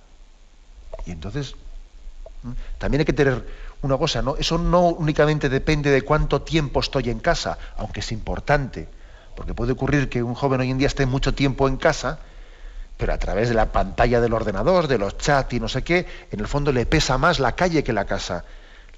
Y 1.04 1.10
entonces, 1.10 1.56
también 2.78 3.00
hay 3.00 3.04
que 3.04 3.12
tener 3.12 3.44
una 3.82 3.98
cosa, 3.98 4.22
¿no? 4.22 4.36
Eso 4.36 4.56
no 4.56 4.86
únicamente 4.86 5.48
depende 5.48 5.90
de 5.90 6.02
cuánto 6.02 6.42
tiempo 6.42 6.78
estoy 6.78 7.10
en 7.10 7.18
casa, 7.18 7.58
aunque 7.76 7.98
es 7.98 8.12
importante, 8.12 8.88
porque 9.34 9.52
puede 9.52 9.72
ocurrir 9.72 10.08
que 10.08 10.22
un 10.22 10.34
joven 10.34 10.60
hoy 10.60 10.70
en 10.70 10.78
día 10.78 10.86
esté 10.86 11.06
mucho 11.06 11.34
tiempo 11.34 11.66
en 11.66 11.76
casa, 11.76 12.20
pero 12.96 13.12
a 13.12 13.18
través 13.18 13.48
de 13.48 13.56
la 13.56 13.72
pantalla 13.72 14.20
del 14.20 14.32
ordenador, 14.32 14.86
de 14.86 14.98
los 14.98 15.18
chats 15.18 15.54
y 15.54 15.60
no 15.60 15.68
sé 15.68 15.82
qué, 15.82 16.06
en 16.30 16.38
el 16.38 16.46
fondo 16.46 16.70
le 16.70 16.86
pesa 16.86 17.18
más 17.18 17.40
la 17.40 17.56
calle 17.56 17.82
que 17.82 17.92
la 17.92 18.04
casa. 18.04 18.44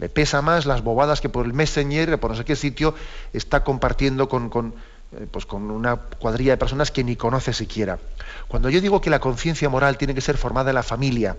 Le 0.01 0.09
pesa 0.09 0.41
más 0.41 0.65
las 0.65 0.83
bobadas 0.83 1.21
que 1.21 1.29
por 1.29 1.45
el 1.45 1.53
Messenger, 1.53 2.19
por 2.19 2.31
no 2.31 2.37
sé 2.37 2.47
qué 2.47 2.57
sitio, 2.57 2.95
está 3.35 3.63
compartiendo 3.63 4.31
con, 4.31 4.49
con, 4.49 4.75
eh, 5.13 5.27
pues 5.31 5.45
con 5.45 5.71
una 5.71 5.97
cuadrilla 5.97 6.53
de 6.53 6.57
personas 6.57 6.91
que 6.91 7.05
ni 7.05 7.17
conoce 7.17 7.53
siquiera. 7.53 7.99
Cuando 8.49 8.71
yo 8.71 8.81
digo 8.81 9.03
que 9.03 9.11
la 9.11 9.19
conciencia 9.19 9.69
moral 9.69 9.99
tiene 9.99 10.15
que 10.15 10.23
ser 10.23 10.39
formada 10.39 10.71
en 10.71 10.77
la 10.77 10.83
familia 10.83 11.37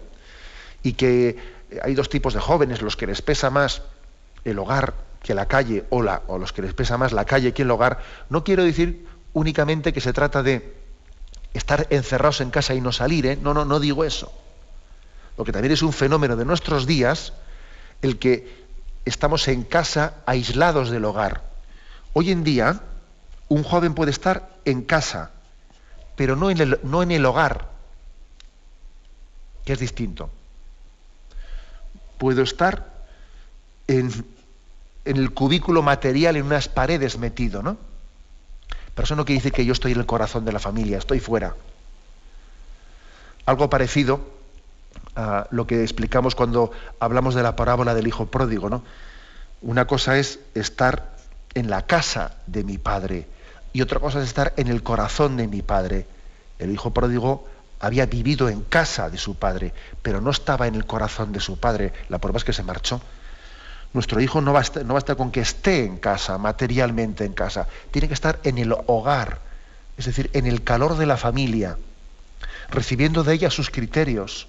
y 0.84 0.94
que 0.94 1.38
hay 1.82 1.96
dos 1.96 2.08
tipos 2.08 2.36
de 2.36 2.40
jóvenes, 2.40 2.84
los 2.84 2.96
que 2.96 3.08
les 3.08 3.24
pesa 3.24 3.50
más 3.50 3.82
el 4.46 4.60
hogar 4.60 4.94
que 5.24 5.34
la 5.34 5.48
calle 5.48 5.86
o, 5.90 6.04
la, 6.04 6.22
o 6.28 6.38
los 6.38 6.54
que 6.54 6.62
les 6.62 6.76
pesa 6.76 7.00
más 7.00 7.14
la 7.14 7.26
calle 7.26 7.54
que 7.54 7.64
el 7.64 7.72
hogar, 7.72 8.00
no 8.30 8.44
quiero 8.44 8.64
decir 8.64 9.08
únicamente 9.34 9.92
que 9.92 10.02
se 10.02 10.14
trata 10.14 10.44
de 10.44 10.76
estar 11.56 11.88
encerrados 11.90 12.42
en 12.42 12.52
casa 12.52 12.76
y 12.76 12.82
no 12.82 12.92
salir, 12.92 13.26
¿eh? 13.26 13.40
no, 13.42 13.56
no, 13.56 13.66
no 13.66 13.80
digo 13.80 14.04
eso. 14.04 14.32
Lo 15.36 15.46
que 15.46 15.52
también 15.52 15.72
es 15.72 15.82
un 15.82 15.94
fenómeno 15.94 16.36
de 16.36 16.46
nuestros 16.46 16.86
días, 16.86 17.34
el 18.02 18.20
que 18.20 18.66
estamos 19.06 19.48
en 19.48 19.64
casa 19.64 20.16
aislados 20.26 20.90
del 20.90 21.06
hogar. 21.06 21.44
Hoy 22.14 22.32
en 22.32 22.44
día, 22.44 22.82
un 23.50 23.64
joven 23.64 23.94
puede 23.94 24.12
estar 24.12 24.50
en 24.66 24.84
casa, 24.84 25.32
pero 26.16 26.36
no 26.36 26.50
en 26.50 26.60
el, 26.60 26.80
no 26.84 27.04
en 27.04 27.12
el 27.12 27.26
hogar, 27.26 27.70
que 29.66 29.74
es 29.74 29.80
distinto 29.80 30.30
puedo 32.22 32.44
estar 32.44 32.86
en, 33.88 34.12
el 35.06 35.34
cubículo 35.34 35.82
material, 35.82 36.36
en 36.36 36.46
unas 36.46 36.68
paredes 36.68 37.18
metido, 37.18 37.64
¿no? 37.64 37.78
Pero 38.94 39.06
eso 39.06 39.16
no 39.16 39.26
quiere 39.26 39.40
decir 39.40 39.52
que 39.52 39.66
yo 39.66 39.74
estoy 39.74 39.94
en 39.94 40.00
el 40.02 40.06
corazón 40.06 40.46
de 40.46 40.52
la 40.52 40.60
familia, 40.60 41.00
estoy 41.00 41.20
fuera. 41.20 41.56
Algo 43.48 43.72
parecido 43.72 44.22
lo 45.52 45.68
que 45.68 45.82
explicamos 45.82 46.36
cuando 46.36 46.72
hablamos 47.00 47.36
de 47.36 47.44
la 47.44 47.56
parábola 47.56 47.94
del 47.94 48.08
hijo 48.08 48.28
pródigo, 48.28 48.70
¿no? 48.70 48.84
Una 49.62 49.86
cosa 49.86 50.18
es 50.18 50.40
estar 50.56 51.16
en 51.54 51.70
la 51.70 51.86
casa 51.86 52.36
de 52.48 52.64
mi 52.64 52.78
padre 52.78 53.28
y 53.74 53.82
otra 53.82 54.00
cosa 54.00 54.20
es 54.20 54.26
estar 54.26 54.54
en 54.58 54.68
el 54.68 54.84
corazón 54.84 55.38
de 55.38 55.48
mi 55.48 55.62
padre. 55.62 56.08
El 56.60 56.72
hijo 56.72 56.92
pródigo 56.92 57.48
había 57.80 58.06
vivido 58.06 58.50
en 58.50 58.62
casa 58.62 59.10
de 59.10 59.18
su 59.18 59.36
padre, 59.36 59.74
pero 60.02 60.22
no 60.22 60.32
estaba 60.32 60.68
en 60.68 60.76
el 60.76 60.86
corazón 60.86 61.32
de 61.32 61.40
su 61.40 61.60
padre. 61.60 61.94
La 62.10 62.20
prueba 62.20 62.38
es 62.38 62.44
que 62.44 62.54
se 62.54 62.64
marchó. 62.64 63.02
Nuestro 63.94 64.22
hijo 64.22 64.40
no 64.40 64.54
basta, 64.54 64.84
no 64.84 64.94
basta 64.94 65.16
con 65.16 65.32
que 65.32 65.42
esté 65.42 65.84
en 65.84 65.98
casa, 65.98 66.38
materialmente 66.38 67.26
en 67.26 67.34
casa, 67.34 67.68
tiene 67.92 68.08
que 68.08 68.14
estar 68.14 68.40
en 68.44 68.58
el 68.58 68.74
hogar, 68.88 69.40
es 69.98 70.06
decir, 70.06 70.30
en 70.34 70.46
el 70.46 70.64
calor 70.64 70.98
de 70.98 71.06
la 71.06 71.18
familia, 71.18 71.78
recibiendo 72.70 73.24
de 73.24 73.34
ella 73.34 73.50
sus 73.50 73.70
criterios, 73.70 74.48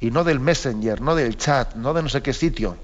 y 0.00 0.10
no 0.10 0.24
del 0.24 0.40
messenger, 0.40 1.00
no 1.00 1.14
del 1.14 1.36
chat, 1.36 1.74
no 1.74 1.92
de 1.92 2.02
no 2.02 2.08
sé 2.08 2.22
qué 2.22 2.32
sitio. 2.32 2.76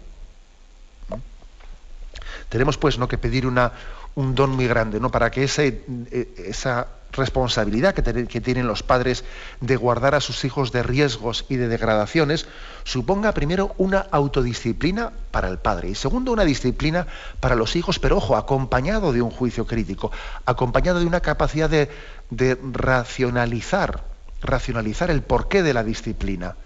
Tenemos 2.49 2.79
pues 2.79 2.99
¿no? 2.99 3.09
que 3.09 3.19
pedir 3.19 3.47
una, 3.47 3.73
un 4.15 4.35
don 4.35 4.51
muy 4.51 4.67
grande, 4.67 5.01
¿no? 5.01 5.11
Para 5.11 5.31
que 5.31 5.45
eh, 5.45 6.35
esa 6.39 6.89
responsabilidad 7.13 7.95
que, 7.95 8.41
tienen 8.41 8.67
los 8.67 8.83
padres 8.83 9.25
de 9.61 9.77
guardar 9.77 10.15
a 10.15 10.21
sus 10.21 10.45
hijos 10.45 10.71
de 10.71 10.83
riesgos 10.83 11.47
y 11.49 11.57
de 11.57 11.69
degradaciones, 11.69 12.47
suponga 12.85 13.33
primero 13.33 13.75
una 13.79 14.01
autodisciplina 14.11 15.13
para 15.31 15.49
el 15.49 15.59
padre 15.59 15.89
y 15.89 15.95
segundo 15.95 16.33
una 16.33 16.45
disciplina 16.45 17.07
para 17.41 17.55
los 17.55 17.75
hijos, 17.75 17.99
pero 17.99 18.19
ojo, 18.19 18.37
acompañado 18.37 19.13
de 19.13 19.23
un 19.23 19.31
juicio 19.31 19.67
crítico, 19.67 20.13
acompañado 20.45 21.01
de 21.01 21.07
una 21.07 21.21
capacidad 21.21 21.71
de, 21.71 21.91
de 22.31 22.59
racionalizar, 22.73 24.05
racionalizar 24.43 25.11
el 25.11 25.23
porqué 25.23 25.63
de 25.63 25.75
la 25.75 25.85
disciplina, 25.85 26.57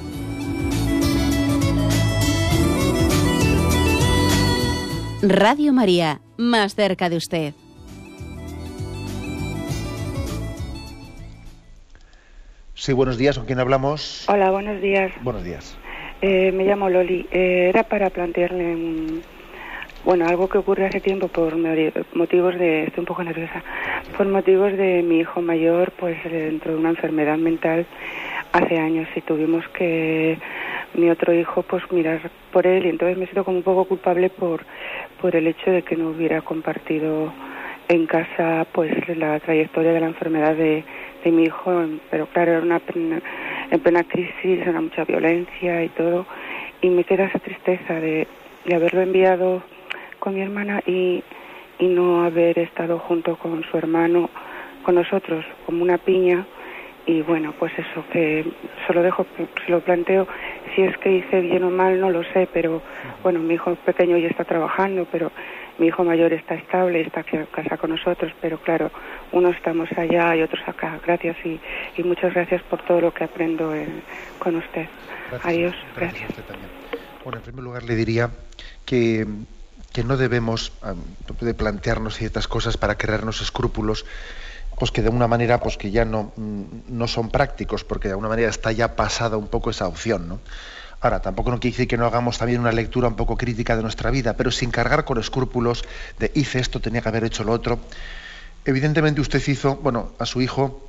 Radio 5.23 5.71
María, 5.71 6.19
más 6.37 6.73
cerca 6.73 7.07
de 7.07 7.17
usted. 7.17 7.53
Sí, 12.73 12.91
buenos 12.93 13.19
días, 13.19 13.37
¿con 13.37 13.45
quién 13.45 13.59
hablamos? 13.59 14.25
Hola, 14.27 14.49
buenos 14.49 14.81
días. 14.81 15.11
Buenos 15.21 15.43
días. 15.43 15.77
Eh, 16.23 16.51
me 16.51 16.65
llamo 16.65 16.89
Loli. 16.89 17.27
Eh, 17.31 17.69
era 17.69 17.83
para 17.83 18.09
plantearle 18.09 19.21
bueno, 20.03 20.25
algo 20.27 20.49
que 20.49 20.57
ocurre 20.57 20.87
hace 20.87 20.99
tiempo 20.99 21.27
por 21.27 21.55
motivos 22.15 22.57
de, 22.57 22.85
estoy 22.85 23.01
un 23.01 23.05
poco 23.05 23.23
nerviosa, 23.23 23.63
por 24.17 24.27
motivos 24.27 24.75
de 24.75 25.03
mi 25.03 25.19
hijo 25.19 25.41
mayor, 25.43 25.91
pues 25.91 26.17
dentro 26.23 26.71
de 26.71 26.79
una 26.79 26.89
enfermedad 26.89 27.37
mental 27.37 27.85
hace 28.51 28.79
años 28.79 29.07
y 29.15 29.21
tuvimos 29.21 29.67
que 29.69 30.39
mi 30.93 31.09
otro 31.09 31.33
hijo 31.33 31.63
pues 31.63 31.83
mirar 31.91 32.19
por 32.51 32.67
él. 32.67 32.85
Y 32.85 32.89
entonces 32.89 33.17
me 33.17 33.25
siento 33.25 33.43
como 33.43 33.57
un 33.57 33.63
poco 33.63 33.85
culpable 33.85 34.29
por 34.29 34.65
por 35.21 35.35
el 35.35 35.47
hecho 35.47 35.69
de 35.71 35.83
que 35.83 35.95
no 35.95 36.09
hubiera 36.09 36.41
compartido 36.41 37.31
en 37.87 38.07
casa 38.07 38.65
pues 38.71 38.91
la 39.17 39.39
trayectoria 39.39 39.91
de 39.93 39.99
la 39.99 40.07
enfermedad 40.07 40.55
de, 40.55 40.83
de 41.23 41.31
mi 41.31 41.43
hijo, 41.43 41.71
pero 42.09 42.25
claro, 42.27 42.53
era 42.53 42.61
una 42.61 42.81
en 43.69 43.79
plena 43.79 44.03
crisis, 44.03 44.65
una 44.65 44.81
mucha 44.81 45.03
violencia 45.03 45.83
y 45.83 45.89
todo, 45.89 46.25
y 46.81 46.89
me 46.89 47.03
queda 47.03 47.25
esa 47.25 47.39
tristeza 47.39 47.95
de, 47.95 48.27
de 48.65 48.75
haberlo 48.75 49.01
enviado 49.01 49.61
con 50.19 50.35
mi 50.35 50.41
hermana 50.41 50.81
y, 50.85 51.23
y 51.79 51.87
no 51.87 52.23
haber 52.23 52.57
estado 52.59 52.99
junto 52.99 53.35
con 53.35 53.63
su 53.63 53.77
hermano, 53.77 54.29
con 54.83 54.95
nosotros, 54.95 55.45
como 55.65 55.83
una 55.83 55.97
piña. 55.97 56.45
Y 57.05 57.21
bueno, 57.21 57.53
pues 57.57 57.71
eso, 57.77 58.05
que 58.11 58.45
se 58.85 58.93
lo 58.93 59.01
dejo, 59.01 59.25
se 59.65 59.71
lo 59.71 59.81
planteo. 59.81 60.27
Si 60.75 60.83
es 60.83 60.95
que 60.97 61.11
hice 61.11 61.41
bien 61.41 61.63
o 61.63 61.69
mal, 61.69 61.99
no 61.99 62.09
lo 62.09 62.23
sé, 62.23 62.47
pero 62.53 62.81
bueno, 63.23 63.39
mi 63.39 63.55
hijo 63.55 63.75
pequeño 63.75 64.17
ya 64.17 64.27
está 64.27 64.43
trabajando, 64.43 65.07
pero 65.11 65.31
mi 65.79 65.87
hijo 65.87 66.03
mayor 66.03 66.31
está 66.31 66.55
estable, 66.55 67.01
está 67.01 67.21
aquí 67.21 67.37
en 67.37 67.47
casa 67.47 67.77
con 67.77 67.89
nosotros, 67.89 68.31
pero 68.39 68.59
claro, 68.59 68.91
unos 69.31 69.55
estamos 69.55 69.89
allá 69.97 70.35
y 70.35 70.43
otros 70.43 70.61
acá. 70.67 70.99
Gracias 71.05 71.37
y, 71.43 71.59
y 71.97 72.03
muchas 72.03 72.33
gracias 72.33 72.61
por 72.63 72.83
todo 72.85 73.01
lo 73.01 73.13
que 73.13 73.23
aprendo 73.23 73.73
con 74.39 74.55
usted. 74.57 74.87
Adiós, 75.43 75.75
gracias. 75.95 76.31
Bueno, 77.23 77.37
en 77.37 77.43
primer 77.43 77.63
lugar 77.63 77.83
le 77.83 77.95
diría 77.95 78.29
que, 78.85 79.25
que 79.91 80.03
no 80.03 80.17
debemos 80.17 80.71
de 81.39 81.53
plantearnos 81.53 82.15
ciertas 82.15 82.47
cosas 82.47 82.77
para 82.77 82.95
crearnos 82.95 83.41
escrúpulos 83.41 84.05
pues 84.81 84.89
que 84.89 85.03
de 85.03 85.09
una 85.09 85.27
manera 85.27 85.59
pues 85.59 85.77
que 85.77 85.91
ya 85.91 86.05
no, 86.05 86.33
mm, 86.35 86.63
no 86.89 87.07
son 87.07 87.29
prácticos 87.29 87.83
porque 87.83 88.07
de 88.07 88.13
alguna 88.13 88.29
manera 88.29 88.49
está 88.49 88.71
ya 88.71 88.95
pasada 88.95 89.37
un 89.37 89.47
poco 89.47 89.69
esa 89.69 89.87
opción 89.87 90.27
¿no? 90.27 90.39
Ahora, 91.01 91.19
tampoco 91.19 91.51
no 91.51 91.59
quiere 91.59 91.73
decir 91.75 91.87
que 91.87 91.97
no 91.97 92.07
hagamos 92.07 92.39
también 92.39 92.61
una 92.61 92.71
lectura 92.71 93.07
un 93.07 93.15
poco 93.15 93.37
crítica 93.37 93.75
de 93.75 93.83
nuestra 93.83 94.09
vida, 94.09 94.35
pero 94.37 94.49
sin 94.49 94.71
cargar 94.71 95.05
con 95.05 95.19
escrúpulos 95.19 95.83
de 96.17 96.31
hice 96.33 96.57
esto, 96.57 96.79
tenía 96.79 97.01
que 97.01 97.09
haber 97.09 97.23
hecho 97.23 97.43
lo 97.43 97.51
otro. 97.53 97.79
Evidentemente 98.65 99.21
usted 99.21 99.41
hizo, 99.47 99.75
bueno, 99.75 100.13
a 100.17 100.25
su 100.25 100.41
hijo 100.41 100.87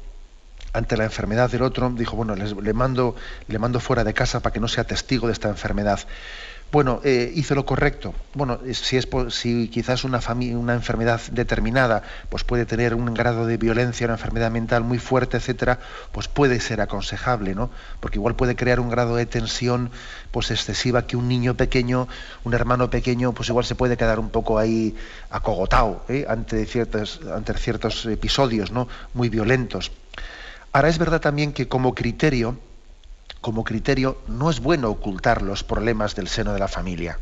ante 0.73 0.97
la 0.97 1.05
enfermedad 1.05 1.51
del 1.51 1.63
otro, 1.63 1.91
dijo, 1.91 2.17
bueno, 2.17 2.35
le, 2.35 2.73
mando, 2.73 3.15
le 3.49 3.59
mando 3.59 3.79
fuera 3.79 4.05
de 4.05 4.15
casa 4.15 4.41
para 4.41 4.53
que 4.55 4.61
no 4.61 4.69
sea 4.69 4.85
testigo 4.85 5.27
de 5.27 5.35
esta 5.35 5.49
enfermedad. 5.49 6.01
Bueno, 6.73 7.03
eh, 7.05 7.31
hizo 7.35 7.55
lo 7.55 7.67
correcto. 7.67 8.15
Bueno, 8.33 8.59
si, 8.73 8.97
es, 8.97 9.07
si 9.29 9.69
quizás 9.69 10.05
una, 10.05 10.21
una 10.57 10.73
enfermedad 10.73 11.21
determinada 11.31 12.03
pues 12.31 12.45
puede 12.45 12.65
tener 12.65 12.95
un 12.95 13.13
grado 13.13 13.45
de 13.45 13.59
violencia, 13.59 14.07
una 14.07 14.15
enfermedad 14.15 14.51
mental 14.51 14.83
muy 14.83 14.99
fuerte, 14.99 15.37
etcétera, 15.37 15.81
pues 16.13 16.29
puede 16.29 16.61
ser 16.61 16.81
aconsejable, 16.81 17.55
¿no? 17.55 17.69
Porque 18.01 18.17
igual 18.17 18.37
puede 18.37 18.57
crear 18.57 18.81
un 18.81 18.89
grado 18.89 19.17
de 19.17 19.27
tensión 19.27 19.91
pues 20.31 20.51
excesiva 20.51 21.07
que 21.07 21.15
un 21.15 21.29
niño 21.29 21.59
pequeño, 21.59 22.09
un 22.43 22.55
hermano 22.55 22.89
pequeño, 22.89 23.35
pues 23.35 23.51
igual 23.51 23.67
se 23.67 23.75
puede 23.75 23.99
quedar 23.99 24.19
un 24.19 24.31
poco 24.31 24.59
ahí 24.59 24.97
acogotado 25.29 26.07
¿eh? 26.09 26.25
ante, 26.27 26.65
ciertos, 26.65 27.21
ante 27.35 27.53
ciertos 27.53 28.07
episodios 28.07 28.73
¿no? 28.73 28.89
muy 29.13 29.29
violentos. 29.29 29.93
Ahora 30.73 30.89
es 30.89 30.97
verdad 30.97 31.21
también 31.21 31.53
que 31.53 31.69
como 31.69 31.95
criterio, 31.95 32.57
como 33.43 33.65
criterio, 33.65 34.17
no 34.29 34.49
es 34.49 34.61
bueno 34.61 34.89
ocultar 34.89 35.43
los 35.43 35.65
problemas 35.65 36.15
del 36.15 36.29
seno 36.29 36.55
de 36.55 36.61
la 36.61 36.69
familia. 36.69 37.19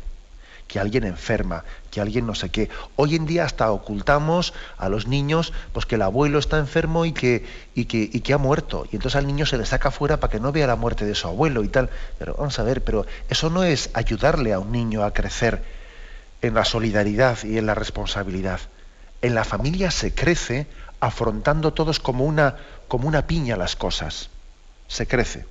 Que 0.67 0.79
alguien 0.79 1.03
enferma, 1.03 1.65
que 1.89 1.99
alguien 1.99 2.25
no 2.25 2.35
sé 2.35 2.49
qué. 2.49 2.69
Hoy 2.95 3.15
en 3.15 3.25
día 3.25 3.43
hasta 3.43 3.71
ocultamos 3.71 4.53
a 4.77 4.87
los 4.87 5.07
niños 5.07 5.51
pues 5.73 5.85
que 5.85 5.95
el 5.95 6.03
abuelo 6.03 6.39
está 6.39 6.59
enfermo 6.59 7.05
y 7.05 7.11
que, 7.11 7.45
y 7.75 7.85
que, 7.85 8.09
y 8.13 8.21
que 8.21 8.33
ha 8.33 8.37
muerto. 8.37 8.87
Y 8.91 8.95
entonces 8.95 9.17
al 9.17 9.27
niño 9.27 9.45
se 9.45 9.57
le 9.57 9.65
saca 9.65 9.91
fuera 9.91 10.21
para 10.21 10.31
que 10.31 10.39
no 10.39 10.53
vea 10.53 10.67
la 10.67 10.77
muerte 10.77 11.05
de 11.05 11.15
su 11.15 11.27
abuelo 11.27 11.63
y 11.63 11.67
tal. 11.67 11.89
Pero 12.19 12.35
vamos 12.35 12.57
a 12.59 12.63
ver, 12.63 12.83
pero 12.83 13.05
eso 13.27 13.49
no 13.49 13.63
es 13.63 13.89
ayudarle 13.93 14.53
a 14.53 14.59
un 14.59 14.71
niño 14.71 15.03
a 15.03 15.11
crecer 15.11 15.63
en 16.41 16.53
la 16.53 16.63
solidaridad 16.63 17.43
y 17.43 17.57
en 17.57 17.65
la 17.65 17.75
responsabilidad. 17.75 18.61
En 19.21 19.35
la 19.35 19.43
familia 19.43 19.91
se 19.91 20.13
crece 20.13 20.67
afrontando 20.99 21.73
todos 21.73 21.99
como 21.99 22.25
una, 22.25 22.55
como 22.87 23.07
una 23.07 23.27
piña 23.27 23.57
las 23.57 23.75
cosas. 23.75 24.29
Se 24.87 25.07
crece. 25.07 25.45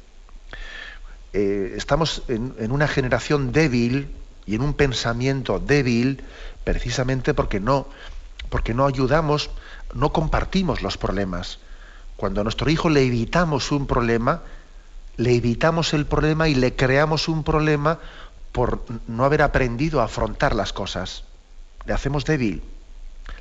Eh, 1.33 1.75
estamos 1.77 2.23
en, 2.29 2.73
una 2.73 2.89
generación 2.89 3.53
débil 3.53 4.11
y 4.47 4.57
en 4.57 4.63
un 4.63 4.75
pensamiento 4.75 5.61
débil 5.61 6.25
precisamente 6.65 7.35
porque 7.35 7.61
no, 7.61 7.87
porque 8.49 8.75
no 8.75 8.87
ayudamos, 8.87 9.51
no 9.95 10.13
compartimos 10.13 10.83
los 10.83 10.97
problemas. 10.97 11.59
Cuando 12.17 12.41
a 12.41 12.45
nuestro 12.45 12.69
hijo 12.71 12.91
le 12.91 13.03
evitamos 13.03 13.71
un 13.71 13.87
problema, 13.87 14.43
le 15.17 15.35
evitamos 15.35 15.95
el 15.95 16.07
problema 16.07 16.49
y 16.49 16.55
le 16.55 16.75
creamos 16.75 17.29
un 17.29 17.45
problema 17.45 17.99
por 18.53 18.83
no 19.07 19.25
haber 19.25 19.43
aprendido 19.43 20.01
a 20.01 20.05
afrontar 20.05 20.55
las 20.55 20.73
cosas. 20.73 21.25
Le 21.87 21.93
hacemos 21.93 22.25
débil, 22.25 22.63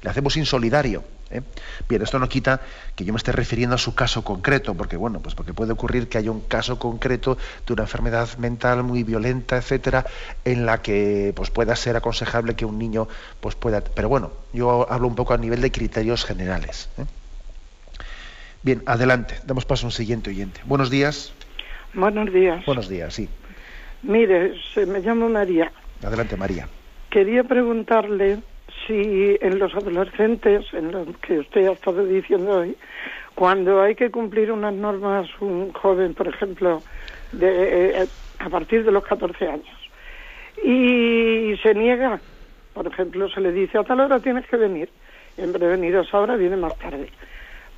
le 0.01 0.09
hacemos 0.09 0.37
insolidario. 0.37 1.03
¿Eh? 1.31 1.41
Bien, 1.87 2.01
esto 2.01 2.19
no 2.19 2.27
quita 2.29 2.61
que 2.95 3.05
yo 3.05 3.13
me 3.13 3.17
esté 3.17 3.31
refiriendo 3.31 3.75
a 3.75 3.77
su 3.77 3.95
caso 3.95 4.23
concreto, 4.23 4.73
porque 4.73 4.97
bueno, 4.97 5.19
pues 5.19 5.35
porque 5.35 5.53
puede 5.53 5.73
ocurrir 5.73 6.07
que 6.07 6.17
haya 6.17 6.31
un 6.31 6.41
caso 6.41 6.79
concreto 6.79 7.37
de 7.65 7.73
una 7.73 7.83
enfermedad 7.83 8.29
mental 8.37 8.83
muy 8.83 9.03
violenta, 9.03 9.57
etcétera, 9.57 10.05
en 10.45 10.65
la 10.65 10.81
que 10.81 11.33
pues 11.35 11.49
pueda 11.49 11.75
ser 11.75 11.95
aconsejable 11.95 12.55
que 12.55 12.65
un 12.65 12.77
niño 12.77 13.07
pues 13.39 13.55
pueda. 13.55 13.81
Pero 13.81 14.09
bueno, 14.09 14.31
yo 14.53 14.91
hablo 14.91 15.07
un 15.07 15.15
poco 15.15 15.33
a 15.33 15.37
nivel 15.37 15.61
de 15.61 15.71
criterios 15.71 16.25
generales. 16.25 16.89
¿eh? 16.97 17.05
Bien, 18.61 18.83
adelante, 18.85 19.35
damos 19.45 19.65
paso 19.65 19.85
a 19.85 19.87
un 19.87 19.91
siguiente 19.91 20.29
oyente. 20.29 20.61
Buenos 20.65 20.89
días. 20.89 21.33
Buenos 21.93 22.31
días. 22.33 22.65
Buenos 22.65 22.89
días, 22.89 23.13
sí. 23.13 23.29
Mire, 24.03 24.53
se 24.73 24.85
me 24.85 24.99
llamo 24.99 25.29
María. 25.29 25.71
Adelante, 26.03 26.37
María. 26.37 26.67
Quería 27.09 27.43
preguntarle 27.43 28.39
si 28.89 29.37
en 29.39 29.59
los 29.59 29.73
adolescentes, 29.75 30.65
en 30.73 30.91
lo 30.91 31.05
que 31.21 31.39
usted 31.39 31.67
ha 31.67 31.73
estado 31.73 32.03
diciendo 32.03 32.61
hoy, 32.61 32.75
cuando 33.35 33.83
hay 33.83 33.93
que 33.93 34.09
cumplir 34.09 34.51
unas 34.51 34.73
normas, 34.73 35.27
un 35.39 35.71
joven, 35.73 36.15
por 36.15 36.27
ejemplo, 36.27 36.81
de, 37.31 38.01
eh, 38.01 38.07
a 38.39 38.49
partir 38.49 38.83
de 38.83 38.91
los 38.91 39.03
14 39.03 39.47
años, 39.47 39.77
y 40.63 41.55
se 41.61 41.75
niega, 41.75 42.19
por 42.73 42.87
ejemplo, 42.87 43.29
se 43.29 43.41
le 43.41 43.51
dice 43.51 43.77
a 43.77 43.83
tal 43.83 43.99
hora 43.99 44.19
tienes 44.19 44.47
que 44.47 44.57
venir, 44.57 44.89
en 45.37 45.53
vez 45.53 45.61
de 45.61 45.67
venir 45.67 45.95
a 45.95 46.35
viene 46.35 46.57
más 46.57 46.75
tarde. 46.79 47.09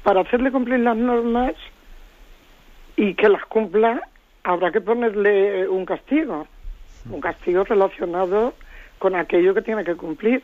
Para 0.04 0.22
hacerle 0.22 0.50
cumplir 0.50 0.80
las 0.80 0.96
normas 0.96 1.54
y 2.96 3.14
que 3.16 3.28
las 3.28 3.44
cumpla, 3.46 4.02
habrá 4.44 4.72
que 4.72 4.80
ponerle 4.80 5.68
un 5.68 5.86
castigo, 5.86 6.48
un 7.10 7.20
castigo 7.20 7.66
relacionado 7.66 8.54
con 8.98 9.16
aquello 9.16 9.54
que 9.54 9.62
tiene 9.62 9.84
que 9.84 9.96
cumplir. 9.96 10.42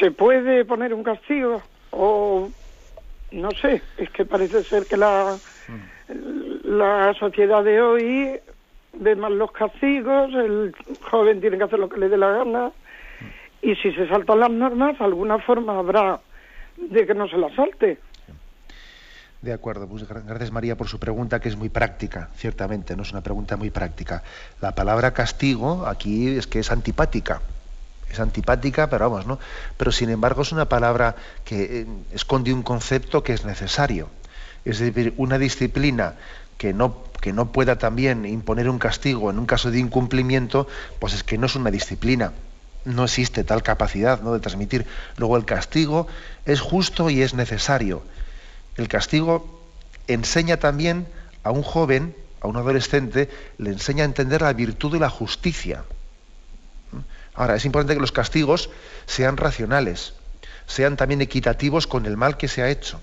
¿Se 0.00 0.10
puede 0.10 0.64
poner 0.64 0.94
un 0.94 1.04
castigo? 1.04 1.62
O 1.90 2.48
no 3.32 3.50
sé, 3.50 3.82
es 3.98 4.10
que 4.10 4.24
parece 4.24 4.64
ser 4.64 4.86
que 4.86 4.96
la, 4.96 5.36
la 6.64 7.14
sociedad 7.14 7.62
de 7.62 7.80
hoy 7.80 8.40
ve 8.94 9.14
más 9.14 9.30
los 9.30 9.52
castigos, 9.52 10.32
el 10.34 10.74
joven 11.10 11.40
tiene 11.40 11.58
que 11.58 11.64
hacer 11.64 11.78
lo 11.78 11.88
que 11.88 12.00
le 12.00 12.08
dé 12.08 12.16
la 12.16 12.32
gana, 12.32 12.72
y 13.62 13.74
si 13.76 13.92
se 13.92 14.08
saltan 14.08 14.40
las 14.40 14.50
normas, 14.50 15.00
alguna 15.00 15.38
forma 15.38 15.78
habrá 15.78 16.18
de 16.76 17.06
que 17.06 17.14
no 17.14 17.28
se 17.28 17.36
las 17.36 17.54
salte. 17.54 17.98
De 19.42 19.52
acuerdo, 19.52 19.86
pues 19.86 20.06
gracias 20.08 20.50
María 20.50 20.76
por 20.76 20.88
su 20.88 20.98
pregunta, 20.98 21.40
que 21.40 21.48
es 21.48 21.56
muy 21.56 21.68
práctica, 21.68 22.30
ciertamente, 22.34 22.96
no 22.96 23.02
es 23.02 23.12
una 23.12 23.20
pregunta 23.20 23.56
muy 23.56 23.70
práctica. 23.70 24.22
La 24.60 24.74
palabra 24.74 25.12
castigo 25.12 25.86
aquí 25.86 26.36
es 26.36 26.46
que 26.46 26.58
es 26.58 26.70
antipática 26.72 27.40
es 28.10 28.20
antipática, 28.20 28.90
pero 28.90 29.08
vamos, 29.08 29.26
¿no? 29.26 29.38
Pero 29.76 29.92
sin 29.92 30.10
embargo 30.10 30.42
es 30.42 30.52
una 30.52 30.68
palabra 30.68 31.16
que 31.44 31.80
eh, 31.80 31.86
esconde 32.12 32.52
un 32.52 32.62
concepto 32.62 33.22
que 33.22 33.32
es 33.32 33.44
necesario. 33.44 34.08
Es 34.64 34.78
decir, 34.78 35.14
una 35.16 35.38
disciplina 35.38 36.14
que 36.58 36.74
no, 36.74 37.04
que 37.20 37.32
no 37.32 37.52
pueda 37.52 37.78
también 37.78 38.26
imponer 38.26 38.68
un 38.68 38.78
castigo 38.78 39.30
en 39.30 39.38
un 39.38 39.46
caso 39.46 39.70
de 39.70 39.78
incumplimiento, 39.78 40.66
pues 40.98 41.14
es 41.14 41.22
que 41.22 41.38
no 41.38 41.46
es 41.46 41.54
una 41.54 41.70
disciplina. 41.70 42.32
No 42.84 43.04
existe 43.04 43.44
tal 43.44 43.62
capacidad 43.62 44.20
¿no? 44.22 44.32
de 44.32 44.40
transmitir. 44.40 44.86
Luego 45.16 45.36
el 45.36 45.44
castigo 45.44 46.06
es 46.44 46.60
justo 46.60 47.10
y 47.10 47.22
es 47.22 47.34
necesario. 47.34 48.02
El 48.76 48.88
castigo 48.88 49.60
enseña 50.06 50.56
también 50.58 51.06
a 51.44 51.50
un 51.50 51.62
joven, 51.62 52.14
a 52.40 52.48
un 52.48 52.56
adolescente, 52.56 53.30
le 53.58 53.70
enseña 53.70 54.02
a 54.02 54.06
entender 54.06 54.42
la 54.42 54.52
virtud 54.52 54.96
y 54.96 54.98
la 54.98 55.10
justicia. 55.10 55.84
Ahora, 57.40 57.56
es 57.56 57.64
importante 57.64 57.94
que 57.94 58.02
los 58.02 58.12
castigos 58.12 58.68
sean 59.06 59.38
racionales, 59.38 60.12
sean 60.66 60.98
también 60.98 61.22
equitativos 61.22 61.86
con 61.86 62.04
el 62.04 62.18
mal 62.18 62.36
que 62.36 62.48
se 62.48 62.60
ha 62.60 62.68
hecho. 62.68 63.00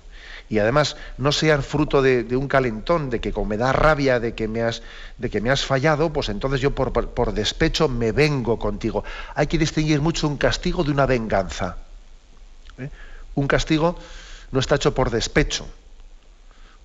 Y 0.48 0.60
además 0.60 0.96
no 1.16 1.32
sean 1.32 1.64
fruto 1.64 2.02
de, 2.02 2.36
un 2.36 2.46
calentón, 2.46 3.10
de 3.10 3.20
que 3.20 3.32
como 3.32 3.46
me 3.46 3.56
da 3.56 3.72
rabia 3.72 4.20
de 4.20 4.36
que 4.36 4.46
me 4.46 4.62
has, 4.62 4.82
de 5.16 5.28
que 5.28 5.40
me 5.40 5.50
has 5.50 5.64
fallado, 5.64 6.12
pues 6.12 6.28
entonces 6.28 6.60
yo 6.60 6.72
por, 6.72 6.92
por 6.92 7.32
despecho 7.32 7.88
me 7.88 8.12
vengo 8.12 8.60
contigo. 8.60 9.02
Hay 9.34 9.48
que 9.48 9.58
distinguir 9.58 10.00
mucho 10.00 10.28
un 10.28 10.36
castigo 10.36 10.84
de 10.84 10.92
una 10.92 11.06
venganza. 11.06 11.78
¿eh? 12.78 12.90
Un 13.34 13.48
castigo 13.48 13.98
no 14.52 14.60
está 14.60 14.76
hecho 14.76 14.94
por 14.94 15.10
despecho. 15.10 15.66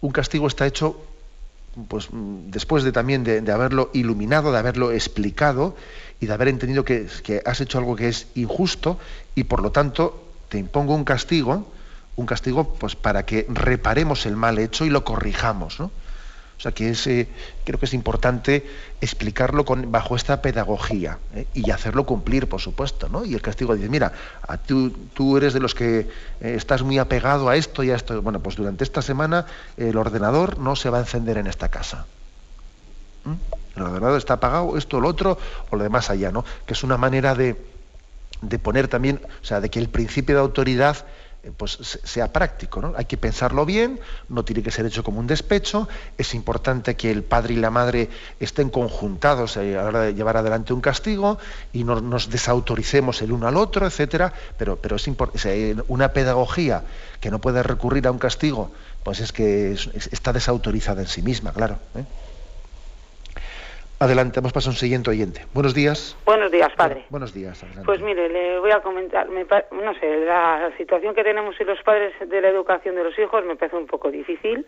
Un 0.02 0.12
castigo 0.12 0.48
está 0.48 0.66
hecho 0.66 1.06
pues, 1.88 2.10
después 2.12 2.84
de 2.84 2.92
también 2.92 3.24
de, 3.24 3.52
haberlo 3.52 3.90
iluminado, 3.94 4.52
de 4.52 4.60
haberlo 4.60 4.92
explicado 4.92 5.76
y 6.24 6.26
de 6.26 6.34
haber 6.34 6.48
entendido 6.48 6.86
que, 6.86 7.10
has 7.46 7.60
hecho 7.60 7.78
algo 7.78 7.98
que 7.98 8.08
es 8.08 8.28
injusto 8.36 8.98
y 9.36 9.44
por 9.44 9.62
lo 9.62 9.72
tanto 9.72 10.24
te 10.48 10.58
impongo 10.58 10.96
un 10.96 11.04
castigo, 11.04 11.68
un 12.16 12.26
castigo 12.26 12.76
pues 12.76 12.96
para 12.96 13.26
que 13.26 13.46
reparemos 13.50 14.26
el 14.26 14.38
mal 14.38 14.58
hecho 14.58 14.86
y 14.86 14.90
lo 14.90 15.04
corrijamos. 15.04 15.82
¿no? 15.82 15.86
O 15.86 16.62
sea 16.62 16.72
que 16.72 16.92
es, 16.92 17.06
eh, 17.08 17.28
creo 17.66 17.78
que 17.78 17.88
es 17.88 17.94
importante 17.94 18.66
explicarlo 19.02 19.66
con, 19.66 19.92
bajo 19.92 20.16
esta 20.16 20.42
pedagogía 20.42 21.18
¿eh? 21.36 21.46
y 21.54 21.72
hacerlo 21.72 22.06
cumplir, 22.06 22.48
por 22.48 22.62
supuesto. 22.62 23.10
¿no? 23.10 23.26
Y 23.26 23.34
el 23.34 23.42
castigo 23.42 23.76
dice, 23.76 23.90
mira, 23.90 24.14
a 24.48 24.58
tú, 24.58 24.92
tú, 25.14 25.36
eres 25.36 25.52
de 25.52 25.60
los 25.60 25.76
que 25.76 26.00
eh, 26.00 26.08
estás 26.56 26.84
muy 26.84 27.00
apegado 27.00 27.50
a 27.50 27.58
esto 27.58 27.84
y 27.84 27.92
a 27.92 27.98
esto. 27.98 28.22
Bueno, 28.22 28.40
pues 28.40 28.56
durante 28.56 28.86
esta 28.86 29.02
semana 29.02 29.46
el 29.76 29.98
ordenador 29.98 30.58
no 30.58 30.78
se 30.78 30.90
va 30.90 31.00
a 31.00 31.02
encender 31.02 31.38
en 31.38 31.48
esta 31.48 31.68
casa. 31.68 32.06
¿Mm? 33.26 33.63
El 33.76 33.84
ordenador 33.84 34.18
está 34.18 34.36
apagado, 34.36 34.78
esto, 34.78 35.00
lo 35.00 35.08
otro, 35.08 35.38
o 35.70 35.76
lo 35.76 35.84
demás 35.84 36.10
allá, 36.10 36.32
¿no? 36.32 36.46
Que 36.66 36.74
es 36.74 36.84
una 36.84 36.98
manera 36.98 37.36
de, 37.36 37.56
de 38.42 38.60
poner 38.60 38.88
también, 38.88 39.22
o 39.42 39.46
sea, 39.46 39.62
de 39.62 39.70
que 39.70 39.80
el 39.80 39.90
principio 39.90 40.36
de 40.36 40.42
autoridad 40.42 41.06
eh, 41.44 41.52
pues 41.56 41.78
sea 42.04 42.32
práctico. 42.32 42.82
¿no? 42.82 42.94
Hay 42.96 43.04
que 43.04 43.18
pensarlo 43.18 43.66
bien, 43.66 44.00
no 44.30 44.46
tiene 44.46 44.64
que 44.64 44.72
ser 44.72 44.86
hecho 44.86 45.04
como 45.04 45.20
un 45.20 45.28
despecho, 45.28 45.90
es 46.18 46.34
importante 46.36 46.96
que 46.96 47.12
el 47.12 47.22
padre 47.22 47.56
y 47.56 47.58
la 47.58 47.70
madre 47.70 48.10
estén 48.40 48.70
conjuntados 48.70 49.58
eh, 49.58 49.78
a 49.78 49.84
la 49.84 49.88
hora 49.90 50.02
de 50.04 50.14
llevar 50.14 50.38
adelante 50.38 50.72
un 50.72 50.80
castigo 50.80 51.38
y 51.74 51.84
no 51.84 52.00
nos 52.00 52.30
desautoricemos 52.30 53.22
el 53.22 53.34
uno 53.34 53.48
al 53.48 53.58
otro, 53.58 53.86
etcétera, 53.86 54.32
pero, 54.58 54.78
pero 54.78 54.96
es 54.96 55.06
eh, 55.46 55.76
una 55.90 56.14
pedagogía 56.14 56.84
que 57.20 57.30
no 57.30 57.40
puede 57.40 57.62
recurrir 57.62 58.08
a 58.08 58.12
un 58.12 58.20
castigo, 58.20 58.72
pues 59.04 59.20
es 59.20 59.34
que 59.34 59.74
está 60.12 60.32
desautorizada 60.32 61.02
en 61.02 61.08
sí 61.08 61.22
misma, 61.22 61.52
claro. 61.52 61.78
Adelante, 64.04 64.40
hemos 64.40 64.52
pasado 64.52 64.72
a 64.72 64.74
un 64.74 64.78
siguiente 64.78 65.12
oyente. 65.12 65.46
Buenos 65.54 65.74
días. 65.74 66.18
Buenos 66.26 66.52
días, 66.52 66.70
padre. 66.76 67.06
Buenos 67.10 67.34
días. 67.34 67.66
Pues 67.86 68.02
mire, 68.02 68.28
le 68.28 68.60
voy 68.60 68.72
a 68.72 68.82
comentar, 68.82 69.30
no 69.30 69.94
sé, 69.98 70.26
la 70.26 70.74
situación 70.78 71.16
que 71.16 71.24
tenemos 71.24 71.56
y 71.58 71.64
los 71.64 71.82
padres 71.84 72.14
de 72.20 72.42
la 72.42 72.50
educación 72.50 72.96
de 72.96 73.06
los 73.06 73.18
hijos 73.18 73.46
me 73.46 73.56
parece 73.56 73.78
un 73.78 73.88
poco 73.88 74.12
difícil, 74.12 74.68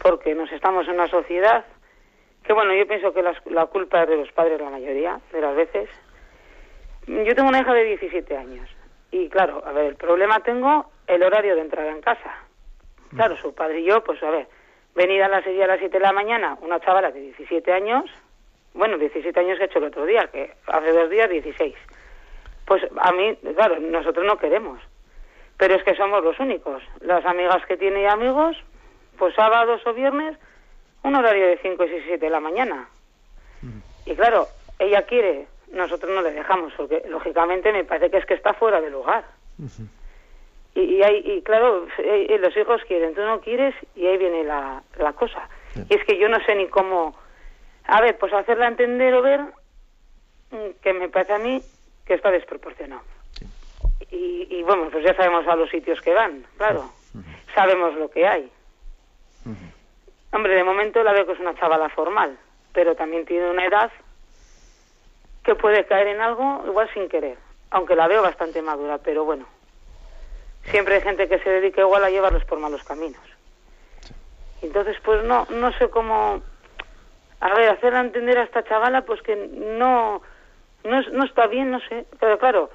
porque 0.00 0.36
nos 0.36 0.52
estamos 0.52 0.86
en 0.86 0.94
una 0.94 1.08
sociedad 1.08 1.64
que, 2.44 2.52
bueno, 2.52 2.72
yo 2.74 2.86
pienso 2.86 3.12
que 3.12 3.24
la, 3.24 3.66
culpa 3.66 4.04
es 4.04 4.10
de 4.10 4.18
los 4.18 4.30
padres 4.30 4.60
la 4.60 4.70
mayoría 4.70 5.18
de 5.32 5.40
las 5.40 5.56
veces. 5.56 5.88
Yo 7.08 7.34
tengo 7.34 7.48
una 7.48 7.58
hija 7.58 7.74
de 7.74 7.82
17 7.82 8.36
años 8.36 8.70
y, 9.10 9.30
claro, 9.30 9.64
a 9.66 9.72
ver, 9.72 9.86
el 9.86 9.96
problema 9.96 10.38
tengo 10.44 10.92
el 11.08 11.24
horario 11.24 11.56
de 11.56 11.60
entrar 11.60 11.88
en 11.88 12.00
casa. 12.00 12.36
Claro, 13.16 13.36
su 13.36 13.52
padre 13.52 13.80
y 13.80 13.86
yo, 13.86 14.04
pues 14.04 14.22
a 14.22 14.30
ver, 14.30 14.46
venir 14.94 15.24
a 15.24 15.28
las 15.28 15.42
6 15.42 15.60
a 15.60 15.66
las 15.66 15.80
7 15.80 15.98
de 15.98 16.04
la 16.04 16.12
mañana, 16.12 16.56
una 16.60 16.78
chavala 16.78 17.10
de 17.10 17.20
17 17.20 17.72
años, 17.72 18.04
bueno, 18.74 18.98
17 18.98 19.38
años 19.38 19.58
he 19.60 19.64
hecho 19.64 19.78
el 19.78 19.84
otro 19.84 20.04
día, 20.04 20.28
que 20.32 20.52
hace 20.66 20.92
dos 20.92 21.08
días 21.08 21.30
16. 21.30 21.74
Pues 22.66 22.82
a 22.98 23.12
mí, 23.12 23.36
claro, 23.54 23.78
nosotros 23.78 24.26
no 24.26 24.36
queremos. 24.36 24.80
Pero 25.56 25.76
es 25.76 25.84
que 25.84 25.94
somos 25.94 26.22
los 26.24 26.38
únicos. 26.40 26.82
Las 27.00 27.24
amigas 27.24 27.64
que 27.66 27.76
tiene 27.76 28.08
amigos, 28.08 28.56
pues 29.16 29.34
sábados 29.36 29.80
o 29.86 29.94
viernes, 29.94 30.36
un 31.04 31.14
horario 31.14 31.46
de 31.46 31.58
5 31.58 31.84
y 31.84 31.88
6 31.88 32.02
y 32.02 32.08
7 32.08 32.26
de 32.26 32.30
la 32.30 32.40
mañana. 32.40 32.88
Y 34.06 34.14
claro, 34.16 34.48
ella 34.78 35.02
quiere, 35.02 35.46
nosotros 35.72 36.12
no 36.12 36.22
le 36.22 36.32
dejamos, 36.32 36.72
porque 36.76 37.02
lógicamente 37.08 37.72
me 37.72 37.84
parece 37.84 38.10
que 38.10 38.18
es 38.18 38.26
que 38.26 38.34
está 38.34 38.54
fuera 38.54 38.80
de 38.80 38.90
lugar. 38.90 39.24
y, 40.74 40.80
y, 40.80 41.02
hay, 41.02 41.22
y 41.24 41.42
claro, 41.42 41.86
eh, 41.98 42.36
los 42.40 42.56
hijos 42.56 42.82
quieren, 42.88 43.14
tú 43.14 43.22
no 43.22 43.40
quieres, 43.40 43.74
y 43.94 44.06
ahí 44.06 44.18
viene 44.18 44.42
la, 44.42 44.82
la 44.98 45.12
cosa. 45.12 45.48
Y 45.88 45.94
es 45.94 46.04
que 46.04 46.18
yo 46.18 46.28
no 46.28 46.38
sé 46.44 46.54
ni 46.56 46.66
cómo 46.66 47.14
a 47.86 48.00
ver, 48.00 48.16
pues 48.18 48.32
hacerla 48.32 48.68
entender 48.68 49.14
o 49.14 49.22
ver 49.22 49.40
mm, 50.50 50.80
que 50.82 50.92
me 50.92 51.08
parece 51.08 51.34
a 51.34 51.38
mí 51.38 51.62
que 52.06 52.14
está 52.14 52.30
desproporcionado. 52.30 53.02
Y, 54.10 54.62
bueno, 54.62 54.88
pues 54.92 55.04
ya 55.04 55.14
sabemos 55.16 55.46
a 55.48 55.56
los 55.56 55.68
sitios 55.70 56.00
que 56.00 56.14
van, 56.14 56.46
claro. 56.56 56.88
Sabemos 57.52 57.96
lo 57.96 58.08
que 58.10 58.26
hay. 58.26 58.50
Hombre, 60.32 60.54
de 60.54 60.62
momento 60.62 61.02
la 61.02 61.12
veo 61.12 61.26
que 61.26 61.32
es 61.32 61.40
una 61.40 61.54
chavala 61.56 61.88
formal, 61.88 62.38
pero 62.72 62.94
también 62.94 63.24
tiene 63.24 63.50
una 63.50 63.66
edad 63.66 63.90
que 65.42 65.54
puede 65.56 65.84
caer 65.86 66.08
en 66.08 66.20
algo 66.20 66.62
igual 66.66 66.88
sin 66.94 67.08
querer, 67.08 67.36
aunque 67.70 67.96
la 67.96 68.06
veo 68.06 68.22
bastante 68.22 68.62
madura, 68.62 68.98
pero 68.98 69.24
bueno. 69.24 69.46
Siempre 70.70 70.96
hay 70.96 71.02
gente 71.02 71.28
que 71.28 71.40
se 71.40 71.50
dedica 71.50 71.82
igual 71.82 72.04
a 72.04 72.10
llevarlos 72.10 72.44
por 72.44 72.58
malos 72.58 72.84
caminos. 72.84 73.22
Entonces, 74.62 74.96
pues 75.04 75.24
no, 75.24 75.46
no 75.50 75.72
sé 75.72 75.90
cómo 75.90 76.40
a 77.44 77.52
ver, 77.52 77.68
hacerla 77.68 78.00
entender 78.00 78.38
a 78.38 78.44
esta 78.44 78.64
chavala 78.64 79.02
pues 79.02 79.20
que 79.20 79.36
no, 79.36 80.22
no, 80.82 81.00
no 81.12 81.24
está 81.24 81.46
bien, 81.46 81.70
no 81.70 81.78
sé, 81.80 82.06
pero 82.18 82.38
claro, 82.38 82.70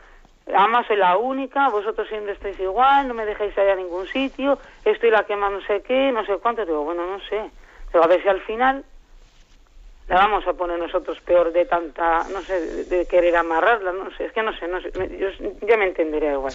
además 0.46 0.86
soy 0.86 0.98
la 0.98 1.18
única, 1.18 1.70
vosotros 1.70 2.08
siempre 2.08 2.34
estáis 2.34 2.60
igual, 2.60 3.08
no 3.08 3.16
me 3.16 3.26
dejáis 3.26 3.58
ir 3.58 3.62
a 3.62 3.76
ningún 3.76 4.06
sitio, 4.10 4.60
estoy 4.86 5.10
la 5.10 5.24
que 5.24 5.36
más 5.36 5.52
no 5.52 5.62
sé 5.62 5.82
qué, 5.82 6.12
no 6.12 6.24
sé 6.24 6.38
cuánto, 6.38 6.68
digo, 6.68 6.84
bueno, 6.84 7.04
no 7.08 7.20
sé, 7.22 7.50
pero 7.92 8.04
a 8.04 8.08
ver 8.08 8.22
si 8.22 8.30
al 8.30 8.42
final 8.42 8.86
la 10.08 10.16
vamos 10.18 10.46
a 10.46 10.54
poner 10.54 10.78
nosotros 10.78 11.20
peor 11.22 11.52
de 11.52 11.66
tanta, 11.66 12.28
no 12.30 12.44
sé, 12.44 12.86
de, 12.86 13.08
querer 13.08 13.38
amarrarla, 13.38 13.92
no 13.92 14.12
sé, 14.12 14.26
es 14.26 14.34
que 14.34 14.44
no 14.44 14.56
sé, 14.56 14.68
no 14.68 14.80
sé, 14.82 14.92
yo, 15.18 15.30
ya 15.68 15.78
me 15.78 15.86
entenderé 15.86 16.32
igual. 16.34 16.54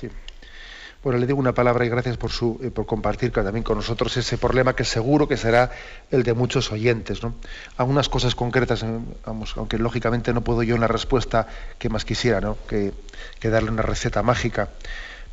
Bueno, 1.04 1.18
le 1.18 1.26
digo 1.26 1.38
una 1.38 1.52
palabra 1.52 1.84
y 1.84 1.90
gracias 1.90 2.16
por, 2.16 2.30
su, 2.30 2.58
eh, 2.62 2.70
por 2.70 2.86
compartir 2.86 3.30
también 3.30 3.62
con 3.62 3.76
nosotros 3.76 4.16
ese 4.16 4.38
problema 4.38 4.74
que 4.74 4.84
seguro 4.84 5.28
que 5.28 5.36
será 5.36 5.70
el 6.10 6.22
de 6.22 6.32
muchos 6.32 6.72
oyentes. 6.72 7.22
¿no? 7.22 7.34
Algunas 7.76 8.08
cosas 8.08 8.34
concretas, 8.34 8.82
eh, 8.82 8.86
vamos, 9.26 9.52
aunque 9.58 9.76
lógicamente 9.76 10.32
no 10.32 10.40
puedo 10.40 10.62
yo 10.62 10.76
en 10.76 10.80
la 10.80 10.88
respuesta 10.88 11.46
que 11.78 11.90
más 11.90 12.06
quisiera, 12.06 12.40
¿no? 12.40 12.56
que 12.66 12.94
darle 13.42 13.70
una 13.70 13.82
receta 13.82 14.22
mágica. 14.22 14.70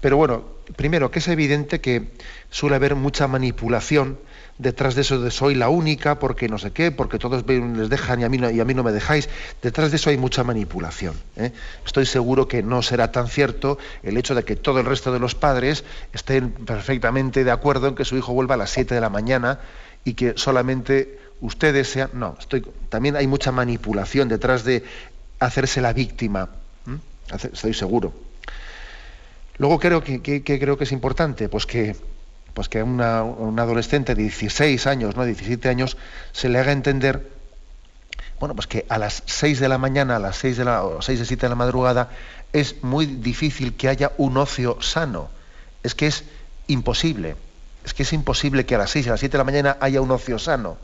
Pero 0.01 0.17
bueno, 0.17 0.43
primero, 0.75 1.09
que 1.09 1.19
es 1.19 1.27
evidente 1.29 1.79
que 1.79 2.11
suele 2.49 2.75
haber 2.75 2.95
mucha 2.95 3.29
manipulación 3.29 4.17
detrás 4.57 4.95
de 4.95 5.01
eso 5.01 5.19
de 5.19 5.31
soy 5.31 5.55
la 5.55 5.69
única, 5.69 6.19
porque 6.19 6.47
no 6.47 6.57
sé 6.57 6.71
qué, 6.71 6.91
porque 6.91 7.17
todos 7.17 7.43
les 7.47 7.89
dejan 7.89 8.21
y 8.21 8.23
a 8.23 8.29
mí 8.29 8.37
no, 8.37 8.49
y 8.49 8.59
a 8.59 8.65
mí 8.65 8.73
no 8.73 8.83
me 8.83 8.91
dejáis, 8.91 9.29
detrás 9.61 9.91
de 9.91 9.97
eso 9.97 10.09
hay 10.09 10.17
mucha 10.17 10.43
manipulación. 10.43 11.15
¿eh? 11.35 11.51
Estoy 11.85 12.05
seguro 12.05 12.47
que 12.47 12.63
no 12.63 12.81
será 12.81 13.11
tan 13.11 13.27
cierto 13.27 13.77
el 14.03 14.17
hecho 14.17 14.35
de 14.35 14.43
que 14.43 14.55
todo 14.55 14.79
el 14.79 14.85
resto 14.85 15.11
de 15.11 15.19
los 15.19 15.35
padres 15.35 15.83
estén 16.13 16.51
perfectamente 16.51 17.43
de 17.43 17.51
acuerdo 17.51 17.87
en 17.87 17.95
que 17.95 18.05
su 18.05 18.17
hijo 18.17 18.33
vuelva 18.33 18.55
a 18.55 18.57
las 18.57 18.69
7 18.71 18.93
de 18.93 19.01
la 19.01 19.09
mañana 19.09 19.59
y 20.03 20.13
que 20.13 20.33
solamente 20.35 21.19
ustedes 21.41 21.89
sean... 21.89 22.09
No, 22.13 22.37
estoy, 22.39 22.65
también 22.89 23.15
hay 23.15 23.27
mucha 23.27 23.51
manipulación 23.51 24.27
detrás 24.27 24.63
de 24.63 24.83
hacerse 25.39 25.81
la 25.81 25.93
víctima. 25.93 26.49
Estoy 27.31 27.73
seguro. 27.73 28.13
Luego 29.57 29.79
creo 29.79 30.03
que, 30.03 30.21
que 30.21 30.43
creo 30.43 30.77
que 30.77 30.83
es 30.83 30.91
importante, 30.91 31.47
pues 31.47 31.65
que 31.65 31.95
pues 32.53 32.67
que 32.69 32.79
a 32.79 32.83
un 32.83 33.59
adolescente 33.59 34.15
de 34.15 34.23
16 34.23 34.87
años, 34.87 35.15
¿no? 35.15 35.25
17 35.25 35.69
años, 35.69 35.97
se 36.31 36.49
le 36.49 36.59
haga 36.59 36.71
entender, 36.71 37.29
bueno, 38.39 38.55
pues 38.55 38.67
que 38.67 38.85
a 38.89 38.97
las 38.97 39.23
6 39.25 39.59
de 39.59 39.69
la 39.69 39.77
mañana, 39.77 40.17
a 40.17 40.19
las 40.19 40.37
6 40.37 40.57
de 40.57 40.65
la, 40.65 40.83
o 40.83 41.01
6 41.01 41.19
de 41.19 41.25
7 41.25 41.45
de 41.45 41.49
la 41.49 41.55
madrugada, 41.55 42.09
es 42.53 42.83
muy 42.83 43.05
difícil 43.05 43.75
que 43.75 43.87
haya 43.87 44.11
un 44.17 44.37
ocio 44.37 44.81
sano. 44.81 45.29
Es 45.83 45.95
que 45.95 46.07
es 46.07 46.25
imposible. 46.67 47.35
Es 47.85 47.93
que 47.93 48.03
es 48.03 48.13
imposible 48.13 48.65
que 48.65 48.75
a 48.75 48.77
las 48.77 48.91
6, 48.91 49.07
a 49.07 49.11
las 49.11 49.19
7 49.21 49.31
de 49.31 49.37
la 49.37 49.43
mañana 49.43 49.77
haya 49.79 50.01
un 50.01 50.11
ocio 50.11 50.37
sano. 50.37 50.77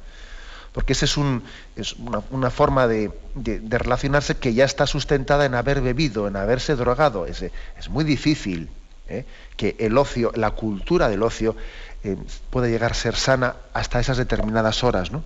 Porque 0.72 0.93
esa 0.93 1.05
es, 1.05 1.18
un, 1.18 1.43
es 1.76 1.95
una, 2.30 2.49
forma 2.51 2.88
de, 2.88 3.11
relacionarse 3.36 4.38
que 4.38 4.53
ya 4.53 4.63
está 4.63 4.86
sustentada 4.86 5.45
en 5.45 5.55
haber 5.55 5.82
bebido, 5.82 6.28
en 6.28 6.36
haberse 6.36 6.76
drogado. 6.76 7.26
Es 7.26 7.51
muy 7.89 8.03
difícil. 8.03 8.70
¿Eh? 9.10 9.26
que 9.55 9.76
el 9.80 9.97
ocio, 9.97 10.32
la 10.36 10.51
cultura 10.51 11.10
del 11.10 11.24
ocio, 11.24 11.55
eh, 12.03 12.16
puede 12.49 12.70
llegar 12.70 12.91
a 12.91 12.95
ser 12.95 13.16
sana 13.16 13.55
hasta 13.74 13.99
esas 13.99 14.18
determinadas 14.18 14.84
horas. 14.84 15.12
¿no? 15.12 15.24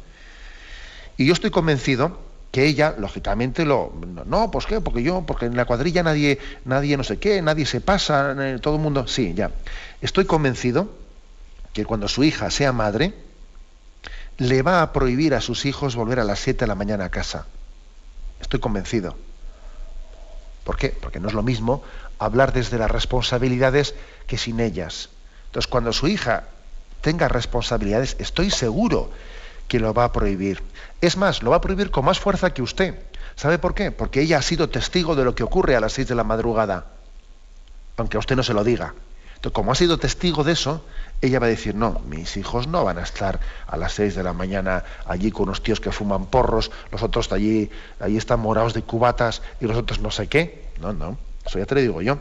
Y 1.18 1.26
yo 1.26 1.34
estoy 1.34 1.52
convencido 1.52 2.20
que 2.52 2.66
ella, 2.66 2.96
lógicamente, 2.98 3.66
lo. 3.66 3.94
No, 4.26 4.52
pues 4.52 4.66
qué, 4.66 4.82
porque 4.82 5.04
yo, 5.04 5.24
porque 5.26 5.46
en 5.46 5.56
la 5.56 5.66
cuadrilla 5.66 6.04
nadie, 6.04 6.40
nadie 6.66 6.98
no 6.98 7.04
sé 7.04 7.18
qué, 7.18 7.42
nadie 7.42 7.66
se 7.66 7.80
pasa, 7.80 8.36
eh, 8.38 8.60
todo 8.62 8.76
el 8.76 8.82
mundo. 8.82 9.08
Sí, 9.08 9.34
ya. 9.34 9.52
Estoy 10.02 10.26
convencido 10.26 10.90
que 11.74 11.86
cuando 11.86 12.08
su 12.08 12.24
hija 12.24 12.52
sea 12.52 12.74
madre, 12.74 13.14
le 14.38 14.62
va 14.64 14.82
a 14.82 14.92
prohibir 14.92 15.34
a 15.34 15.42
sus 15.42 15.66
hijos 15.66 15.96
volver 15.96 16.20
a 16.20 16.24
las 16.24 16.40
7 16.40 16.60
de 16.60 16.68
la 16.68 16.76
mañana 16.76 17.06
a 17.06 17.10
casa. 17.10 17.46
Estoy 18.42 18.60
convencido. 18.60 19.16
¿Por 20.72 20.78
qué? 20.78 20.88
Porque 21.02 21.20
no 21.20 21.28
es 21.28 21.34
lo 21.34 21.44
mismo 21.44 21.84
hablar 22.18 22.54
desde 22.54 22.78
las 22.78 22.90
responsabilidades 22.90 23.94
que 24.26 24.38
sin 24.38 24.62
ellas. 24.62 25.10
Entonces, 25.48 25.70
cuando 25.70 25.92
su 25.92 26.08
hija 26.08 26.46
tenga 27.02 27.28
responsabilidades, 27.28 28.16
estoy 28.20 28.52
seguro 28.52 29.12
que 29.68 29.82
lo 29.82 29.94
va 29.94 30.06
a 30.06 30.14
prohibir. 30.14 30.64
Es 31.02 31.18
más, 31.18 31.44
lo 31.44 31.52
va 31.52 31.58
a 31.58 31.62
prohibir 31.62 31.92
con 31.92 32.06
más 32.06 32.22
fuerza 32.22 32.54
que 32.54 32.62
usted. 32.62 32.98
¿Sabe 33.36 33.60
por 33.60 33.76
qué? 33.76 33.92
Porque 33.92 34.22
ella 34.22 34.38
ha 34.38 34.42
sido 34.42 34.70
testigo 34.70 35.14
de 35.18 35.26
lo 35.26 35.36
que 35.36 35.44
ocurre 35.44 35.76
a 35.76 35.82
las 35.82 35.92
seis 35.92 36.08
de 36.08 36.16
la 36.16 36.24
madrugada, 36.24 36.86
aunque 37.98 38.16
a 38.16 38.22
usted 38.22 38.38
no 38.38 38.44
se 38.44 38.54
lo 38.54 38.64
diga. 38.64 38.94
Entonces, 39.36 39.54
como 39.54 39.74
ha 39.74 39.76
sido 39.76 39.98
testigo 39.98 40.46
de 40.46 40.54
eso, 40.54 40.86
ella 41.20 41.40
va 41.40 41.48
a 41.48 41.50
decir, 41.50 41.76
no, 41.76 42.00
mis 42.08 42.38
hijos 42.38 42.68
no 42.68 42.86
van 42.86 42.98
a 42.98 43.04
estar 43.04 43.42
a 43.68 43.76
las 43.76 43.92
seis 43.92 44.16
de 44.16 44.24
la 44.24 44.32
mañana 44.32 44.86
allí 45.06 45.32
con 45.32 45.50
unos 45.50 45.64
tíos 45.64 45.82
que 45.82 45.92
fuman 45.92 46.28
porros, 46.28 46.72
los 46.94 47.04
otros 47.04 47.30
allí, 47.34 47.70
allí 48.00 48.16
están 48.16 48.40
morados 48.40 48.74
de 48.74 48.84
cubatas 48.84 49.42
y 49.60 49.66
los 49.66 49.76
otros 49.76 50.00
no 50.00 50.12
sé 50.12 50.28
qué. 50.28 50.61
No, 50.82 50.94
no. 50.94 51.18
Eso 51.46 51.60
ya 51.60 51.66
te 51.66 51.76
lo 51.76 51.82
digo 51.82 52.02
yo. 52.02 52.18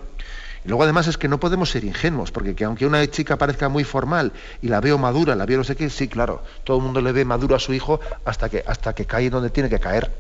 Y 0.65 0.69
luego 0.69 0.83
además 0.85 1.07
es 1.07 1.17
que 1.17 1.29
no 1.29 1.41
podemos 1.41 1.71
ser 1.71 1.85
ingenuos, 1.85 2.31
porque 2.31 2.55
que 2.55 2.65
aunque 2.65 2.87
una 2.87 3.07
chica 3.07 3.37
parezca 3.37 3.69
muy 3.69 3.85
formal 3.85 4.33
y 4.61 4.69
la 4.69 4.81
veo 4.81 4.99
madura, 4.99 5.35
la 5.35 5.47
veo 5.47 5.59
no 5.59 5.65
sé 5.65 5.75
qué, 5.75 5.89
sí, 5.89 6.07
claro, 6.07 6.43
todo 6.65 6.77
el 6.77 6.83
mundo 6.83 7.01
le 7.01 7.13
ve 7.13 7.25
maduro 7.25 7.57
a 7.57 7.59
su 7.59 7.73
hijo 7.73 8.01
hasta 8.25 8.49
que, 8.51 8.63
hasta 8.67 8.95
que 8.95 9.07
cae 9.07 9.31
donde 9.31 9.51
tiene 9.51 9.71
que 9.71 9.81
caer. 9.81 10.11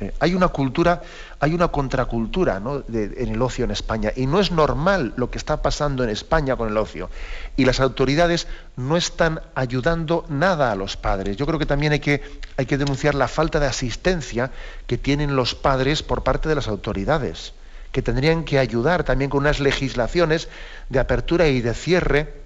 Eh, 0.00 0.14
hay 0.18 0.34
una 0.34 0.48
cultura, 0.48 1.02
hay 1.40 1.52
una 1.52 1.68
contracultura 1.68 2.56
en 2.88 3.28
el 3.28 3.42
ocio 3.42 3.66
en 3.66 3.70
España 3.70 4.12
y 4.16 4.26
no 4.26 4.40
es 4.40 4.50
normal 4.50 5.12
lo 5.16 5.30
que 5.30 5.36
está 5.36 5.60
pasando 5.60 6.02
en 6.02 6.08
España 6.08 6.56
con 6.56 6.68
el 6.68 6.76
ocio. 6.78 7.10
Y 7.56 7.66
las 7.66 7.80
autoridades 7.80 8.46
no 8.76 8.96
están 8.96 9.42
ayudando 9.54 10.24
nada 10.30 10.72
a 10.72 10.74
los 10.74 10.96
padres. 10.96 11.36
Yo 11.36 11.46
creo 11.46 11.58
que 11.58 11.66
también 11.66 11.92
hay 11.92 12.00
que, 12.00 12.22
hay 12.56 12.64
que 12.64 12.78
denunciar 12.78 13.14
la 13.14 13.28
falta 13.28 13.60
de 13.60 13.66
asistencia 13.66 14.50
que 14.86 14.96
tienen 14.96 15.36
los 15.36 15.54
padres 15.54 16.02
por 16.02 16.22
parte 16.22 16.48
de 16.48 16.54
las 16.54 16.68
autoridades, 16.68 17.52
que 17.92 18.00
tendrían 18.00 18.44
que 18.44 18.58
ayudar 18.58 19.04
también 19.04 19.30
con 19.30 19.40
unas 19.40 19.60
legislaciones 19.60 20.48
de 20.88 20.98
apertura 20.98 21.48
y 21.48 21.60
de 21.60 21.74
cierre 21.74 22.40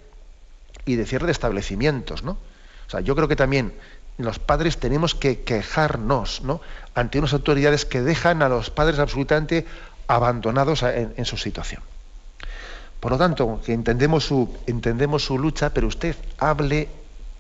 y 0.87 0.97
de 0.97 1.07
cierre 1.07 1.27
de 1.27 1.33
establecimientos. 1.33 2.25
¿no? 2.25 2.33
O 2.33 2.91
sea, 2.91 3.01
yo 3.01 3.15
creo 3.15 3.29
que 3.29 3.37
también 3.37 3.75
los 4.19 4.39
padres 4.39 4.79
tenemos 4.79 5.15
que 5.15 5.43
quejarnos 5.43 6.43
¿no? 6.43 6.61
ante 6.95 7.19
unas 7.19 7.33
autoridades 7.33 7.85
que 7.85 8.01
dejan 8.01 8.43
a 8.43 8.49
los 8.49 8.71
padres 8.71 8.99
absolutamente 8.99 9.67
abandonados 10.07 10.83
en, 10.83 11.25
su 11.25 11.37
situación. 11.37 11.83
Por 13.01 13.13
lo 13.13 13.19
tanto, 13.19 13.61
que 13.65 13.73
entendemos 13.73 14.25
su, 14.25 14.57
entendemos 14.67 15.25
su 15.25 15.39
lucha, 15.39 15.71
pero 15.71 15.89
usted 15.89 16.17
hable, 16.39 16.89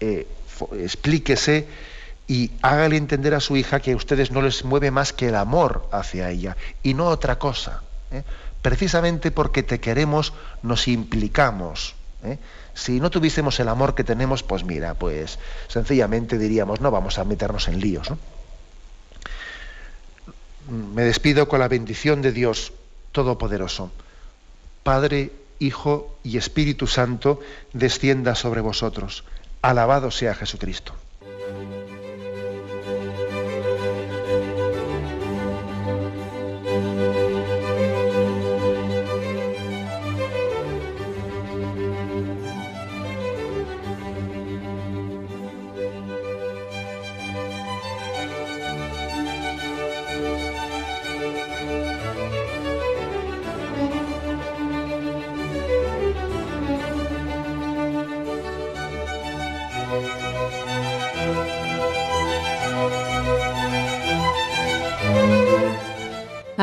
eh, 0.00 0.26
explíquese 0.72 1.68
y 2.26 2.50
hágale 2.62 2.96
entender 2.96 3.34
a 3.34 3.40
su 3.40 3.56
hija 3.56 3.80
que 3.80 3.92
a 3.92 3.96
ustedes 3.96 4.30
no 4.30 4.42
les 4.42 4.64
mueve 4.64 4.90
más 4.90 5.12
que 5.12 5.28
el 5.28 5.36
amor 5.36 5.88
hacia 5.92 6.30
ella 6.30 6.56
y 6.82 6.94
no 6.94 7.06
otra 7.06 7.38
cosa. 7.38 7.82
¿eh? 8.10 8.24
Precisamente 8.62 9.30
porque 9.30 9.62
te 9.62 9.78
queremos, 9.78 10.32
nos 10.62 10.88
implicamos. 10.88 11.94
¿Eh? 12.24 12.38
Si 12.74 13.00
no 13.00 13.10
tuviésemos 13.10 13.58
el 13.60 13.68
amor 13.68 13.94
que 13.94 14.04
tenemos, 14.04 14.42
pues 14.42 14.64
mira, 14.64 14.94
pues 14.94 15.38
sencillamente 15.68 16.38
diríamos, 16.38 16.80
no 16.80 16.90
vamos 16.90 17.18
a 17.18 17.24
meternos 17.24 17.68
en 17.68 17.80
líos. 17.80 18.08
Me 20.68 21.02
despido 21.02 21.48
con 21.48 21.60
la 21.60 21.68
bendición 21.68 22.22
de 22.22 22.32
Dios 22.32 22.72
Todopoderoso. 23.12 23.90
Padre, 24.82 25.30
Hijo 25.58 26.16
y 26.24 26.36
Espíritu 26.36 26.86
Santo, 26.86 27.40
descienda 27.72 28.34
sobre 28.34 28.60
vosotros. 28.60 29.24
Alabado 29.62 30.10
sea 30.10 30.34
Jesucristo. 30.34 30.94